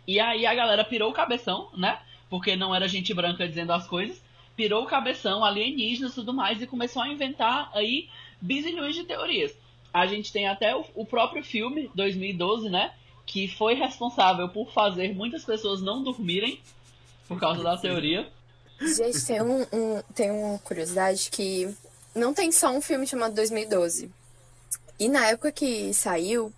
E 0.07 0.19
aí 0.19 0.45
a 0.45 0.55
galera 0.55 0.85
pirou 0.85 1.11
o 1.11 1.15
cabeção, 1.15 1.71
né? 1.77 2.01
Porque 2.29 2.57
não 2.57 2.75
era 2.75 2.89
gente 2.89 3.15
branca 3.15 3.47
dizendo 3.47 3.73
as 3.73 3.87
coisas. 3.87 4.21
Pirou 4.57 4.83
o 4.83 4.87
cabeção, 4.87 5.45
alienígenas 5.45 6.13
e 6.13 6.15
tudo 6.17 6.35
mais, 6.35 6.61
e 6.61 6.67
começou 6.67 7.03
a 7.03 7.09
inventar 7.09 7.71
aí 7.73 8.09
bizilhões 8.41 8.95
de 8.95 9.05
teorias. 9.05 9.57
A 9.93 10.07
gente 10.07 10.33
tem 10.33 10.47
até 10.49 10.75
o, 10.75 10.85
o 10.95 11.05
próprio 11.05 11.43
filme, 11.43 11.91
2012, 11.95 12.69
né? 12.69 12.93
Que 13.27 13.49
foi 13.49 13.75
responsável 13.75 14.49
por 14.49 14.73
fazer 14.73 15.15
muitas 15.15 15.45
pessoas 15.45 15.81
não 15.83 16.03
dormirem 16.03 16.61
por 17.29 17.39
causa 17.39 17.63
da 17.63 17.77
teoria. 17.77 18.29
Gente, 18.81 19.25
tem, 19.27 19.43
um, 19.43 19.63
um- 19.73 20.03
tem 20.15 20.31
uma 20.31 20.59
curiosidade 20.61 21.29
que 21.31 21.73
não 22.15 22.33
tem 22.33 22.51
só 22.51 22.71
um 22.71 22.81
filme 22.81 23.07
chamado 23.07 23.35
2012. 23.35 24.11
E 24.99 25.09
na 25.09 25.27
época 25.29 25.53
que 25.53 25.93
saiu, 25.95 26.53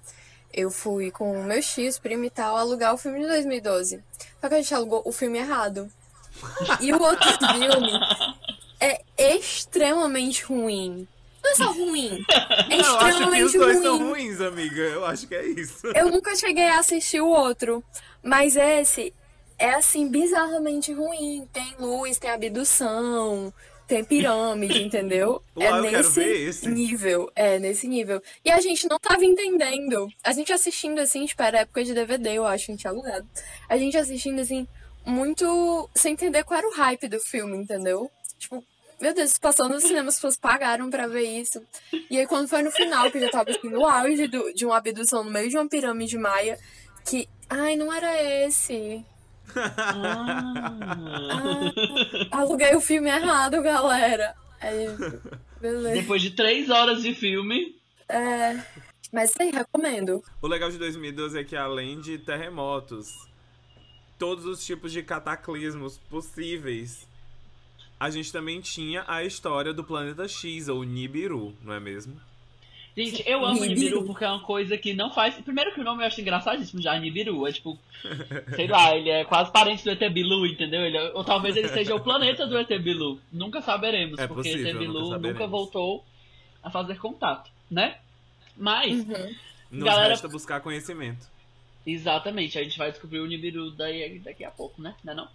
eu 0.53 0.71
fui 0.71 1.11
com 1.11 1.43
meus 1.45 1.67
tios, 1.73 1.99
primo 1.99 2.25
e 2.25 2.31
tal, 2.31 2.57
alugar 2.57 2.95
o 2.95 2.99
filme 2.99 3.21
de 3.21 3.27
2012. 3.27 4.03
Só 4.41 4.49
que 4.49 4.55
a 4.55 4.61
gente 4.63 4.75
alugou 4.75 5.03
o 5.05 5.13
filme 5.13 5.39
errado. 5.39 5.91
E 6.81 6.93
o 6.93 7.03
outro 7.03 7.29
filme 7.53 7.93
é 8.81 9.03
extremamente 9.37 10.45
ruim. 10.45 11.07
Não 11.43 11.51
é 11.51 11.55
só 11.55 11.73
ruim, 11.73 12.25
é 12.71 12.77
Eu 12.79 12.99
acho 12.99 13.31
que 13.31 13.43
os 13.43 13.53
extremamente 13.53 13.59
dois 13.59 13.77
ruim. 13.77 13.83
são 13.83 13.99
ruins, 13.99 14.41
amiga. 14.41 14.81
Eu 14.81 15.05
acho 15.05 15.27
que 15.27 15.35
é 15.35 15.47
isso. 15.47 15.87
Eu 15.89 16.11
nunca 16.11 16.35
cheguei 16.37 16.69
a 16.69 16.79
assistir 16.79 17.21
o 17.21 17.29
outro, 17.29 17.83
mas 18.23 18.57
esse 18.57 19.13
é 19.59 19.75
assim 19.75 20.09
bizarramente 20.09 20.93
ruim. 20.93 21.49
Tem 21.53 21.75
luz, 21.79 22.19
tem 22.19 22.31
abdução, 22.31 23.53
tem 23.87 24.05
pirâmide, 24.05 24.83
entendeu? 24.87 25.43
Uau, 25.57 25.85
é 25.85 25.91
nesse 25.91 26.69
nível, 26.69 27.31
é 27.35 27.59
nesse 27.59 27.87
nível. 27.87 28.23
E 28.45 28.51
a 28.51 28.61
gente 28.61 28.89
não 28.89 28.99
tava 28.99 29.25
entendendo. 29.25 30.09
A 30.25 30.33
gente 30.33 30.53
assistindo 30.53 30.99
assim, 31.01 31.27
tipo, 31.27 31.43
era 31.43 31.61
época 31.61 31.85
de 31.85 31.93
DVD, 31.95 32.35
eu 32.35 32.47
acho, 32.47 32.71
a 32.71 32.73
gente 32.73 32.81
tinha 32.81 32.93
alugado. 32.93 33.27
A 33.69 33.77
gente 33.77 33.97
assistindo 33.97 34.41
assim, 34.41 34.67
muito 35.05 35.89
sem 35.95 36.13
entender 36.13 36.45
qual 36.45 36.59
era 36.59 36.69
o 36.69 36.75
hype 36.75 37.09
do 37.09 37.21
filme, 37.21 37.57
entendeu? 37.57 38.11
Tipo, 38.39 38.65
meu 39.03 39.13
Deus, 39.13 39.37
passou 39.37 39.69
no 39.69 39.79
cinema, 39.81 40.09
as 40.09 40.15
pessoas 40.15 40.39
pagaram 40.39 40.89
pra 40.89 41.07
ver 41.09 41.25
isso. 41.41 41.61
E 42.09 42.19
aí, 42.19 42.27
quando 42.27 42.49
foi 42.49 42.63
no 42.63 42.71
final, 42.71 43.11
que 43.11 43.21
já 43.21 43.29
tava 43.31 43.51
assim, 43.51 43.69
no 43.69 43.85
auge 43.85 44.29
do- 44.29 44.55
de 44.55 44.65
uma 44.65 44.79
abdução 44.79 45.25
no 45.25 45.31
meio 45.31 45.51
de 45.51 45.57
uma 45.59 45.69
pirâmide 45.69 46.17
maia, 46.17 46.59
que. 47.05 47.29
Ai, 47.51 47.75
não 47.77 47.93
era 47.93 48.11
esse. 48.47 49.05
Ah, 49.55 50.73
aluguei 52.31 52.75
o 52.75 52.81
filme 52.81 53.09
errado, 53.11 53.63
galera. 53.63 54.35
Aí, 54.61 54.87
beleza. 55.61 55.95
Depois 56.01 56.23
de 56.23 56.31
três 56.31 56.71
horas 56.71 57.03
de 57.03 57.15
filme, 57.15 57.77
É, 58.09 58.61
mas 59.13 59.33
aí, 59.41 59.51
recomendo. 59.51 60.23
O 60.41 60.47
legal 60.47 60.71
de 60.71 60.79
2012 60.79 61.39
é 61.39 61.45
que 61.45 61.57
além 61.57 62.01
de 62.01 62.19
terremotos, 62.19 63.09
todos 64.19 64.45
os 64.47 64.65
tipos 64.65 64.93
de 64.93 65.03
cataclismos 65.03 65.99
possíveis, 66.11 67.07
a 68.03 68.11
gente 68.11 68.33
também 68.33 68.61
tinha 68.61 69.05
a 69.07 69.23
história 69.23 69.73
do 69.73 69.85
planeta 69.85 70.27
X, 70.27 70.69
ou 70.69 70.83
Nibiru, 70.83 71.55
não 71.63 71.73
é 71.73 71.79
mesmo? 71.79 72.21
Gente, 72.97 73.23
eu 73.25 73.45
amo 73.47 73.61
Nibiru. 73.61 73.75
Nibiru 73.81 74.05
porque 74.05 74.25
é 74.25 74.29
uma 74.29 74.41
coisa 74.41 74.77
que 74.77 74.93
não 74.93 75.11
faz. 75.13 75.35
Primeiro 75.37 75.73
que 75.73 75.81
o 75.81 75.85
nome 75.85 76.03
eu 76.03 76.07
acho 76.09 76.21
engraçadíssimo 76.21 76.83
já, 76.83 76.99
Nibiru. 76.99 77.47
É 77.47 77.53
tipo, 77.53 77.79
sei 78.57 78.67
lá, 78.67 78.95
ele 78.97 79.09
é 79.09 79.25
quase 79.25 79.53
parente 79.53 79.85
do 79.85 79.91
ET 79.91 80.13
Bilu, 80.13 80.45
entendeu? 80.45 80.81
Ele 80.85 80.97
é- 80.99 81.13
ou 81.15 81.23
talvez 81.25 81.57
ele 81.57 81.69
seja 81.69 81.95
o 81.95 82.01
planeta 82.01 82.45
do 82.47 82.59
ET 82.59 82.69
Bilu. 82.81 83.21
Nunca 83.33 83.63
saberemos, 83.63 84.19
É 84.19 84.27
porque 84.27 84.51
possível, 84.51 84.73
ET 84.73 84.79
Bilu 84.79 85.01
nunca 85.01 85.19
nunca, 85.19 85.47
voltou 85.47 86.05
a 86.63 86.71
fazer 86.71 86.99
contato, 86.99 87.51
né? 87.71 87.99
Mas, 88.57 89.07
Nos 89.71 89.85
Galera- 89.85 90.09
resta 90.11 90.29
buscar 90.29 90.61
conhecimento. 90.61 91.27
exatamente, 91.87 92.59
a 92.59 92.63
gente 92.65 92.77
vai 92.77 92.91
descobrir 92.91 93.21
o 93.21 93.27
Nibiru 93.27 93.71
daí, 93.71 94.19
daqui 94.19 94.45
a 94.45 94.51
pouco, 94.51 94.83
né? 94.83 94.95
Não 95.03 95.13
é 95.13 95.17
não? 95.17 95.29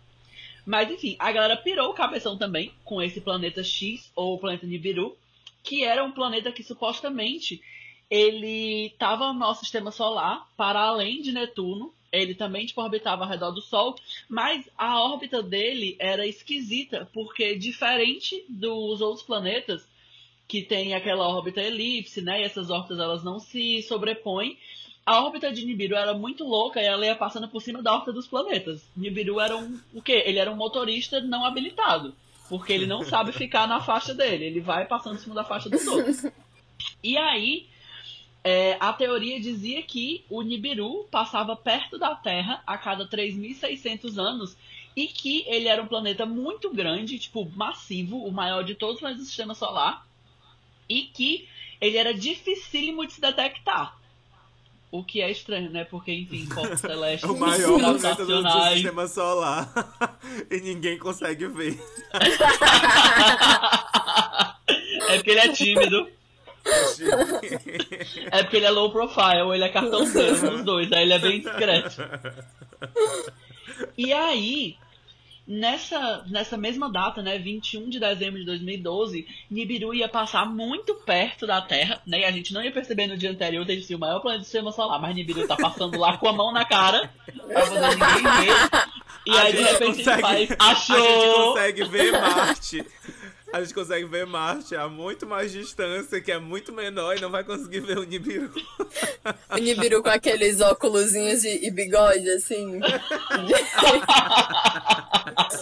Mas 0.67 0.91
enfim, 0.91 1.15
a 1.17 1.31
galera 1.31 1.55
pirou 1.55 1.91
o 1.91 1.93
cabeção 1.93 2.37
também 2.37 2.73
com 2.83 3.01
esse 3.01 3.21
planeta 3.21 3.63
X, 3.63 4.11
ou 4.13 4.37
planeta 4.37 4.67
Nibiru, 4.67 5.15
que 5.63 5.85
era 5.85 6.03
um 6.03 6.11
planeta 6.11 6.51
que 6.51 6.61
supostamente 6.61 7.61
ele 8.09 8.87
estava 8.87 9.31
no 9.31 9.39
nosso 9.39 9.61
sistema 9.61 9.91
solar, 9.91 10.45
para 10.57 10.81
além 10.81 11.21
de 11.21 11.31
Netuno. 11.31 11.93
Ele 12.11 12.35
também 12.35 12.65
tipo, 12.65 12.81
orbitava 12.81 13.23
ao 13.23 13.29
redor 13.29 13.51
do 13.51 13.61
Sol, 13.61 13.95
mas 14.27 14.69
a 14.77 15.01
órbita 15.01 15.41
dele 15.41 15.95
era 15.99 16.27
esquisita, 16.27 17.09
porque 17.13 17.55
diferente 17.55 18.43
dos 18.49 18.99
outros 18.99 19.25
planetas, 19.25 19.87
que 20.49 20.61
tem 20.61 20.93
aquela 20.93 21.29
órbita 21.29 21.61
elipse, 21.61 22.21
né? 22.21 22.41
E 22.41 22.43
essas 22.43 22.69
órbitas 22.69 22.99
elas 22.99 23.23
não 23.23 23.39
se 23.39 23.81
sobrepõem. 23.83 24.57
A 25.07 25.23
órbita 25.23 25.53
de 25.53 25.65
Nibiru 25.65 25.95
era 25.95 26.13
muito 26.13 26.43
louca 26.43 26.81
e 26.81 26.85
ela 26.85 27.05
ia 27.05 27.15
passando 27.15 27.47
por 27.47 27.61
cima 27.61 27.81
da 27.81 27.93
órbita 27.93 28.11
dos 28.11 28.27
planetas. 28.27 28.83
Nibiru 28.93 29.39
era 29.39 29.55
um. 29.55 29.79
O 29.93 30.01
quê? 30.01 30.21
Ele 30.25 30.37
era 30.37 30.51
um 30.51 30.55
motorista 30.57 31.21
não 31.21 31.45
habilitado. 31.45 32.13
Porque 32.49 32.73
ele 32.73 32.85
não 32.85 33.05
sabe 33.05 33.31
ficar 33.33 33.69
na 33.69 33.79
faixa 33.79 34.13
dele. 34.13 34.43
Ele 34.43 34.59
vai 34.59 34.85
passando 34.85 35.15
por 35.15 35.21
cima 35.21 35.35
da 35.35 35.45
faixa 35.45 35.69
dos 35.69 35.87
outros. 35.87 36.25
E 37.01 37.17
aí, 37.17 37.67
é, 38.43 38.75
a 38.81 38.91
teoria 38.91 39.39
dizia 39.39 39.81
que 39.81 40.25
o 40.29 40.41
Nibiru 40.41 41.05
passava 41.09 41.55
perto 41.55 41.97
da 41.97 42.13
Terra 42.13 42.61
a 42.67 42.77
cada 42.77 43.07
3.600 43.07 44.17
anos 44.17 44.57
e 44.93 45.07
que 45.07 45.45
ele 45.47 45.69
era 45.69 45.81
um 45.81 45.87
planeta 45.87 46.25
muito 46.25 46.69
grande, 46.73 47.17
tipo, 47.17 47.49
massivo, 47.55 48.25
o 48.25 48.31
maior 48.31 48.61
de 48.61 48.75
todos 48.75 49.01
os 49.01 49.17
do 49.17 49.23
sistema 49.23 49.55
solar, 49.55 50.05
e 50.89 51.03
que 51.03 51.47
ele 51.79 51.97
era 51.97 52.13
dificílimo 52.13 53.07
de 53.07 53.13
se 53.13 53.21
detectar. 53.21 53.96
O 54.89 55.03
que 55.03 55.21
é 55.21 55.29
estranho, 55.29 55.69
né? 55.69 55.83
Porque, 55.83 56.11
enfim, 56.11 56.45
corpos 56.53 56.83
É 56.83 56.87
celestes 56.87 57.29
o 57.29 57.37
maior 57.37 57.77
planeta 57.77 58.25
do, 58.25 58.71
sistema 58.73 59.07
solar. 59.07 59.69
e 60.49 60.59
ninguém 60.61 60.97
consegue 60.97 61.47
ver. 61.47 61.79
É 65.09 65.15
porque 65.15 65.31
ele 65.31 65.39
é 65.39 65.53
tímido. 65.53 66.09
É 68.29 68.43
porque 68.43 68.57
ele 68.57 68.65
é 68.65 68.69
low 68.69 68.91
profile, 68.91 69.41
ou 69.43 69.55
ele 69.55 69.63
é 69.63 69.69
cartãozeiro, 69.69 70.55
os 70.55 70.65
dois, 70.65 70.91
aí 70.91 71.03
ele 71.03 71.13
é 71.13 71.19
bem 71.19 71.39
discreto. 71.39 72.01
E 73.97 74.11
aí, 74.11 74.75
nessa, 75.47 76.25
nessa 76.27 76.57
mesma 76.57 76.91
data, 76.91 77.21
né, 77.21 77.37
21 77.37 77.89
de 77.89 77.99
dezembro 77.99 78.39
de 78.39 78.45
2012, 78.45 79.25
Nibiru 79.49 79.93
ia 79.93 80.09
passar 80.09 80.45
muito 80.45 80.93
perto 80.95 81.47
da 81.47 81.61
Terra, 81.61 82.01
né, 82.05 82.21
e 82.21 82.25
a 82.25 82.31
gente 82.31 82.53
não 82.53 82.61
ia 82.61 82.71
perceber 82.71 83.07
no 83.07 83.17
dia 83.17 83.31
anterior 83.31 83.65
ter 83.65 83.81
sido 83.81 83.97
o 83.97 83.99
maior 83.99 84.19
planeta 84.19 84.41
do 84.41 84.45
sistema 84.45 84.71
solar, 84.71 84.99
mas 84.99 85.15
Nibiru 85.15 85.47
tá 85.47 85.55
passando 85.55 85.97
lá 85.97 86.17
com 86.17 86.27
a 86.27 86.33
mão 86.33 86.51
na 86.51 86.65
cara, 86.65 87.09
pra 87.47 87.65
poder 87.65 87.89
ninguém 87.95 88.23
ver. 88.23 88.87
E 89.25 89.31
A 89.31 89.41
aí, 89.41 89.51
de 89.51 89.57
gente 89.57 89.71
repente, 89.71 90.09
ele 90.09 90.21
faz, 90.21 90.25
A 90.27 90.35
gente 90.35 90.55
achou... 90.59 91.53
consegue 91.53 91.83
ver 91.85 92.11
Marte. 92.13 92.85
A 93.53 93.61
gente 93.61 93.73
consegue 93.73 94.05
ver 94.05 94.25
Marte 94.25 94.75
a 94.75 94.89
muito 94.89 95.25
mais 95.25 95.51
distância, 95.51 96.19
que 96.19 96.31
é 96.31 96.37
muito 96.37 96.73
menor, 96.73 97.17
e 97.17 97.21
não 97.21 97.29
vai 97.29 97.43
conseguir 97.43 97.79
ver 97.79 97.97
o 97.97 98.03
Nibiru. 98.03 98.51
O 99.49 99.57
Nibiru 99.57 100.01
com 100.01 100.09
aqueles 100.09 100.61
óculosinhos 100.61 101.43
e, 101.43 101.67
e 101.67 101.71
bigode, 101.71 102.29
assim. 102.29 102.79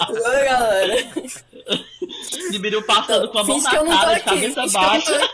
Oi, 0.09 0.45
galera. 0.45 0.95
Nibiru 2.51 2.83
passando 2.83 3.29
com 3.29 3.39
a 3.39 3.43
mão 3.43 3.59
na 3.61 3.71
cara, 3.71 3.85
de 3.85 4.15
aqui, 4.15 4.23
cabeça 4.25 4.39
finge 4.39 4.53
que 4.53 4.59
eu 4.59 4.65
não 4.65 4.71
baixa. 4.71 5.29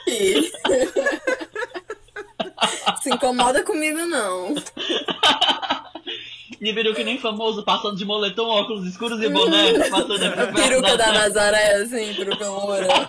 Se 3.01 3.09
incomoda 3.09 3.63
comigo, 3.63 3.99
não. 4.05 4.55
Nibiru 6.61 6.93
que 6.93 7.03
nem 7.03 7.17
famoso, 7.17 7.63
passando 7.63 7.97
de 7.97 8.05
moletom, 8.05 8.47
óculos 8.47 8.85
escuros 8.85 9.19
e 9.19 9.27
boné, 9.27 9.89
passando 9.89 10.13
aqui 10.23 10.53
Peruca 10.53 10.95
da. 10.95 11.11
Nazaré, 11.11 11.73
assim, 11.77 12.13
peruca 12.13 12.47
loura. 12.47 12.87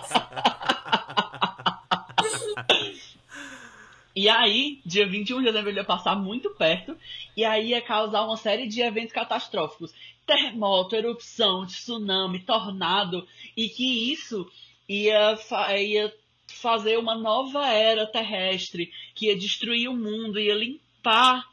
E 4.15 4.29
aí, 4.29 4.79
dia 4.85 5.07
21 5.07 5.39
de 5.39 5.45
dezembro 5.45 5.71
ele 5.71 5.79
ia 5.79 5.83
passar 5.83 6.15
muito 6.15 6.51
perto, 6.51 6.95
e 7.35 7.43
aí 7.43 7.69
ia 7.69 7.81
causar 7.81 8.23
uma 8.23 8.37
série 8.37 8.67
de 8.67 8.79
eventos 8.79 9.11
catastróficos. 9.11 9.91
Terremoto, 10.23 10.95
erupção, 10.95 11.65
tsunami, 11.65 12.39
tornado, 12.39 13.27
e 13.57 13.67
que 13.69 14.13
isso 14.13 14.47
ia, 14.87 15.35
ia 15.79 16.13
fazer 16.45 16.99
uma 16.99 17.15
nova 17.15 17.67
era 17.67 18.05
terrestre, 18.05 18.93
que 19.15 19.25
ia 19.25 19.35
destruir 19.35 19.89
o 19.89 19.95
mundo, 19.95 20.39
ia 20.39 20.53
limpar 20.53 21.43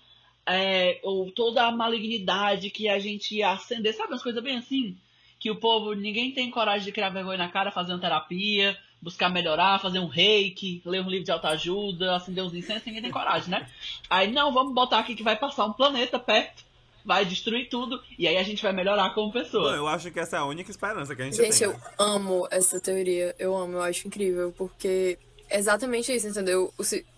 é, 0.47 0.99
ou 1.03 1.31
toda 1.31 1.65
a 1.67 1.71
malignidade 1.73 2.71
que 2.71 2.89
a 2.89 2.99
gente 2.99 3.37
ia 3.37 3.51
acender, 3.51 3.95
sabe 3.95 4.13
umas 4.13 4.23
coisas 4.23 4.43
bem 4.43 4.59
assim? 4.59 4.97
Que 5.39 5.51
o 5.51 5.57
povo, 5.57 5.95
ninguém 5.95 6.33
tem 6.33 6.51
coragem 6.51 6.85
de 6.85 6.93
criar 6.93 7.11
vergonha 7.11 7.39
na 7.39 7.49
cara, 7.49 7.71
fazer 7.71 7.93
uma 7.93 8.01
terapia, 8.01 8.77
buscar 9.01 9.31
melhorar, 9.31 9.79
fazer 9.81 9.99
um 9.99 10.07
reiki, 10.07 10.83
ler 10.85 11.01
um 11.01 11.09
livro 11.09 11.25
de 11.25 11.33
autoajuda, 11.33 12.15
acender 12.17 12.45
uns 12.45 12.53
incensos, 12.55 12.85
ninguém 12.87 13.03
tem 13.03 13.11
coragem, 13.11 13.51
né? 13.51 13.67
Aí, 14.09 14.31
não, 14.31 14.53
vamos 14.53 14.75
botar 14.75 14.99
aqui 14.99 15.15
que 15.15 15.23
vai 15.23 15.37
passar 15.37 15.65
um 15.65 15.73
planeta 15.73 16.19
perto, 16.19 16.63
vai 17.03 17.25
destruir 17.25 17.71
tudo, 17.71 18.03
e 18.19 18.29
aí 18.29 18.37
a 18.37 18.43
gente 18.43 18.63
vai 18.63 18.73
melhorar 18.75 19.15
como 19.15 19.29
Bom, 19.29 19.41
pessoa. 19.41 19.75
eu 19.75 19.87
acho 19.89 20.11
que 20.11 20.21
essa 20.21 20.37
é 20.37 20.41
a 20.41 20.45
única 20.45 20.71
esperança 20.71 21.17
que 21.17 21.23
a 21.23 21.25
gente, 21.25 21.37
Gente, 21.39 21.59
tem. 21.59 21.69
eu 21.69 21.77
amo 21.99 22.47
essa 22.51 22.79
teoria. 22.79 23.35
Eu 23.39 23.57
amo, 23.57 23.75
eu 23.79 23.83
acho 23.83 24.07
incrível, 24.07 24.53
porque 24.59 25.19
é 25.49 25.59
exatamente 25.59 26.15
isso, 26.15 26.29
entendeu? 26.29 26.71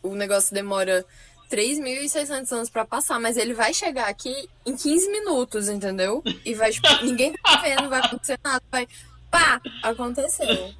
O, 0.03 0.11
o 0.11 0.15
negócio 0.15 0.55
demora 0.55 1.05
3.600 1.53 2.51
anos 2.53 2.71
pra 2.71 2.85
passar, 2.85 3.21
mas 3.21 3.37
ele 3.37 3.53
vai 3.53 3.75
chegar 3.75 4.09
aqui 4.09 4.49
em 4.65 4.75
15 4.77 5.11
minutos, 5.11 5.69
entendeu? 5.69 6.23
E 6.45 6.55
vai, 6.55 6.71
tipo, 6.73 6.89
ninguém 7.05 7.33
tá 7.35 7.57
vendo, 7.57 7.83
não 7.83 7.91
vai 7.91 8.01
acontecer 8.01 8.39
nada, 8.43 8.63
vai. 8.71 8.89
Pá! 9.31 9.61
Aconteceu. 9.83 10.73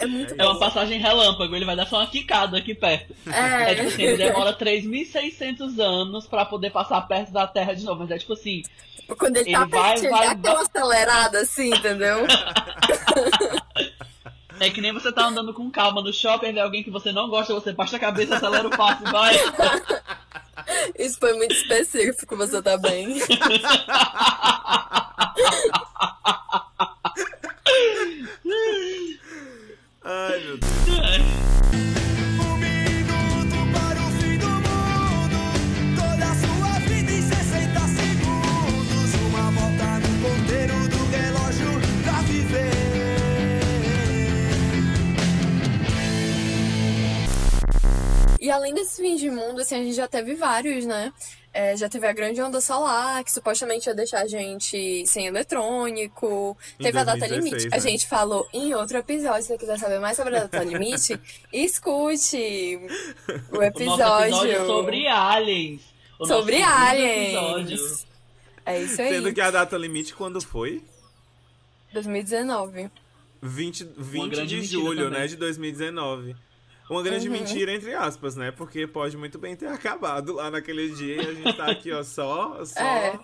É 0.00 0.06
muito 0.06 0.32
É 0.38 0.44
uma 0.44 0.58
passagem 0.60 1.00
relâmpago, 1.00 1.54
ele 1.56 1.64
vai 1.64 1.74
dar 1.74 1.86
só 1.86 1.96
uma 1.98 2.06
quicada 2.06 2.56
aqui 2.56 2.74
perto. 2.74 3.14
É 3.26 3.74
tipo 3.74 3.88
assim, 3.88 4.02
ele 4.02 4.22
É. 4.22 4.26
demora 4.28 4.52
3.600 4.56 5.78
anos 5.80 6.26
pra 6.26 6.44
poder 6.44 6.70
passar 6.70 7.00
perto 7.02 7.32
da 7.32 7.46
Terra 7.46 7.74
de 7.74 7.84
novo. 7.84 8.00
Mas 8.02 8.10
é 8.12 8.18
tipo 8.18 8.32
assim, 8.34 8.62
Quando 9.18 9.36
ele, 9.38 9.50
tá 9.52 9.62
ele 9.62 9.70
vai- 9.70 9.90
pertinho, 9.92 10.10
vai- 10.12 10.26
ele 10.26 10.34
dá 10.36 10.50
aquela 10.50 10.62
acelerada 10.62 11.40
assim, 11.40 11.70
entendeu? 11.74 12.18
é 14.60 14.70
que 14.70 14.80
nem 14.80 14.92
você 14.92 15.12
tá 15.12 15.26
andando 15.26 15.52
com 15.54 15.70
calma 15.70 16.02
no 16.02 16.12
shopping, 16.12 16.52
vê 16.52 16.60
alguém 16.60 16.82
que 16.82 16.90
você 16.90 17.12
não 17.12 17.28
gosta, 17.28 17.54
você 17.54 17.72
baixa 17.72 17.96
a 17.96 18.00
cabeça, 18.00 18.36
acelera 18.36 18.66
o 18.66 18.70
passo 18.70 19.02
e 19.06 19.10
vai. 19.10 19.34
Isso 20.98 21.18
foi 21.18 21.32
muito 21.34 21.54
específico, 21.54 22.36
você 22.36 22.60
tá 22.62 22.76
bem. 22.76 23.20
Ai, 30.04 30.40
meu 30.40 30.58
Deus. 30.58 31.57
E 48.40 48.50
além 48.50 48.72
desse 48.74 49.00
fim 49.02 49.16
de 49.16 49.30
mundo, 49.30 49.60
assim, 49.60 49.74
a 49.76 49.82
gente 49.82 49.94
já 49.94 50.06
teve 50.08 50.34
vários, 50.34 50.84
né? 50.86 51.12
É, 51.52 51.76
já 51.76 51.88
teve 51.88 52.06
a 52.06 52.12
grande 52.12 52.40
onda 52.40 52.60
solar, 52.60 53.24
que 53.24 53.32
supostamente 53.32 53.88
ia 53.88 53.94
deixar 53.94 54.20
a 54.20 54.26
gente 54.28 55.04
sem 55.06 55.26
eletrônico. 55.26 56.56
Em 56.78 56.84
Teve 56.84 56.98
a 56.98 57.04
data 57.04 57.18
2016, 57.18 57.44
limite. 57.64 57.68
né? 57.70 57.76
A 57.76 57.80
gente 57.80 58.06
falou 58.06 58.46
em 58.52 58.74
outro 58.74 58.98
episódio. 58.98 59.42
Se 59.42 59.48
você 59.48 59.58
quiser 59.58 59.78
saber 59.78 59.98
mais 59.98 60.16
sobre 60.16 60.36
a 60.36 60.40
data 60.40 60.62
limite, 60.62 61.18
escute 61.52 62.78
o 63.50 63.58
O 63.58 63.62
episódio. 63.62 64.30
nosso 64.30 64.46
episódio 64.46 64.66
sobre 64.66 65.08
aliens. 65.08 65.80
O 66.20 66.26
Sobre 66.26 66.62
aliens. 66.62 67.28
episódio. 67.34 68.08
É 68.66 68.82
isso 68.82 69.00
aí. 69.02 69.08
Sendo 69.08 69.32
que 69.32 69.40
a 69.40 69.50
data 69.50 69.76
limite 69.76 70.14
quando 70.14 70.40
foi? 70.40 70.82
2019. 71.92 72.90
20, 73.40 73.84
20 73.96 74.30
grande 74.30 74.60
de 74.60 74.66
julho, 74.66 75.04
também. 75.04 75.20
né, 75.20 75.26
de 75.26 75.36
2019. 75.36 76.36
Uma 76.90 77.02
grande 77.02 77.28
Uhum. 77.28 77.34
mentira, 77.34 77.72
entre 77.74 77.92
aspas, 77.94 78.34
né? 78.36 78.50
Porque 78.50 78.86
pode 78.86 79.16
muito 79.16 79.38
bem 79.38 79.54
ter 79.56 79.66
acabado 79.68 80.34
lá 80.34 80.50
naquele 80.50 80.90
dia 80.94 81.16
e 81.16 81.20
a 81.20 81.34
gente 81.34 81.56
tá 81.56 81.70
aqui, 81.70 81.92
ó, 81.92 82.02
só. 82.02 82.64
só... 82.64 82.80
É. 82.80 83.18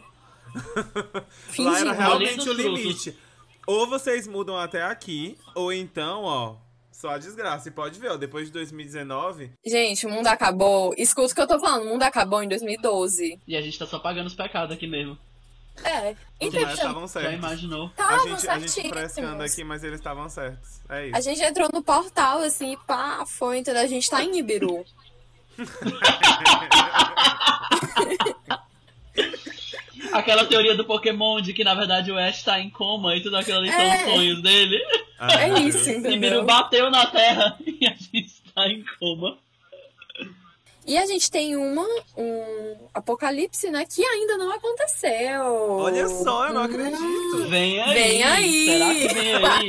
Lá 1.59 1.81
era 1.81 1.93
realmente 1.93 2.49
o 2.49 2.53
limite. 2.53 3.17
Ou 3.67 3.87
vocês 3.89 4.27
mudam 4.27 4.57
até 4.57 4.83
aqui, 4.83 5.37
ou 5.55 5.73
então, 5.73 6.23
ó, 6.23 6.57
só 6.93 7.11
a 7.11 7.19
desgraça. 7.19 7.69
E 7.69 7.73
pode 7.73 7.99
ver, 7.99 8.11
ó, 8.13 8.17
depois 8.17 8.47
de 8.47 8.53
2019, 8.53 9.51
Gente, 9.67 10.07
o 10.07 10.11
mundo 10.11 10.27
acabou. 10.29 10.95
Escuta 10.97 11.33
o 11.33 11.35
que 11.35 11.41
eu 11.41 11.47
tô 11.49 11.59
falando. 11.59 11.83
O 11.87 11.89
mundo 11.89 12.03
acabou 12.03 12.43
em 12.43 12.49
2012. 12.49 13.41
E 13.49 13.57
a 13.57 13.61
gente 13.63 13.79
tá 13.79 13.87
só 13.87 13.99
pagando 13.99 14.27
os 14.27 14.35
pecados 14.35 14.77
aqui 14.77 14.87
mesmo. 14.87 15.19
É. 15.83 16.15
Então, 16.41 16.63
mas 16.63 16.75
estavam 16.75 17.01
Já 17.03 17.09
certos. 17.09 17.35
imaginou? 17.35 17.87
A 17.97 18.03
estavam 18.03 18.29
gente, 18.37 18.49
a 18.49 18.59
gente 18.59 18.89
frescando 18.89 19.43
aqui, 19.43 19.65
mas 19.65 19.83
eles 19.83 19.99
estavam 19.99 20.29
certos. 20.29 20.81
É 20.89 21.11
A 21.13 21.19
isso. 21.19 21.23
gente 21.23 21.43
entrou 21.43 21.69
no 21.73 21.83
portal, 21.83 22.39
assim, 22.43 22.77
pá, 22.87 23.25
foi, 23.27 23.59
entendeu? 23.59 23.83
A 23.83 23.87
gente 23.87 24.09
tá 24.09 24.23
em 24.23 24.39
Ibiru. 24.39 24.85
Aquela 30.13 30.45
teoria 30.47 30.77
do 30.77 30.85
Pokémon 30.85 31.41
de 31.41 31.53
que 31.53 31.65
na 31.65 31.75
verdade 31.75 32.11
o 32.13 32.19
Ash 32.19 32.43
tá 32.43 32.61
em 32.61 32.71
coma 32.71 33.17
e 33.17 33.23
tudo 33.23 33.37
aquilo 33.37 33.59
ali 33.59 33.71
são 33.71 33.81
É. 33.81 33.97
os 34.07 34.13
sonhos 34.13 34.43
dele. 34.43 34.79
Ah, 35.19 35.41
É 35.43 35.49
isso, 35.61 35.85
Deus. 35.85 36.03
Nibiru 36.03 36.17
entendeu? 36.17 36.45
bateu 36.45 36.91
na 36.91 37.07
Terra 37.07 37.57
e 37.67 37.87
a 37.87 37.95
gente 37.95 38.33
tá 38.55 38.69
em 38.69 38.85
coma. 38.99 39.39
E 40.87 40.99
a 40.99 41.07
gente 41.07 41.31
tem 41.31 41.57
uma, 41.57 41.87
um 42.17 42.77
apocalipse, 42.93 43.71
né, 43.71 43.85
que 43.89 44.05
ainda 44.05 44.37
não 44.37 44.51
aconteceu. 44.53 45.43
Olha 45.45 46.09
só, 46.09 46.49
eu 46.49 46.55
não 46.55 46.63
Hum, 46.63 46.65
acredito. 46.65 47.49
Vem 47.49 47.81
aí! 47.83 47.95
Vem 47.95 48.23
aí. 48.23 48.67
Será 48.67 48.95
que 48.95 49.15
vem 49.15 49.35
aí? 49.35 49.67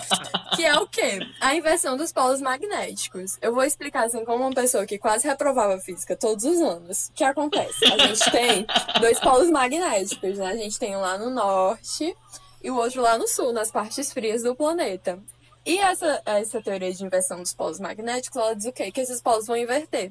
Que 0.56 0.64
é 0.66 0.74
o 0.78 0.86
quê? 0.86 1.20
A 1.40 1.54
inversão 1.54 1.96
dos 1.96 2.12
polos 2.12 2.40
magnéticos. 2.40 3.38
Eu 3.40 3.54
vou 3.54 3.62
explicar 3.64 4.04
assim, 4.06 4.24
como 4.24 4.44
uma 4.44 4.52
pessoa 4.52 4.84
que 4.84 4.98
quase 4.98 5.26
reprovava 5.26 5.78
física 5.78 6.16
todos 6.16 6.44
os 6.44 6.60
anos. 6.60 7.06
O 7.08 7.12
que 7.12 7.24
acontece? 7.24 7.84
A 7.86 7.96
gente 8.06 8.30
tem 8.30 8.66
dois 9.00 9.18
polos 9.20 9.48
magnéticos, 9.48 10.36
né? 10.38 10.48
A 10.48 10.56
gente 10.56 10.78
tem 10.78 10.94
um 10.96 11.00
lá 11.00 11.16
no 11.16 11.30
norte 11.30 12.14
e 12.62 12.70
o 12.70 12.76
outro 12.76 13.00
lá 13.00 13.16
no 13.16 13.26
sul, 13.28 13.52
nas 13.52 13.70
partes 13.70 14.12
frias 14.12 14.42
do 14.42 14.54
planeta. 14.54 15.18
E 15.64 15.78
essa, 15.78 16.20
essa 16.24 16.60
teoria 16.62 16.92
de 16.92 17.04
inversão 17.04 17.40
dos 17.42 17.52
polos 17.54 17.78
magnéticos, 17.78 18.40
ela 18.40 18.56
diz 18.56 18.64
o 18.66 18.72
quê? 18.72 18.90
Que 18.90 19.00
esses 19.02 19.20
polos 19.20 19.46
vão 19.46 19.56
inverter. 19.56 20.10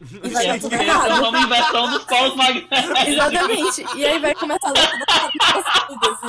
E 0.00 0.28
vai 0.28 0.46
dar 0.46 0.56
Essa 0.56 0.68
tudo 0.70 0.80
é 0.80 0.84
errado. 0.84 1.28
uma 1.28 1.40
inversão 1.40 1.90
dos 1.90 2.04
polos 2.04 2.36
magnéticos. 2.36 3.06
Exatamente. 3.06 3.84
E 3.96 4.04
aí 4.06 4.18
vai 4.18 4.34
começar 4.34 4.68
a 4.68 4.72
dar 4.72 4.90
tudo 4.90 5.04
errado, 5.56 5.98
assim. 6.12 6.28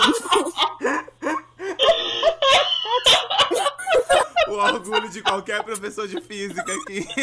O 4.48 4.54
orgulho 4.54 5.10
de 5.10 5.22
qualquer 5.22 5.62
professor 5.64 6.08
de 6.08 6.20
física 6.22 6.72
aqui. 6.74 7.06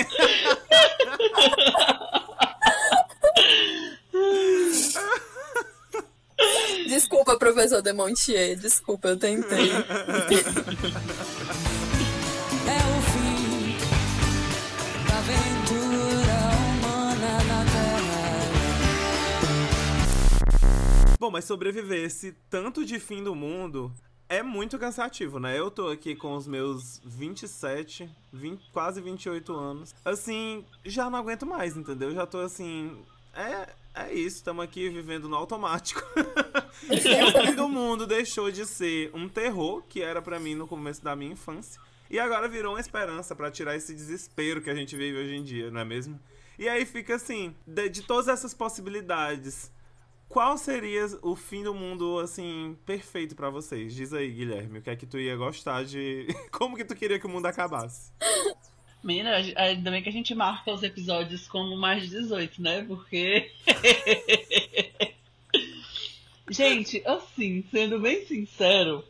Desculpa, 6.88 7.36
professor 7.36 7.82
Demontier. 7.82 8.56
Desculpa, 8.56 9.08
eu 9.08 9.16
tentei. 9.18 9.70
É 12.68 12.78
o 12.82 13.00
fim 13.12 13.78
da 15.06 15.18
aventura 15.18 16.38
humana 16.66 17.32
na 17.44 17.60
Terra. 17.64 18.26
Bom, 21.20 21.30
mas 21.30 21.44
sobreviver 21.44 22.04
esse 22.04 22.32
tanto 22.50 22.84
de 22.84 22.98
fim 22.98 23.22
do 23.22 23.36
mundo 23.36 23.92
é 24.28 24.42
muito 24.42 24.78
cansativo, 24.78 25.38
né? 25.38 25.56
Eu 25.58 25.70
tô 25.70 25.88
aqui 25.88 26.16
com 26.16 26.34
os 26.34 26.48
meus 26.48 27.00
27, 27.04 28.10
20, 28.32 28.70
quase 28.72 29.00
28 29.00 29.54
anos. 29.54 29.94
Assim, 30.04 30.64
já 30.84 31.08
não 31.08 31.18
aguento 31.20 31.46
mais, 31.46 31.76
entendeu? 31.76 32.12
Já 32.12 32.26
tô 32.26 32.40
assim. 32.40 32.96
É, 33.34 33.68
é 33.96 34.12
isso, 34.12 34.36
estamos 34.36 34.62
aqui 34.62 34.90
vivendo 34.90 35.26
no 35.26 35.36
automático. 35.36 36.02
e 36.84 37.24
o 37.24 37.46
fim 37.46 37.54
do 37.54 37.66
mundo 37.66 38.06
deixou 38.06 38.50
de 38.50 38.66
ser 38.66 39.10
um 39.14 39.26
terror, 39.26 39.82
que 39.88 40.02
era 40.02 40.20
pra 40.20 40.38
mim 40.38 40.54
no 40.54 40.68
começo 40.68 41.02
da 41.02 41.16
minha 41.16 41.32
infância. 41.32 41.80
E 42.10 42.18
agora 42.18 42.46
virou 42.46 42.74
uma 42.74 42.80
esperança 42.80 43.34
pra 43.34 43.50
tirar 43.50 43.74
esse 43.74 43.94
desespero 43.94 44.60
que 44.60 44.68
a 44.68 44.74
gente 44.74 44.94
vive 44.94 45.18
hoje 45.18 45.34
em 45.34 45.42
dia, 45.42 45.70
não 45.70 45.80
é 45.80 45.84
mesmo? 45.84 46.20
E 46.58 46.68
aí 46.68 46.84
fica 46.84 47.14
assim, 47.14 47.54
de, 47.66 47.88
de 47.88 48.02
todas 48.02 48.28
essas 48.28 48.52
possibilidades, 48.52 49.72
qual 50.28 50.58
seria 50.58 51.06
o 51.22 51.34
fim 51.34 51.62
do 51.62 51.74
mundo, 51.74 52.18
assim, 52.18 52.76
perfeito 52.84 53.34
pra 53.34 53.48
vocês? 53.48 53.94
Diz 53.94 54.12
aí, 54.12 54.30
Guilherme, 54.30 54.78
o 54.78 54.82
que 54.82 54.90
é 54.90 54.96
que 54.96 55.06
tu 55.06 55.18
ia 55.18 55.36
gostar 55.36 55.84
de... 55.84 56.26
Como 56.52 56.76
que 56.76 56.84
tu 56.84 56.94
queria 56.94 57.18
que 57.18 57.26
o 57.26 57.30
mundo 57.30 57.46
acabasse? 57.46 58.12
Menina, 59.06 59.36
ainda 59.54 59.90
bem 59.92 60.02
que 60.02 60.08
a 60.08 60.12
gente 60.12 60.34
marca 60.34 60.72
os 60.72 60.82
episódios 60.82 61.46
como 61.46 61.76
mais 61.76 62.02
de 62.02 62.08
18, 62.08 62.60
né? 62.60 62.82
Porque. 62.82 63.52
gente, 66.50 67.00
assim, 67.06 67.62
sendo 67.70 68.00
bem 68.00 68.26
sincero, 68.26 69.04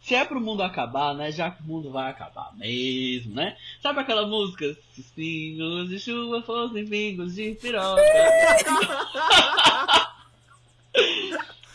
se 0.00 0.14
é 0.14 0.24
pro 0.24 0.40
mundo 0.40 0.62
acabar, 0.62 1.16
né? 1.16 1.32
Já 1.32 1.50
que 1.50 1.64
o 1.64 1.66
mundo 1.66 1.90
vai 1.90 2.12
acabar 2.12 2.56
mesmo, 2.56 3.34
né? 3.34 3.56
Sabe 3.82 3.98
aquela 3.98 4.24
música? 4.24 4.72
Se 4.92 5.00
os 5.00 5.06
pingos 5.08 5.88
de 5.88 5.98
chuva 5.98 6.40
fossem 6.42 6.86
pingos 6.86 7.34
de 7.34 7.56
piroca. 7.56 8.02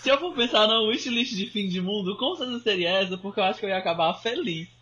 se 0.02 0.08
eu 0.08 0.18
for 0.18 0.34
pensar 0.34 0.66
no 0.66 0.88
wishlist 0.88 1.36
de 1.36 1.48
fim 1.48 1.68
de 1.68 1.82
mundo, 1.82 2.16
com 2.16 2.38
certeza 2.38 2.62
seria 2.62 3.02
essa, 3.02 3.18
porque 3.18 3.42
eu 3.42 3.44
acho 3.44 3.60
que 3.60 3.66
eu 3.66 3.70
ia 3.70 3.78
acabar 3.78 4.14
feliz. 4.14 4.79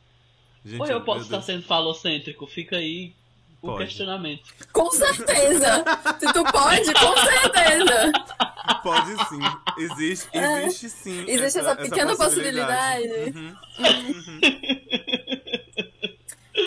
Gente, 0.68 0.82
Ou 0.82 0.88
eu 0.88 1.02
posso 1.02 1.22
estar 1.22 1.42
sendo 1.42 1.64
falocêntrico, 1.64 2.46
fica 2.46 2.76
aí 2.76 3.14
o 3.62 3.68
Pode. 3.68 3.86
questionamento. 3.86 4.44
Com 4.74 4.92
certeza! 4.92 5.86
Se 6.20 6.34
tu 6.34 6.44
pode, 6.44 6.94
com 6.94 7.18
certeza! 7.18 8.12
Pode 8.84 9.30
sim. 9.30 9.40
Existe, 9.78 10.30
existe 10.38 10.90
sim. 10.90 11.26
É. 11.26 11.32
Existe 11.32 11.60
essa, 11.60 11.76
pequena 11.76 12.18
possibilidade. 12.18 13.08
Uhum. 13.34 13.56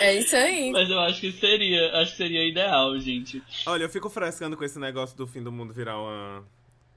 É 0.01 0.15
isso 0.15 0.35
aí. 0.35 0.71
Mas 0.73 0.89
eu 0.89 0.99
acho 0.99 1.21
que 1.21 1.31
seria, 1.31 2.01
acho 2.01 2.11
que 2.11 2.17
seria 2.17 2.47
ideal, 2.47 2.97
gente. 2.99 3.41
Olha, 3.67 3.83
eu 3.83 3.89
fico 3.89 4.09
frescando 4.09 4.57
com 4.57 4.63
esse 4.63 4.79
negócio 4.79 5.15
do 5.15 5.27
fim 5.27 5.43
do 5.43 5.51
mundo 5.51 5.73
virar 5.73 5.99
uma, 5.99 6.43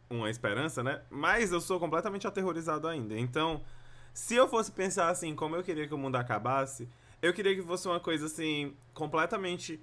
uma 0.08 0.30
esperança, 0.30 0.82
né? 0.82 1.02
Mas 1.10 1.52
eu 1.52 1.60
sou 1.60 1.78
completamente 1.78 2.26
aterrorizado 2.26 2.88
ainda. 2.88 3.18
Então, 3.18 3.60
se 4.14 4.36
eu 4.36 4.48
fosse 4.48 4.70
pensar 4.70 5.08
assim, 5.08 5.34
como 5.34 5.56
eu 5.56 5.62
queria 5.64 5.88
que 5.88 5.92
o 5.92 5.98
mundo 5.98 6.14
acabasse, 6.14 6.88
eu 7.20 7.34
queria 7.34 7.54
que 7.54 7.62
fosse 7.62 7.88
uma 7.88 7.98
coisa 7.98 8.26
assim, 8.26 8.74
completamente 8.94 9.80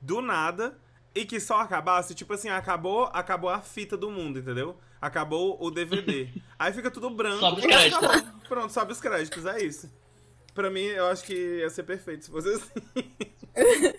do 0.00 0.22
nada 0.22 0.78
e 1.14 1.24
que 1.24 1.40
só 1.40 1.60
acabasse, 1.60 2.14
tipo 2.14 2.32
assim, 2.32 2.48
acabou, 2.48 3.10
acabou 3.12 3.50
a 3.50 3.60
fita 3.60 3.96
do 3.96 4.08
mundo, 4.08 4.38
entendeu? 4.38 4.76
Acabou 5.00 5.58
o 5.60 5.68
DVD. 5.70 6.28
Aí 6.56 6.72
fica 6.72 6.90
tudo 6.92 7.10
branco. 7.10 7.40
Sobe 7.40 7.60
os 7.60 7.66
créditos. 7.66 8.04
acabou. 8.04 8.32
Pronto, 8.48 8.72
sobe 8.72 8.92
os 8.92 9.00
créditos, 9.00 9.44
é 9.46 9.62
isso. 9.64 9.92
Pra 10.54 10.70
mim, 10.70 10.82
eu 10.82 11.06
acho 11.06 11.24
que 11.24 11.34
ia 11.34 11.70
ser 11.70 11.82
perfeito 11.82 12.24
se 12.24 12.30
fosse 12.30 12.48
assim. 12.50 12.70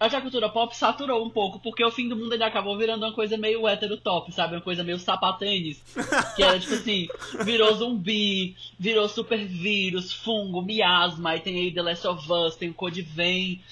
Acho 0.00 0.10
que 0.10 0.16
a 0.16 0.20
cultura 0.20 0.48
pop 0.48 0.76
saturou 0.76 1.24
um 1.24 1.30
pouco, 1.30 1.60
porque 1.60 1.84
o 1.84 1.90
fim 1.90 2.08
do 2.08 2.16
mundo 2.16 2.34
ele 2.34 2.42
acabou 2.42 2.76
virando 2.76 3.04
uma 3.06 3.12
coisa 3.12 3.36
meio 3.36 3.68
hétero 3.68 3.96
top, 3.96 4.32
sabe? 4.32 4.56
Uma 4.56 4.60
coisa 4.60 4.82
meio 4.82 4.98
sapatênis. 4.98 5.80
Que 6.34 6.42
era 6.42 6.58
tipo 6.58 6.74
assim, 6.74 7.08
virou 7.44 7.72
zumbi, 7.74 8.56
virou 8.78 9.08
super 9.08 9.38
vírus, 9.38 10.12
fungo, 10.12 10.60
miasma, 10.62 11.30
aí 11.30 11.40
tem 11.40 11.56
aí 11.60 11.72
The 11.72 11.82
Last 11.82 12.06
of 12.08 12.32
Us, 12.32 12.56
tem 12.56 12.70
o 12.70 12.74
Code 12.74 13.02
Vein, 13.02 13.62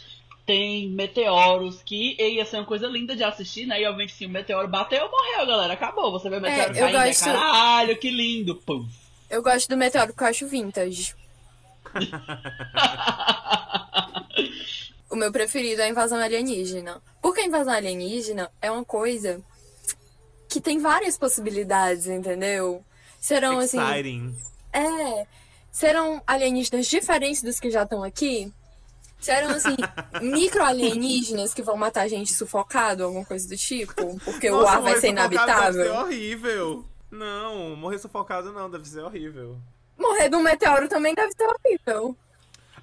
tem 0.47 0.89
meteoros, 0.89 1.83
que 1.83 2.15
ia 2.23 2.45
ser 2.45 2.59
uma 2.59 2.65
coisa 2.65 2.87
linda 2.87 3.17
de 3.17 3.25
assistir, 3.25 3.67
né? 3.67 3.81
E 3.81 3.85
obviamente 3.87 4.13
assim, 4.15 4.27
o 4.27 4.31
meteoro 4.31 4.69
bateu, 4.69 5.11
morreu, 5.11 5.45
galera. 5.47 5.73
Acabou. 5.73 6.13
Você 6.13 6.31
vê 6.31 6.37
o 6.37 6.41
meteoro 6.41 6.73
É, 6.73 6.77
eu 6.79 6.85
caindo, 6.85 6.99
é 6.99 7.07
gosto- 7.09 7.25
caralho, 7.25 7.97
que 7.97 8.11
lindo. 8.11 8.55
Pum. 8.55 8.87
Eu 9.29 9.43
gosto 9.43 9.69
do 9.69 9.77
meteoro 9.77 10.09
porque 10.13 10.23
eu 10.23 10.29
acho 10.29 10.47
vintage. 10.49 11.15
O 15.11 15.17
meu 15.17 15.33
preferido 15.33 15.83
é 15.83 15.87
a 15.87 15.89
invasão 15.89 16.19
alienígena. 16.19 17.03
Porque 17.21 17.41
a 17.41 17.47
invasão 17.47 17.75
alienígena 17.75 18.51
é 18.63 18.71
uma 18.71 18.85
coisa 18.85 19.43
que 20.49 20.61
tem 20.61 20.79
várias 20.79 21.19
possibilidades, 21.19 22.07
entendeu? 22.07 22.85
Serão 23.21 23.59
assim. 23.59 23.79
Exciting. 23.81 24.37
É. 24.73 25.27
Serão 25.71 26.23
alienígenas 26.27 26.87
diferentes 26.87 27.43
dos 27.43 27.61
que 27.61 27.71
já 27.71 27.83
estão 27.83 28.03
aqui? 28.03 28.53
Serão, 29.21 29.51
assim, 29.51 29.77
micro-alienígenas 30.23 31.53
que 31.53 31.63
vão 31.63 31.77
matar 31.77 32.03
a 32.03 32.09
gente 32.09 32.33
sufocado, 32.33 33.05
alguma 33.05 33.25
coisa 33.25 33.47
do 33.49 33.57
tipo? 33.57 34.19
Porque 34.25 34.51
o 34.51 34.57
Nossa, 34.57 34.73
ar 34.73 34.83
vai 34.83 34.95
ser 34.99 35.09
sufocado 35.09 35.29
Deve 35.29 35.35
inabitável? 35.35 35.85
ser 35.85 35.91
horrível. 35.91 36.85
Não, 37.11 37.77
morrer 37.77 37.99
sufocado 37.99 38.53
não, 38.53 38.71
deve 38.71 38.89
ser 38.89 39.01
horrível. 39.01 39.59
Morrer 39.99 40.29
de 40.29 40.37
um 40.37 40.43
meteoro 40.43 40.89
também 40.89 41.15
deve 41.15 41.33
ser 41.33 41.47
horrível. 41.47 42.17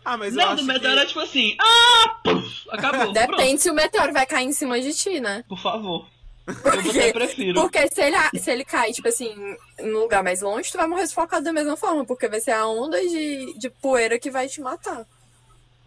Ah, 0.10 0.16
mas 0.16 0.34
eu 0.34 0.42
Não, 0.42 0.54
acho 0.54 0.64
do 0.64 0.68
meteoro 0.68 0.98
é 0.98 1.02
que... 1.02 1.08
tipo 1.08 1.20
assim, 1.20 1.58
ah, 1.60 2.16
puf, 2.24 2.70
acabou. 2.70 3.12
Pronto, 3.12 3.14
Depende 3.14 3.62
se 3.62 3.70
o 3.70 3.74
meteoro 3.74 4.14
vai 4.14 4.26
cair 4.26 4.46
em 4.46 4.54
cima 4.54 4.80
de 4.80 4.94
ti, 4.94 5.20
né? 5.20 5.44
por 5.50 5.60
favor. 5.60 6.08
Prefiro. 7.12 7.60
Porque 7.60 7.90
se 7.90 8.02
ele, 8.02 8.16
se 8.40 8.50
ele 8.50 8.64
cair, 8.64 8.94
tipo 8.94 9.10
assim, 9.10 9.36
num 9.82 10.00
lugar 10.00 10.24
mais 10.24 10.42
longe, 10.42 10.72
tu 10.72 10.78
vai 10.78 10.88
morrer 10.88 11.06
sufocado 11.08 11.44
da 11.44 11.52
mesma 11.52 11.76
forma, 11.76 12.06
porque 12.06 12.30
vai 12.30 12.40
ser 12.40 12.52
a 12.52 12.66
onda 12.66 12.98
de, 13.02 13.54
de 13.60 13.70
poeira 13.70 14.18
que 14.18 14.32
vai 14.32 14.48
te 14.48 14.62
matar. 14.62 15.06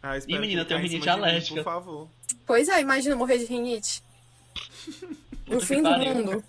Ah, 0.03 0.19
Ih, 0.19 0.39
menina, 0.39 0.67
que 0.67 0.75
eu 0.75 0.79
tenho 0.79 0.81
caia 0.81 0.87
em 0.87 0.91
rinite 0.91 1.01
de 1.01 1.17
mim, 1.17 1.23
alérgica. 1.23 1.55
Por 1.63 1.65
favor. 1.73 2.09
Pois 2.47 2.69
é, 2.69 2.79
imagina 2.79 3.17
morrer 3.17 3.39
de 3.39 3.47
rinite. 3.47 4.03
No 5.47 5.63
fim 5.63 5.83
do 5.83 5.91
mundo. 5.91 6.45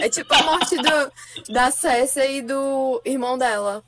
É 0.00 0.08
tipo 0.08 0.32
a 0.32 0.42
morte 0.44 0.76
do, 0.78 1.52
da 1.52 1.70
Cersei 1.70 2.38
e 2.38 2.42
do 2.42 3.02
irmão 3.04 3.36
dela. 3.36 3.84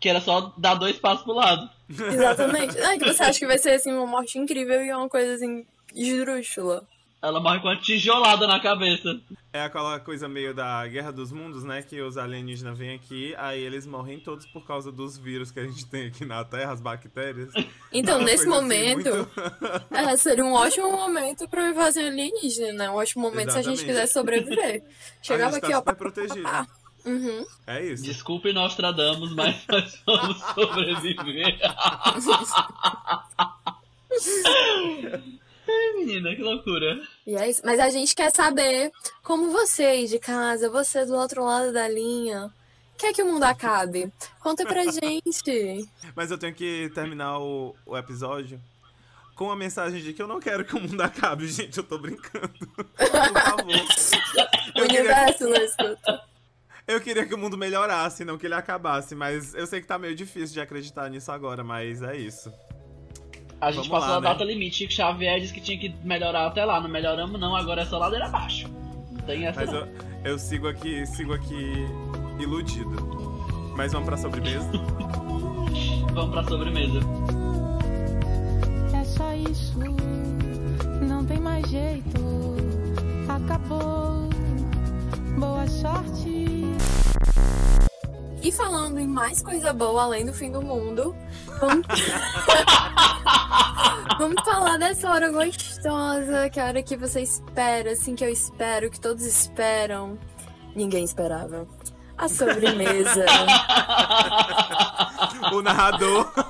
Que 0.00 0.08
era 0.08 0.20
só 0.20 0.52
dar 0.56 0.74
dois 0.74 0.98
passos 0.98 1.22
pro 1.24 1.34
lado. 1.34 1.68
Exatamente. 1.88 2.76
Não, 2.78 2.90
é 2.92 2.98
que 2.98 3.04
você 3.12 3.22
acha 3.22 3.38
que 3.38 3.46
vai 3.46 3.58
ser 3.58 3.72
assim 3.72 3.92
uma 3.92 4.06
morte 4.06 4.38
incrível 4.38 4.82
e 4.82 4.88
é 4.88 4.96
uma 4.96 5.08
coisa 5.08 5.34
assim 5.34 5.64
esdrúxula. 5.94 6.82
Ela 7.22 7.38
morre 7.38 7.60
com 7.60 7.68
uma 7.68 7.76
tijolada 7.78 8.46
na 8.46 8.58
cabeça. 8.60 9.20
É 9.52 9.62
aquela 9.62 10.00
coisa 10.00 10.26
meio 10.26 10.54
da 10.54 10.86
Guerra 10.86 11.10
dos 11.12 11.30
Mundos, 11.30 11.62
né? 11.62 11.82
Que 11.82 12.00
os 12.00 12.16
alienígenas 12.16 12.78
vêm 12.78 12.94
aqui, 12.94 13.34
aí 13.36 13.60
eles 13.62 13.84
morrem 13.86 14.18
todos 14.18 14.46
por 14.46 14.64
causa 14.66 14.90
dos 14.90 15.18
vírus 15.18 15.50
que 15.50 15.60
a 15.60 15.64
gente 15.66 15.84
tem 15.84 16.06
aqui 16.06 16.24
na 16.24 16.42
Terra, 16.46 16.72
as 16.72 16.80
bactérias. 16.80 17.52
Então, 17.92 18.22
nesse 18.22 18.44
assim, 18.44 18.48
momento, 18.48 19.10
muito- 19.14 19.86
é, 19.90 20.16
seria 20.16 20.44
um 20.46 20.54
ótimo 20.54 20.90
momento 20.92 21.46
pra 21.46 21.68
invasão 21.68 22.06
alienígena, 22.06 22.72
né? 22.72 22.90
Um 22.90 22.94
ótimo 22.94 23.22
momento 23.24 23.52
se 23.52 23.58
a 23.58 23.62
gente 23.62 23.82
Exatamente. 23.82 23.86
quiser 23.86 24.06
sobreviver. 24.06 24.82
Chegava 25.20 25.50
a 25.50 25.54
gente 25.56 25.64
aqui, 25.64 25.72
tá 25.72 25.78
ó. 25.78 25.80
super 25.80 25.92
pá, 25.92 25.98
protegido. 25.98 26.42
pá, 26.42 26.50
pá. 26.64 26.79
Uhum. 27.04 27.46
É 27.66 27.84
isso. 27.84 28.02
Desculpe 28.02 28.52
Nostradamus, 28.52 29.32
mas 29.34 29.56
nós 29.68 30.00
vamos 30.06 30.38
sobreviver. 30.54 31.58
Ai, 35.68 35.92
menina, 35.96 36.34
que 36.34 36.42
loucura. 36.42 37.00
E 37.26 37.36
é 37.36 37.48
isso. 37.48 37.62
Mas 37.64 37.78
a 37.78 37.90
gente 37.90 38.14
quer 38.14 38.34
saber 38.34 38.90
como 39.22 39.50
você 39.50 39.84
aí 39.84 40.06
de 40.06 40.18
casa, 40.18 40.68
você 40.68 41.06
do 41.06 41.14
outro 41.14 41.44
lado 41.44 41.72
da 41.72 41.88
linha, 41.88 42.52
quer 42.98 43.12
que 43.12 43.22
o 43.22 43.26
mundo 43.26 43.44
acabe? 43.44 44.12
Conta 44.40 44.64
pra 44.66 44.82
gente. 44.90 45.88
Mas 46.14 46.30
eu 46.30 46.38
tenho 46.38 46.54
que 46.54 46.90
terminar 46.94 47.38
o, 47.38 47.74
o 47.86 47.96
episódio 47.96 48.60
com 49.36 49.50
a 49.50 49.56
mensagem 49.56 50.02
de 50.02 50.12
que 50.12 50.20
eu 50.20 50.26
não 50.26 50.38
quero 50.38 50.64
que 50.66 50.76
o 50.76 50.80
mundo 50.80 51.00
acabe, 51.00 51.46
gente. 51.48 51.78
Eu 51.78 51.84
tô 51.84 51.96
brincando. 51.98 52.50
Por 52.76 53.06
favor. 53.06 53.64
O 54.76 54.80
Eu 54.80 54.86
queria, 54.86 55.00
universo 55.00 55.48
não 55.48 55.56
escuta. 55.56 56.19
Eu 56.92 57.00
queria 57.00 57.24
que 57.26 57.34
o 57.34 57.38
mundo 57.38 57.56
melhorasse, 57.56 58.24
não 58.24 58.36
que 58.36 58.46
ele 58.46 58.54
acabasse. 58.54 59.14
Mas 59.14 59.54
eu 59.54 59.66
sei 59.66 59.80
que 59.80 59.86
tá 59.86 59.98
meio 59.98 60.14
difícil 60.14 60.54
de 60.54 60.60
acreditar 60.60 61.08
nisso 61.08 61.30
agora, 61.30 61.62
mas 61.62 62.02
é 62.02 62.16
isso. 62.16 62.52
A 63.60 63.70
gente 63.70 63.88
Vamos 63.88 64.04
passou 64.04 64.08
lá, 64.08 64.16
a 64.16 64.20
né? 64.20 64.28
data 64.28 64.44
limite. 64.44 64.76
Chico 64.76 64.92
Xavier 64.92 65.38
disse 65.38 65.52
que 65.52 65.60
tinha 65.60 65.78
que 65.78 65.94
melhorar 66.02 66.46
até 66.46 66.64
lá. 66.64 66.80
Não 66.80 66.88
melhoramos, 66.88 67.38
não. 67.38 67.54
Agora 67.54 67.82
é 67.82 67.84
só 67.84 67.98
ladeira 67.98 68.26
abaixo. 68.26 68.68
Não 69.12 69.20
tem 69.20 69.46
essa. 69.46 69.60
Mas 69.60 69.70
não. 69.70 69.80
eu, 69.80 69.88
eu 70.24 70.38
sigo 70.38 70.66
aqui, 70.66 71.04
sigo 71.06 71.34
aqui 71.34 71.86
iludido. 72.38 72.90
Mas 73.76 73.92
vamos 73.92 74.08
pra 74.08 74.16
sobremesa? 74.16 74.70
Vamos 76.12 76.32
pra 76.32 76.42
sobremesa. 76.42 76.98
É 78.92 79.04
só 79.04 79.32
isso, 79.32 79.78
não 81.00 81.24
tem 81.24 81.38
mais 81.38 81.64
jeito. 81.70 82.20
Acabou. 83.28 84.28
Boa 85.38 85.66
sorte. 85.68 86.29
E 88.42 88.50
falando 88.50 88.98
em 88.98 89.06
mais 89.06 89.42
coisa 89.42 89.72
boa 89.72 90.04
além 90.04 90.24
do 90.24 90.32
fim 90.32 90.50
do 90.50 90.62
mundo, 90.62 91.14
vamos, 91.60 91.86
vamos 94.18 94.42
falar 94.44 94.78
dessa 94.78 95.10
hora 95.10 95.30
gostosa, 95.30 96.48
que 96.50 96.58
é 96.58 96.62
a 96.62 96.66
hora 96.66 96.82
que 96.82 96.96
você 96.96 97.20
espera, 97.20 97.92
assim 97.92 98.14
que 98.14 98.24
eu 98.24 98.30
espero, 98.30 98.90
que 98.90 98.98
todos 98.98 99.26
esperam. 99.26 100.18
Ninguém 100.74 101.04
esperava. 101.04 101.68
A 102.16 102.28
sobremesa. 102.28 103.26
o 105.52 105.60
narrador. 105.60 106.32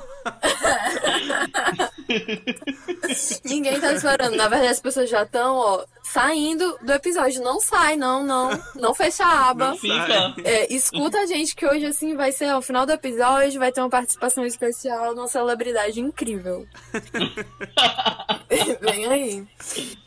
Ninguém 3.44 3.80
tá 3.80 3.92
esperando. 3.92 4.36
Na 4.36 4.48
verdade, 4.48 4.72
as 4.72 4.80
pessoas 4.80 5.08
já 5.08 5.22
estão, 5.22 5.56
ó, 5.56 5.84
saindo 6.02 6.78
do 6.82 6.92
episódio. 6.92 7.42
Não 7.42 7.60
sai, 7.60 7.96
não, 7.96 8.24
não. 8.24 8.50
Não 8.74 8.94
fecha 8.94 9.24
a 9.24 9.50
aba. 9.50 9.68
Não 9.70 9.76
fica. 9.76 10.34
É, 10.44 10.72
escuta 10.72 11.18
a 11.18 11.26
gente 11.26 11.54
que 11.54 11.66
hoje, 11.66 11.86
assim, 11.86 12.16
vai 12.16 12.32
ser 12.32 12.46
ao 12.46 12.62
final 12.62 12.84
do 12.84 12.92
episódio, 12.92 13.60
vai 13.60 13.72
ter 13.72 13.80
uma 13.80 13.90
participação 13.90 14.44
especial 14.44 15.14
de 15.14 15.20
uma 15.20 15.28
celebridade 15.28 16.00
incrível. 16.00 16.66
Vem 18.80 19.06
aí. 19.06 19.46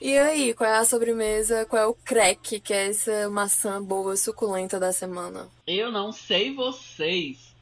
E 0.02 0.18
aí, 0.18 0.54
qual 0.54 0.70
é 0.70 0.78
a 0.78 0.86
sobremesa? 0.86 1.66
Qual 1.66 1.82
é 1.82 1.86
o 1.86 1.94
crack, 1.94 2.60
que 2.60 2.74
é 2.74 2.90
essa 2.90 3.30
maçã 3.30 3.82
boa, 3.82 4.16
suculenta 4.18 4.80
da 4.80 4.92
semana? 4.92 5.48
Eu 5.66 5.92
não 5.92 6.12
sei 6.12 6.54
vocês, 6.54 7.53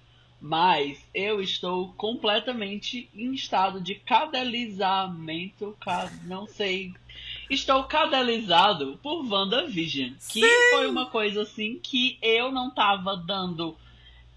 mas 0.41 0.97
eu 1.13 1.39
estou 1.39 1.89
completamente 1.93 3.07
em 3.13 3.33
estado 3.33 3.79
de 3.79 3.95
cadelizamento. 3.95 5.75
ca- 5.79 6.11
Não 6.25 6.47
sei. 6.47 6.93
Estou 7.49 7.83
cadelizado 7.83 8.97
por 9.03 9.23
WandaVision. 9.25 10.13
Que 10.29 10.41
foi 10.71 10.87
uma 10.87 11.05
coisa 11.07 11.41
assim 11.43 11.79
que 11.81 12.17
eu 12.21 12.51
não 12.51 12.69
tava 12.71 13.15
dando 13.17 13.77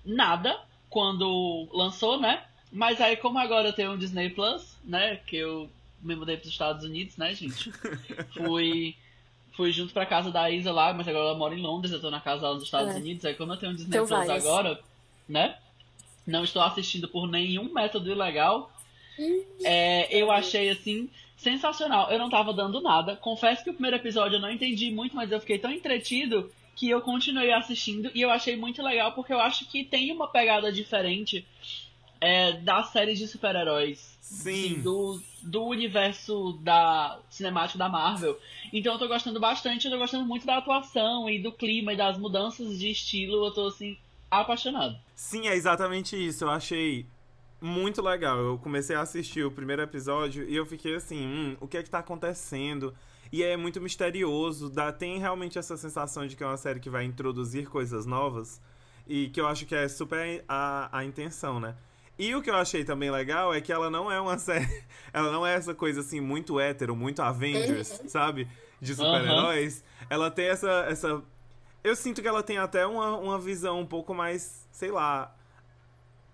nada 0.05 0.59
quando 0.91 1.69
lançou, 1.73 2.21
né? 2.21 2.43
Mas 2.73 3.01
aí, 3.01 3.17
como 3.17 3.39
agora 3.39 3.69
eu 3.69 3.73
tenho 3.73 3.93
um 3.93 3.99
Disney 3.99 4.31
Plus, 4.31 4.77
né? 4.85 5.17
Que 5.27 5.37
eu 5.37 5.71
me 6.03 6.15
mudei 6.17 6.37
para 6.37 6.45
os 6.47 6.53
Estados 6.53 6.85
Unidos, 6.85 7.17
né, 7.17 7.33
gente? 7.35 7.71
Fui. 8.37 8.95
Fui 9.57 9.71
junto 9.71 9.93
pra 9.95 10.05
casa 10.05 10.33
da 10.33 10.51
Isa 10.51 10.73
lá, 10.73 10.93
mas 10.93 11.07
agora 11.07 11.27
ela 11.29 11.39
mora 11.39 11.55
em 11.55 11.63
Londres, 11.63 11.93
eu 11.93 12.01
tô 12.01 12.11
na 12.11 12.21
casa 12.21 12.41
dela 12.43 12.55
nos 12.55 12.65
Estados 12.65 12.93
É. 12.93 12.99
Unidos. 12.99 13.25
Aí, 13.25 13.35
como 13.35 13.53
eu 13.53 13.57
tenho 13.57 13.71
um 13.71 13.77
Disney 13.77 13.97
Então 13.97 14.07
Plus 14.09 14.29
agora, 14.29 14.81
né? 15.29 15.57
Não 16.27 16.45
estou 16.45 16.63
assistindo 16.63 17.09
por 17.09 17.29
nenhum 17.29 17.73
método 17.73 18.11
ilegal. 18.11 18.71
É, 19.63 20.09
eu 20.17 20.31
achei 20.31 20.71
assim 20.71 21.09
sensacional. 21.37 22.11
Eu 22.11 22.19
não 22.19 22.31
tava 22.31 22.53
dando 22.53 22.81
nada. 22.81 23.17
Confesso 23.17 23.63
que 23.63 23.71
o 23.71 23.75
primeiro 23.75 23.97
episódio 23.97 24.37
eu 24.37 24.41
não 24.41 24.51
entendi 24.51 24.91
muito, 24.91 25.15
mas 25.15 25.31
eu 25.31 25.41
fiquei 25.41 25.59
tão 25.59 25.71
entretido 25.71 26.51
que 26.75 26.89
eu 26.89 27.01
continuei 27.01 27.53
assistindo 27.53 28.11
e 28.15 28.23
eu 28.23 28.31
achei 28.31 28.57
muito 28.57 28.83
legal 28.83 29.13
porque 29.13 29.33
eu 29.33 29.41
acho 29.41 29.67
que 29.67 29.85
tem 29.85 30.11
uma 30.11 30.27
pegada 30.27 30.73
diferente 30.73 31.47
é, 32.21 32.53
da 32.53 32.83
série 32.83 33.15
de 33.15 33.29
super-heróis. 33.29 34.15
Sim. 34.21 34.81
Do, 34.81 35.23
do 35.43 35.65
universo 35.65 36.59
da 36.63 37.21
cinemático 37.29 37.79
da 37.79 37.89
Marvel. 37.89 38.39
Então 38.73 38.95
eu 38.95 38.99
tô 38.99 39.07
gostando 39.07 39.39
bastante, 39.39 39.85
eu 39.85 39.93
tô 39.93 39.99
gostando 39.99 40.25
muito 40.25 40.47
da 40.47 40.57
atuação 40.57 41.29
e 41.29 41.39
do 41.39 41.53
clima 41.53 41.93
e 41.93 41.97
das 41.97 42.19
mudanças 42.19 42.79
de 42.79 42.91
estilo. 42.91 43.45
Eu 43.45 43.53
tô 43.53 43.67
assim, 43.67 43.97
apaixonado. 44.31 44.99
Sim, 45.15 45.49
é 45.49 45.55
exatamente 45.55 46.17
isso. 46.17 46.45
Eu 46.45 46.51
achei 46.51 47.07
muito 47.61 48.03
legal. 48.03 48.39
Eu 48.39 48.59
comecei 48.59 48.97
a 48.97 49.01
assistir 49.01 49.45
o 49.45 49.51
primeiro 49.51 49.83
episódio 49.83 50.49
e 50.49 50.55
eu 50.55 50.67
fiquei 50.67 50.95
assim, 50.97 51.27
hum, 51.27 51.57
o 51.61 51.69
que 51.69 51.79
é 51.79 51.83
que 51.83 51.91
tá 51.91 52.01
acontecendo? 52.01 52.95
E 53.33 53.43
é 53.43 53.57
muito 53.57 53.81
misterioso, 53.81 54.71
dá, 54.71 54.93
tem 54.93 55.19
realmente 55.19 55.59
essa 55.59 55.77
sensação 55.77 56.27
de 56.27 56.37
que 56.37 56.45
é 56.45 56.47
uma 56.47 56.57
série 56.57 56.79
que 56.79 56.91
vai 56.91 57.05
introduzir 57.05 57.69
coisas 57.69 58.07
novas 58.07 58.61
e 59.07 59.29
que 59.29 59.41
eu 59.41 59.47
acho 59.47 59.67
que 59.67 59.75
é 59.75 59.89
super 59.89 60.45
a, 60.49 60.89
a 60.97 61.05
intenção, 61.05 61.59
né? 61.59 61.75
E 62.19 62.35
o 62.35 62.41
que 62.41 62.49
eu 62.49 62.55
achei 62.55 62.85
também 62.85 63.11
legal 63.11 63.53
é 63.53 63.61
que 63.61 63.73
ela 63.73 63.91
não 63.91 64.11
é 64.11 64.21
uma 64.21 64.39
série. 64.39 64.85
Ela 65.13 65.33
não 65.33 65.47
é 65.47 65.55
essa 65.55 65.75
coisa 65.75 66.01
assim, 66.01 66.21
muito 66.21 66.61
hétero, 66.61 66.95
muito 66.95 67.23
Avengers, 67.23 68.03
sabe? 68.07 68.49
De 68.81 68.95
super-heróis. 68.95 69.83
Ela 70.09 70.31
tem 70.31 70.47
essa, 70.47 70.87
essa. 70.89 71.23
Eu 71.83 71.97
sinto 71.97 72.23
que 72.23 72.29
ela 72.29 72.43
tem 72.43 72.59
até 72.59 72.87
uma, 72.87 73.17
uma 73.17 73.39
visão 73.39 73.81
um 73.81 73.87
pouco 73.87 74.15
mais, 74.15 74.64
sei 74.75 74.91
lá. 74.91 75.35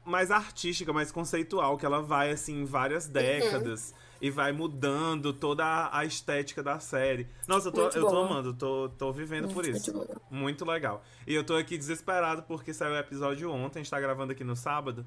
Mais 0.03 0.31
artística, 0.31 0.93
mais 0.93 1.13
conceitual, 1.13 1.77
que 1.77 1.85
ela 1.85 2.03
vai 2.03 2.31
assim 2.31 2.63
em 2.63 2.65
várias 2.65 3.07
décadas 3.07 3.95
e 4.21 4.31
vai 4.31 4.51
mudando 4.51 5.33
toda 5.33 5.91
a, 5.93 6.05
estética 6.07 6.63
da 6.63 6.81
série. 6.81 7.29
Nossa, 7.47 7.69
eu 7.69 7.73
tô, 7.73 7.83
Muito 7.83 7.99
eu 7.99 8.09
tô 8.09 8.17
amando, 8.19 8.55
tô, 8.55 8.89
tô 8.89 9.13
vivendo 9.13 9.49
por 9.49 9.63
Muito 9.63 9.77
isso. 9.77 9.93
bom. 9.93 10.07
Muito 10.31 10.65
legal. 10.65 11.05
E 11.27 11.35
eu 11.35 11.45
tô 11.45 11.55
aqui 11.55 11.77
desesperado 11.77 12.43
porque 12.43 12.73
saiu 12.73 12.95
o 12.95 12.99
episódio 12.99 13.53
ontem, 13.53 13.79
a 13.79 13.83
gente 13.83 13.91
tá 13.91 14.01
gravando 14.01 14.33
aqui 14.33 14.43
no 14.43 14.57
sábado. 14.57 15.07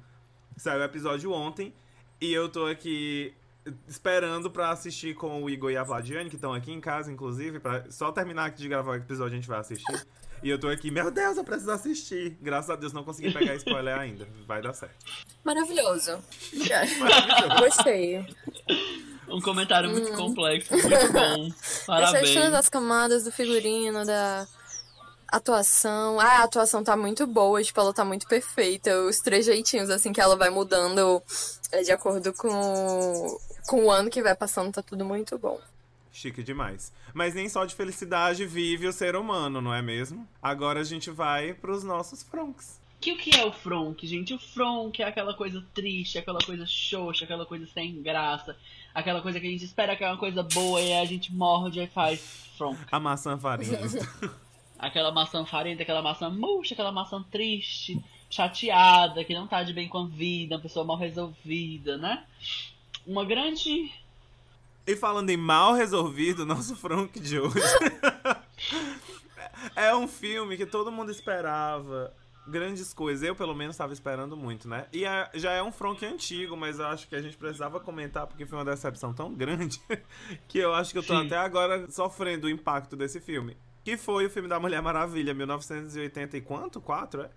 Saiu 0.56 0.80
o 0.80 0.84
episódio 0.84 1.32
ontem 1.32 1.74
e 2.20 2.32
eu 2.32 2.48
tô 2.48 2.66
aqui 2.66 3.34
esperando 3.88 4.50
pra 4.50 4.70
assistir 4.70 5.14
com 5.14 5.42
o 5.42 5.48
Igor 5.50 5.70
e 5.70 5.76
a 5.76 5.82
Vladiane, 5.82 6.28
que 6.28 6.36
estão 6.36 6.52
aqui 6.52 6.70
em 6.72 6.80
casa, 6.80 7.10
inclusive, 7.10 7.58
pra 7.60 7.84
só 7.90 8.12
terminar 8.12 8.46
aqui 8.46 8.58
de 8.62 8.68
gravar 8.68 8.92
o 8.92 8.94
episódio 8.96 9.32
a 9.32 9.36
gente 9.36 9.48
vai 9.48 9.58
assistir. 9.60 10.06
E 10.42 10.50
eu 10.50 10.58
tô 10.58 10.68
aqui, 10.68 10.90
meu 10.90 11.10
Deus, 11.10 11.38
eu 11.38 11.44
preciso 11.44 11.70
assistir. 11.70 12.36
Graças 12.42 12.68
a 12.68 12.76
Deus 12.76 12.92
não 12.92 13.02
consegui 13.02 13.32
pegar 13.32 13.54
spoiler 13.54 13.98
ainda. 13.98 14.28
Vai 14.46 14.60
dar 14.60 14.74
certo. 14.74 14.94
Maravilhoso. 15.42 16.18
Gostei. 17.58 18.26
Um 19.28 19.40
comentário 19.40 19.88
muito 19.90 20.12
Hum. 20.12 20.16
complexo, 20.16 20.72
muito 20.74 21.12
bom. 21.12 21.44
Gostei 21.48 21.84
Parabéns. 21.86 22.34
todas 22.34 22.54
as 22.54 22.68
camadas 22.68 23.24
do 23.24 23.32
figurino, 23.32 24.04
da 24.04 24.46
atuação. 25.28 26.20
Ah, 26.20 26.40
a 26.40 26.44
atuação 26.44 26.84
tá 26.84 26.94
muito 26.96 27.26
boa, 27.26 27.62
tipo, 27.62 27.80
ela 27.80 27.92
tá 27.94 28.04
muito 28.04 28.26
perfeita. 28.26 28.96
Os 29.00 29.20
trejeitinhos, 29.20 29.88
assim, 29.90 30.12
que 30.12 30.20
ela 30.20 30.36
vai 30.36 30.50
mudando 30.50 31.22
é, 31.72 31.82
de 31.82 31.90
acordo 31.90 32.32
com, 32.34 33.38
com 33.66 33.84
o 33.84 33.90
ano 33.90 34.10
que 34.10 34.22
vai 34.22 34.34
passando, 34.34 34.72
tá 34.72 34.82
tudo 34.82 35.04
muito 35.04 35.38
bom. 35.38 35.60
Chique 36.12 36.42
demais. 36.42 36.92
Mas 37.12 37.34
nem 37.34 37.48
só 37.48 37.64
de 37.64 37.74
felicidade 37.74 38.46
vive 38.46 38.86
o 38.86 38.92
ser 38.92 39.16
humano, 39.16 39.60
não 39.60 39.74
é 39.74 39.82
mesmo? 39.82 40.26
Agora 40.40 40.80
a 40.80 40.84
gente 40.84 41.10
vai 41.10 41.54
pros 41.54 41.82
nossos 41.82 42.22
fronks. 42.22 42.78
Que 43.00 43.12
o 43.12 43.18
que 43.18 43.38
é 43.38 43.44
o 43.44 43.52
Fronk, 43.52 44.06
gente? 44.06 44.32
O 44.32 44.38
Fronk 44.38 45.02
é 45.02 45.06
aquela 45.06 45.34
coisa 45.34 45.62
triste, 45.74 46.16
aquela 46.16 46.38
coisa 46.38 46.64
xoxa, 46.64 47.26
aquela 47.26 47.44
coisa 47.44 47.66
sem 47.66 48.00
graça, 48.00 48.56
aquela 48.94 49.20
coisa 49.20 49.38
que 49.38 49.46
a 49.46 49.50
gente 49.50 49.64
espera 49.64 49.94
que 49.94 50.02
é 50.02 50.08
uma 50.08 50.16
coisa 50.16 50.42
boa 50.42 50.80
e 50.80 50.90
aí 50.90 51.02
a 51.02 51.04
gente 51.04 51.30
morde 51.30 51.80
e 51.80 51.86
faz 51.86 52.20
Fronk. 52.56 52.78
A 52.90 52.98
maçã 52.98 53.36
farinha. 53.36 53.78
Aquela 54.78 55.12
maçã 55.12 55.46
farenta, 55.46 55.82
aquela 55.82 56.02
maçã 56.02 56.28
murcha, 56.28 56.74
aquela 56.74 56.92
maçã 56.92 57.22
triste, 57.30 58.04
chateada, 58.28 59.24
que 59.24 59.32
não 59.32 59.46
tá 59.46 59.62
de 59.62 59.72
bem 59.72 59.88
com 59.88 59.98
a 59.98 60.06
vida, 60.06 60.56
uma 60.56 60.60
pessoa 60.60 60.84
mal 60.84 60.96
resolvida, 60.96 61.96
né? 61.96 62.24
Uma 63.06 63.24
grande. 63.24 63.92
E 64.86 64.96
falando 64.96 65.30
em 65.30 65.36
mal 65.36 65.72
resolvido, 65.72 66.44
nosso 66.44 66.76
Frank 66.76 67.18
de 67.18 67.38
hoje. 67.38 67.54
é 69.74 69.94
um 69.94 70.06
filme 70.06 70.56
que 70.56 70.66
todo 70.66 70.92
mundo 70.92 71.10
esperava 71.10 72.12
grandes 72.46 72.92
coisas. 72.92 73.26
Eu, 73.26 73.34
pelo 73.34 73.54
menos, 73.54 73.74
estava 73.74 73.92
esperando 73.92 74.36
muito, 74.36 74.68
né? 74.68 74.86
E 74.92 75.04
é- 75.04 75.30
já 75.34 75.52
é 75.52 75.62
um 75.62 75.72
Frank 75.72 76.04
antigo, 76.04 76.56
mas 76.56 76.78
eu 76.78 76.86
acho 76.86 77.08
que 77.08 77.16
a 77.16 77.22
gente 77.22 77.36
precisava 77.36 77.80
comentar 77.80 78.26
porque 78.26 78.44
foi 78.46 78.58
uma 78.58 78.64
decepção 78.64 79.12
tão 79.12 79.32
grande 79.32 79.80
que 80.48 80.58
eu 80.58 80.74
acho 80.74 80.92
que 80.92 80.98
eu 80.98 81.02
tô 81.02 81.18
Sim. 81.18 81.26
até 81.26 81.36
agora 81.36 81.90
sofrendo 81.90 82.46
o 82.46 82.50
impacto 82.50 82.96
desse 82.96 83.20
filme. 83.20 83.56
Que 83.82 83.96
foi 83.96 84.26
o 84.26 84.30
filme 84.30 84.48
da 84.48 84.58
Mulher 84.58 84.80
Maravilha, 84.80 85.34
1980 85.34 86.36
e 86.36 86.40
quanto? 86.40 86.80
Quatro, 86.80 87.22
é? 87.22 87.30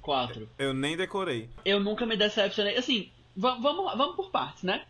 Quatro. 0.00 0.48
Eu 0.58 0.74
nem 0.74 0.96
decorei. 0.96 1.48
Eu 1.64 1.80
nunca 1.80 2.04
me 2.04 2.16
decepcionei. 2.16 2.76
Assim, 2.76 3.10
va- 3.36 3.56
vamos, 3.56 3.96
vamos 3.96 4.16
por 4.16 4.30
partes, 4.30 4.62
né? 4.62 4.84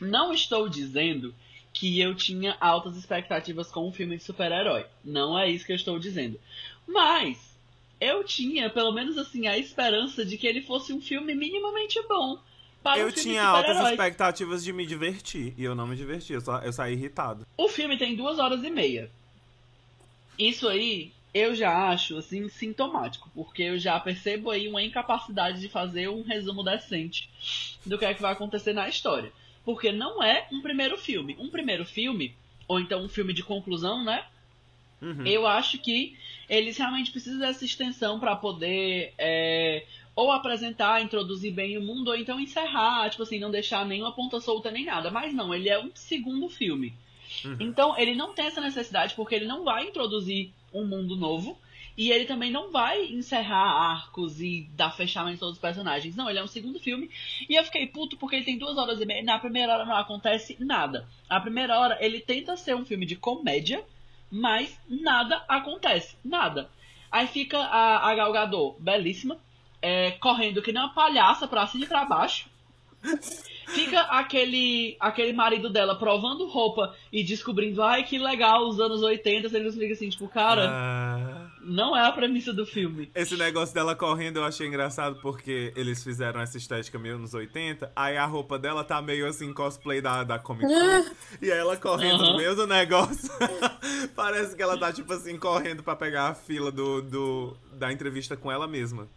Não 0.00 0.32
estou 0.32 0.68
dizendo 0.68 1.34
que 1.72 2.00
eu 2.00 2.14
tinha 2.14 2.56
altas 2.60 2.96
expectativas 2.96 3.68
com 3.70 3.86
um 3.88 3.92
filme 3.92 4.16
de 4.16 4.24
super-herói. 4.24 4.86
Não 5.04 5.38
é 5.38 5.48
isso 5.50 5.64
que 5.66 5.72
eu 5.72 5.76
estou 5.76 5.98
dizendo. 5.98 6.38
Mas 6.86 7.38
eu 8.00 8.24
tinha, 8.24 8.68
pelo 8.70 8.92
menos 8.92 9.16
assim, 9.18 9.46
a 9.46 9.56
esperança 9.58 10.24
de 10.24 10.36
que 10.38 10.46
ele 10.46 10.62
fosse 10.62 10.92
um 10.92 11.00
filme 11.00 11.34
minimamente 11.34 12.00
bom. 12.08 12.38
Para 12.82 12.96
um 12.96 13.04
eu 13.04 13.12
filme 13.12 13.22
tinha 13.30 13.42
de 13.42 13.46
altas 13.46 13.90
expectativas 13.90 14.64
de 14.64 14.72
me 14.72 14.86
divertir. 14.86 15.54
E 15.56 15.62
eu 15.62 15.74
não 15.74 15.86
me 15.86 15.94
diverti, 15.94 16.32
eu, 16.32 16.40
só, 16.40 16.58
eu 16.58 16.72
saí 16.72 16.94
irritado. 16.94 17.46
O 17.56 17.68
filme 17.68 17.96
tem 17.98 18.16
duas 18.16 18.38
horas 18.38 18.64
e 18.64 18.70
meia. 18.70 19.10
Isso 20.38 20.66
aí 20.66 21.12
eu 21.32 21.54
já 21.54 21.88
acho 21.88 22.16
assim 22.16 22.48
sintomático, 22.48 23.30
porque 23.34 23.62
eu 23.62 23.78
já 23.78 23.98
percebo 24.00 24.50
aí 24.50 24.68
uma 24.68 24.82
incapacidade 24.82 25.60
de 25.60 25.68
fazer 25.68 26.08
um 26.08 26.22
resumo 26.22 26.62
decente 26.62 27.28
do 27.86 27.98
que 27.98 28.04
é 28.04 28.14
que 28.14 28.22
vai 28.22 28.32
acontecer 28.32 28.72
na 28.72 28.88
história. 28.88 29.32
Porque 29.64 29.92
não 29.92 30.22
é 30.22 30.46
um 30.50 30.60
primeiro 30.60 30.96
filme. 30.96 31.36
Um 31.38 31.48
primeiro 31.48 31.84
filme, 31.84 32.34
ou 32.66 32.80
então 32.80 33.04
um 33.04 33.08
filme 33.08 33.32
de 33.32 33.42
conclusão, 33.42 34.02
né? 34.04 34.24
Uhum. 35.00 35.26
Eu 35.26 35.46
acho 35.46 35.78
que 35.78 36.16
eles 36.48 36.76
realmente 36.76 37.10
precisam 37.10 37.38
dessa 37.38 37.64
extensão 37.64 38.18
para 38.18 38.34
poder 38.36 39.14
é, 39.16 39.86
ou 40.14 40.30
apresentar, 40.32 41.00
introduzir 41.00 41.52
bem 41.52 41.78
o 41.78 41.82
mundo, 41.82 42.08
ou 42.08 42.16
então 42.16 42.40
encerrar, 42.40 43.08
tipo 43.08 43.22
assim, 43.22 43.38
não 43.38 43.50
deixar 43.50 43.86
nenhuma 43.86 44.12
ponta 44.12 44.40
solta 44.40 44.70
nem 44.70 44.84
nada. 44.84 45.10
Mas 45.10 45.32
não, 45.32 45.54
ele 45.54 45.68
é 45.68 45.78
um 45.78 45.90
segundo 45.94 46.48
filme. 46.48 46.92
Uhum. 47.44 47.56
Então 47.60 47.96
ele 47.96 48.14
não 48.14 48.34
tem 48.34 48.46
essa 48.46 48.60
necessidade 48.60 49.14
porque 49.14 49.34
ele 49.34 49.46
não 49.46 49.64
vai 49.64 49.86
introduzir 49.86 50.52
um 50.72 50.84
mundo 50.84 51.16
novo. 51.16 51.58
E 51.96 52.10
ele 52.10 52.24
também 52.24 52.50
não 52.50 52.70
vai 52.70 53.04
encerrar 53.06 53.92
arcos 53.92 54.40
e 54.40 54.68
dar 54.74 54.90
fechamento 54.90 55.36
a 55.36 55.40
todos 55.40 55.54
os 55.56 55.60
personagens. 55.60 56.16
Não, 56.16 56.30
ele 56.30 56.38
é 56.38 56.42
um 56.42 56.48
segundo 56.48 56.78
filme. 56.80 57.10
E 57.48 57.54
eu 57.56 57.64
fiquei 57.64 57.86
puto 57.86 58.16
porque 58.16 58.36
ele 58.36 58.44
tem 58.44 58.58
duas 58.58 58.78
horas 58.78 59.00
e 59.00 59.04
meia. 59.06 59.22
Na 59.22 59.38
primeira 59.38 59.74
hora 59.74 59.84
não 59.84 59.96
acontece 59.96 60.56
nada. 60.60 61.06
Na 61.28 61.40
primeira 61.40 61.78
hora 61.78 61.98
ele 62.00 62.20
tenta 62.20 62.56
ser 62.56 62.74
um 62.74 62.84
filme 62.84 63.04
de 63.04 63.16
comédia, 63.16 63.84
mas 64.30 64.78
nada 64.88 65.44
acontece. 65.48 66.16
Nada. 66.24 66.70
Aí 67.10 67.26
fica 67.26 67.58
a, 67.58 68.08
a 68.08 68.14
Gal 68.14 68.32
Gadot, 68.32 68.80
belíssima, 68.80 69.36
é, 69.82 70.12
correndo 70.12 70.62
que 70.62 70.72
nem 70.72 70.82
uma 70.82 70.94
palhaça 70.94 71.48
pra 71.48 71.66
cima 71.66 71.84
e 71.84 71.88
pra 71.88 72.04
baixo. 72.04 72.48
Fica 73.68 74.00
aquele 74.00 74.96
aquele 74.98 75.32
marido 75.32 75.70
dela 75.70 75.94
provando 75.96 76.46
roupa 76.48 76.92
e 77.12 77.22
descobrindo, 77.22 77.82
ai 77.82 78.02
que 78.02 78.18
legal, 78.18 78.66
os 78.68 78.80
anos 78.80 79.00
80, 79.00 79.56
ele 79.56 79.70
fica 79.72 79.92
assim, 79.92 80.08
tipo, 80.08 80.26
cara, 80.28 80.68
Ah, 80.68 81.50
não 81.62 81.96
é 81.96 82.04
a 82.04 82.10
premissa 82.10 82.52
do 82.52 82.66
filme. 82.66 83.10
esse 83.14 83.36
negócio 83.36 83.72
dela 83.72 83.94
correndo 83.94 84.38
eu 84.38 84.44
achei 84.44 84.66
engraçado 84.66 85.20
porque 85.22 85.72
eles 85.76 86.02
fizeram 86.02 86.40
essa 86.40 86.58
estética 86.58 86.98
meio 86.98 87.16
nos 87.16 87.32
80, 87.32 87.92
aí 87.94 88.16
a 88.16 88.26
roupa 88.26 88.58
dela 88.58 88.82
tá 88.82 89.00
meio 89.00 89.26
assim 89.28 89.52
cosplay 89.52 90.00
da, 90.00 90.24
da 90.24 90.36
Comic 90.38 90.66
Con. 90.66 91.14
e 91.40 91.50
aí 91.52 91.58
ela 91.58 91.76
correndo 91.76 92.18
no 92.18 92.24
Aham. 92.30 92.36
meio 92.38 92.56
do 92.56 92.66
negócio. 92.66 93.30
Parece 94.16 94.56
que 94.56 94.62
ela 94.62 94.76
tá 94.76 94.92
tipo 94.92 95.12
assim 95.12 95.38
correndo 95.38 95.82
pra 95.82 95.94
pegar 95.94 96.28
a 96.28 96.34
fila 96.34 96.72
do, 96.72 97.00
do 97.02 97.56
da 97.74 97.92
entrevista 97.92 98.36
com 98.36 98.50
ela 98.50 98.66
mesma. 98.66 99.08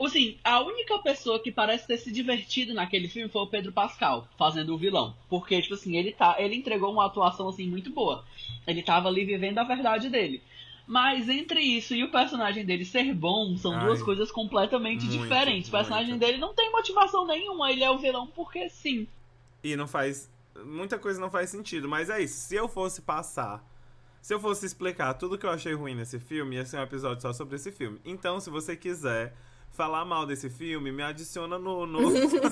Assim, 0.00 0.38
a 0.42 0.60
única 0.60 0.98
pessoa 0.98 1.38
que 1.38 1.52
parece 1.52 1.86
ter 1.86 1.98
se 1.98 2.10
divertido 2.10 2.72
naquele 2.72 3.06
filme 3.06 3.28
foi 3.28 3.42
o 3.42 3.46
Pedro 3.46 3.70
Pascal, 3.70 4.26
fazendo 4.38 4.74
o 4.74 4.78
vilão. 4.78 5.14
Porque, 5.28 5.60
tipo 5.60 5.74
assim, 5.74 5.96
ele, 5.96 6.12
tá, 6.12 6.36
ele 6.38 6.56
entregou 6.56 6.90
uma 6.90 7.04
atuação, 7.04 7.48
assim, 7.48 7.68
muito 7.68 7.90
boa. 7.90 8.24
Ele 8.66 8.82
tava 8.82 9.08
ali 9.08 9.24
vivendo 9.24 9.58
a 9.58 9.64
verdade 9.64 10.08
dele. 10.08 10.42
Mas 10.86 11.28
entre 11.28 11.60
isso 11.60 11.94
e 11.94 12.02
o 12.02 12.10
personagem 12.10 12.64
dele 12.64 12.84
ser 12.84 13.14
bom, 13.14 13.56
são 13.56 13.72
Ai, 13.72 13.86
duas 13.86 14.02
coisas 14.02 14.32
completamente 14.32 15.04
muito, 15.04 15.22
diferentes. 15.22 15.68
O 15.68 15.72
personagem 15.72 16.10
muito. 16.10 16.20
dele 16.20 16.38
não 16.38 16.52
tem 16.52 16.72
motivação 16.72 17.24
nenhuma, 17.26 17.70
ele 17.70 17.84
é 17.84 17.90
o 17.90 17.98
vilão 17.98 18.26
porque 18.26 18.68
sim. 18.68 19.06
E 19.62 19.76
não 19.76 19.86
faz. 19.86 20.28
Muita 20.64 20.98
coisa 20.98 21.20
não 21.20 21.30
faz 21.30 21.50
sentido, 21.50 21.88
mas 21.88 22.10
é 22.10 22.20
isso. 22.20 22.34
Se 22.34 22.56
eu 22.56 22.66
fosse 22.68 23.02
passar. 23.02 23.64
Se 24.20 24.34
eu 24.34 24.40
fosse 24.40 24.66
explicar 24.66 25.14
tudo 25.14 25.38
que 25.38 25.46
eu 25.46 25.50
achei 25.50 25.72
ruim 25.74 25.94
nesse 25.94 26.18
filme, 26.18 26.56
ia 26.56 26.66
ser 26.66 26.78
um 26.78 26.82
episódio 26.82 27.22
só 27.22 27.32
sobre 27.32 27.56
esse 27.56 27.70
filme. 27.70 28.00
Então, 28.04 28.40
se 28.40 28.50
você 28.50 28.76
quiser, 28.76 29.34
falar 29.72 30.04
mal 30.04 30.26
desse 30.26 30.50
filme, 30.50 30.92
me 30.92 31.02
adiciona 31.02 31.58
no. 31.58 31.86
no... 31.86 32.00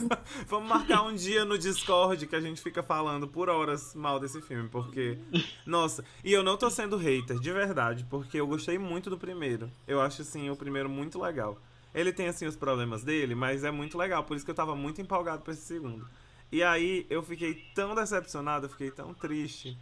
Vamos 0.47 0.69
marcar 0.69 1.03
um 1.03 1.15
dia 1.15 1.45
no 1.45 1.59
Discord 1.59 2.27
que 2.27 2.37
a 2.37 2.41
gente 2.41 2.61
fica 2.61 2.83
falando 2.83 3.29
por 3.29 3.49
horas 3.49 3.95
mal 3.95 4.19
desse 4.19 4.41
filme, 4.41 4.69
porque. 4.69 5.19
Nossa, 5.67 6.05
e 6.25 6.33
eu 6.33 6.43
não 6.43 6.57
tô 6.57 6.71
sendo 6.71 6.97
hater, 6.97 7.39
de 7.39 7.53
verdade, 7.53 8.07
porque 8.09 8.41
eu 8.41 8.47
gostei 8.47 8.79
muito 8.79 9.11
do 9.11 9.19
primeiro. 9.19 9.71
Eu 9.87 10.01
acho, 10.01 10.23
assim, 10.23 10.49
o 10.51 10.57
primeiro 10.57 10.89
muito 10.89 11.21
legal. 11.21 11.59
Ele 11.95 12.13
tem, 12.13 12.29
assim, 12.29 12.47
os 12.47 12.57
problemas 12.57 13.03
dele, 13.03 13.35
mas 13.35 13.65
é 13.65 13.71
muito 13.71 13.99
legal, 13.99 14.25
por 14.25 14.37
isso 14.37 14.45
que 14.45 14.51
eu 14.51 14.55
tava 14.55 14.77
muito 14.77 15.01
empolgado 15.01 15.43
pra 15.43 15.53
esse 15.53 15.63
segundo. 15.63 16.07
E 16.51 16.63
aí 16.63 17.07
eu 17.11 17.23
fiquei 17.23 17.55
tão 17.75 17.95
decepcionado, 17.95 18.67
eu 18.67 18.71
fiquei 18.71 18.91
tão 18.91 19.13
triste, 19.13 19.77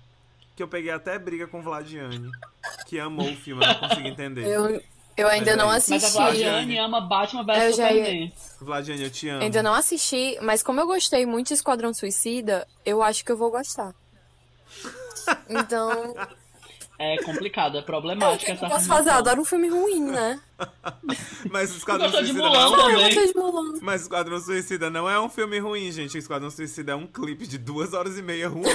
que 0.57 0.63
eu 0.63 0.69
peguei 0.69 0.91
até 0.91 1.19
briga 1.19 1.47
com 1.47 1.63
Vladiane, 1.63 2.31
que 2.87 2.99
amou 2.99 3.31
o 3.31 3.37
filme, 3.37 3.63
eu 3.63 3.69
não 3.69 3.89
consegui 3.89 4.09
entender. 4.09 4.47
Eu, 4.47 4.83
eu 5.17 5.29
ainda 5.29 5.51
Mas 5.53 5.57
não 5.57 5.65
aí- 5.71 5.77
Mas 5.89 5.91
a 5.93 5.97
assisti. 5.97 6.13
Vladiane 6.17 6.79
ama 6.79 7.01
Batman 7.01 7.41
Eu 7.41 7.47
vs 7.47 7.77
já 7.77 7.89
Superman. 7.89 8.33
Vladiane, 8.61 9.03
eu 9.05 9.11
te 9.11 9.29
amo. 9.29 9.43
Ainda 9.43 9.63
não 9.63 9.75
assisti, 9.75 10.39
mas 10.43 10.63
como 10.63 10.81
eu 10.81 10.87
gostei 10.87 11.25
muito 11.27 11.49
de 11.49 11.55
Esquadrão 11.55 11.93
Suicida, 11.95 12.67
eu 12.85 13.03
acho 13.03 13.25
que 13.25 13.33
eu 13.33 13.37
vou 13.37 13.51
gostar. 13.51 13.95
Então, 15.49 16.15
É 16.99 17.17
complicado, 17.25 17.77
é 17.77 17.81
o 17.81 17.83
problemática 17.83 18.47
que 18.47 18.53
essa 18.53 18.65
eu 18.67 18.71
posso 18.71 18.87
fazer? 18.87 19.11
Eu 19.11 19.15
adoro 19.15 19.41
um 19.41 19.45
filme 19.45 19.69
ruim, 19.69 20.01
né? 20.05 20.41
Mas 21.51 21.75
o 21.75 21.77
Esquadrão 21.79 22.07
Gostou 22.07 22.23
de 22.23 22.29
Suicida 22.33 22.49
Mulan 22.49 22.71
não 22.71 22.77
é 22.77 22.79
Eu 22.79 22.87
também? 22.87 23.05
gostei 23.05 23.27
de 23.27 23.35
Mulan. 23.39 23.79
Mas 23.83 24.03
Esquadrão 24.03 24.41
Suicida 24.41 24.89
não 24.89 25.11
é 25.11 25.21
um 25.21 25.29
filme 25.29 25.59
ruim, 25.59 25.91
gente. 25.91 26.17
Esquadrão 26.17 26.49
Suicida 26.51 26.93
é 26.93 26.95
um 26.95 27.07
clipe 27.07 27.45
de 27.47 27.59
duas 27.59 27.93
horas 27.93 28.17
e 28.17 28.23
meia 28.23 28.49
ruim. 28.49 28.63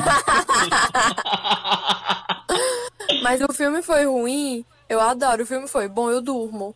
Mas 3.24 3.42
o 3.42 3.52
filme 3.54 3.82
foi 3.82 4.06
ruim, 4.06 4.66
eu 4.92 5.00
adoro. 5.00 5.44
O 5.44 5.46
filme 5.46 5.68
foi 5.68 5.88
bom, 5.88 6.12
eu 6.12 6.22
durmo. 6.22 6.76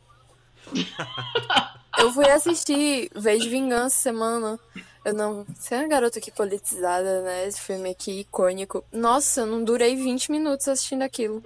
Eu 1.98 2.12
fui 2.14 2.30
assistir 2.30 3.10
V 3.14 3.38
de 3.38 3.50
Vingança 3.50 3.98
semana. 3.98 4.58
Eu 5.04 5.14
não. 5.14 5.46
Você 5.54 5.76
é 5.76 5.80
uma 5.80 5.88
garota 5.88 6.20
aqui 6.20 6.32
politizada, 6.32 7.22
né? 7.22 7.48
Esse 7.48 7.60
filme 7.60 7.90
aqui, 7.90 8.22
icônico. 8.22 8.84
Nossa, 8.92 9.42
eu 9.42 9.46
não 9.46 9.64
durei 9.64 9.96
20 9.96 10.32
minutos 10.32 10.68
assistindo 10.68 11.04
aquilo. 11.04 11.44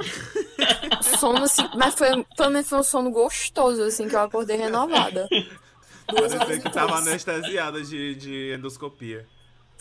Sono 1.20 1.44
assim. 1.44 1.68
Mas 1.76 1.96
foi, 1.96 2.24
pelo 2.38 2.52
menos 2.52 2.70
foi 2.70 2.80
um 2.80 2.84
sono 2.84 3.12
gostoso, 3.12 3.84
assim, 3.84 4.08
que 4.08 4.16
eu 4.16 4.22
acordei 4.22 4.58
renovada. 4.58 5.28
Duas 6.08 6.34
Parecia 6.34 6.62
que 6.62 6.72
tava 6.72 6.98
anestesiada 6.98 7.82
de, 7.82 8.16
de 8.16 8.54
endoscopia. 8.54 9.28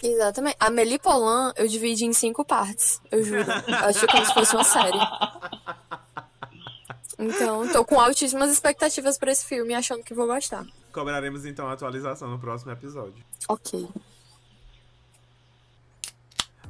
Exatamente. 0.02 0.56
A 0.60 0.70
Melipolan 0.70 1.52
eu 1.56 1.66
dividi 1.66 2.04
em 2.04 2.12
cinco 2.12 2.44
partes, 2.44 3.00
eu 3.10 3.22
juro. 3.22 3.50
Eu 3.68 3.74
achei 3.74 4.08
como 4.08 4.24
se 4.24 4.34
fosse 4.34 4.54
uma 4.54 4.64
série. 4.64 4.98
Então, 7.18 7.66
tô 7.68 7.84
com 7.84 7.98
altíssimas 7.98 8.50
expectativas 8.50 9.18
pra 9.18 9.32
esse 9.32 9.44
filme, 9.44 9.74
achando 9.74 10.04
que 10.04 10.14
vou 10.14 10.26
gostar. 10.26 10.64
Cobraremos 10.92 11.44
então 11.44 11.66
a 11.66 11.72
atualização 11.72 12.30
no 12.30 12.38
próximo 12.38 12.70
episódio. 12.70 13.24
Ok. 13.48 13.88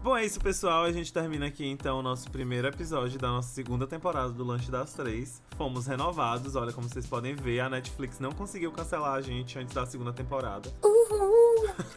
Bom, 0.03 0.17
é 0.17 0.25
isso, 0.25 0.41
pessoal. 0.41 0.85
A 0.85 0.93
gente 0.93 1.13
termina 1.13 1.47
aqui 1.47 1.67
então 1.67 1.99
o 1.99 2.03
nosso 2.03 2.31
primeiro 2.31 2.69
episódio 2.69 3.19
da 3.19 3.29
nossa 3.29 3.53
segunda 3.53 3.87
temporada 3.87 4.33
do 4.33 4.45
Lanche 4.45 4.71
das 4.71 4.93
Três. 4.95 5.43
Fomos 5.57 5.87
renovados, 5.87 6.55
olha 6.55 6.73
como 6.73 6.89
vocês 6.89 7.07
podem 7.07 7.35
ver, 7.35 7.61
a 7.61 7.69
Netflix 7.69 8.21
não 8.21 8.31
conseguiu 8.31 8.71
cancelar 8.71 9.15
a 9.15 9.21
gente 9.21 9.59
antes 9.59 9.75
da 9.75 9.85
segunda 9.85 10.13
temporada. 10.13 10.73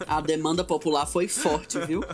A 0.06 0.20
demanda 0.20 0.64
popular 0.64 1.06
foi 1.06 1.28
forte, 1.28 1.78
viu? 1.80 2.02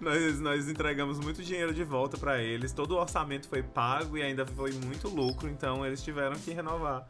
Nós, 0.00 0.40
nós 0.40 0.68
entregamos 0.68 1.20
muito 1.20 1.42
dinheiro 1.42 1.72
de 1.72 1.84
volta 1.84 2.16
pra 2.16 2.42
eles, 2.42 2.72
todo 2.72 2.92
o 2.92 2.96
orçamento 2.96 3.46
foi 3.48 3.62
pago 3.62 4.16
e 4.16 4.22
ainda 4.22 4.44
foi 4.44 4.72
muito 4.72 5.08
lucro, 5.08 5.48
então 5.48 5.86
eles 5.86 6.02
tiveram 6.02 6.36
que 6.36 6.50
renovar 6.50 7.06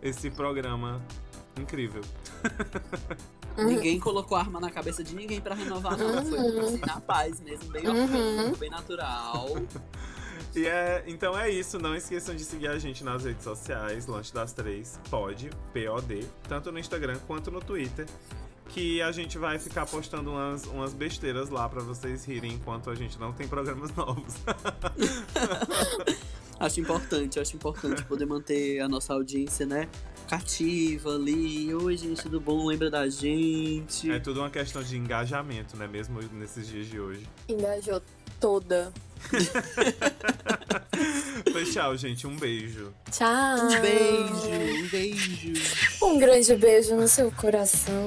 esse 0.00 0.30
programa 0.30 1.02
incrível. 1.58 2.02
Ninguém 3.56 3.98
colocou 3.98 4.36
arma 4.36 4.58
na 4.60 4.70
cabeça 4.70 5.04
de 5.04 5.14
ninguém 5.14 5.40
pra 5.40 5.54
renovar, 5.54 5.96
não. 5.96 6.24
Foi 6.24 6.38
assim, 6.38 6.80
na 6.86 7.00
paz 7.00 7.38
mesmo, 7.40 7.70
bem 7.70 7.86
orgânico, 7.86 8.56
bem 8.56 8.70
natural. 8.70 9.48
E 10.54 10.66
é, 10.66 11.02
então 11.06 11.38
é 11.38 11.48
isso, 11.48 11.78
não 11.78 11.96
esqueçam 11.96 12.34
de 12.34 12.44
seguir 12.44 12.68
a 12.68 12.78
gente 12.78 13.02
nas 13.02 13.24
redes 13.24 13.42
sociais, 13.42 14.06
Lanche 14.06 14.34
das 14.34 14.52
Três, 14.52 15.00
pode, 15.08 15.48
P-O-D, 15.72 16.26
tanto 16.46 16.70
no 16.70 16.78
Instagram 16.78 17.18
quanto 17.26 17.50
no 17.50 17.58
Twitter, 17.58 18.06
que 18.72 19.02
a 19.02 19.12
gente 19.12 19.36
vai 19.36 19.58
ficar 19.58 19.84
postando 19.86 20.30
umas, 20.30 20.64
umas 20.66 20.94
besteiras 20.94 21.50
lá 21.50 21.68
pra 21.68 21.82
vocês 21.82 22.24
rirem 22.24 22.54
enquanto 22.54 22.88
a 22.90 22.94
gente 22.94 23.18
não 23.18 23.32
tem 23.32 23.46
programas 23.46 23.92
novos. 23.96 24.34
Acho 26.58 26.80
importante, 26.80 27.40
acho 27.40 27.56
importante 27.56 28.04
poder 28.04 28.24
manter 28.24 28.78
a 28.78 28.88
nossa 28.88 29.14
audiência, 29.14 29.66
né? 29.66 29.88
Cativa 30.28 31.12
ali. 31.12 31.74
Oi, 31.74 31.96
gente, 31.96 32.22
tudo 32.22 32.40
bom? 32.40 32.68
Lembra 32.68 32.88
da 32.88 33.08
gente? 33.08 34.08
é 34.08 34.20
tudo 34.20 34.38
uma 34.38 34.48
questão 34.48 34.80
de 34.80 34.96
engajamento, 34.96 35.76
né, 35.76 35.88
mesmo 35.88 36.20
nesses 36.34 36.68
dias 36.68 36.86
de 36.86 37.00
hoje. 37.00 37.26
Engajou 37.48 38.00
toda. 38.38 38.92
Pois 41.50 41.72
tchau, 41.72 41.96
gente, 41.96 42.26
um 42.26 42.36
beijo. 42.36 42.92
Tchau. 43.10 43.56
Um 43.56 43.80
beijo, 43.80 44.84
um 44.84 44.88
beijo. 44.88 45.52
Um 46.02 46.18
grande 46.18 46.56
beijo 46.56 46.94
no 46.94 47.08
seu 47.08 47.30
coração. 47.32 48.06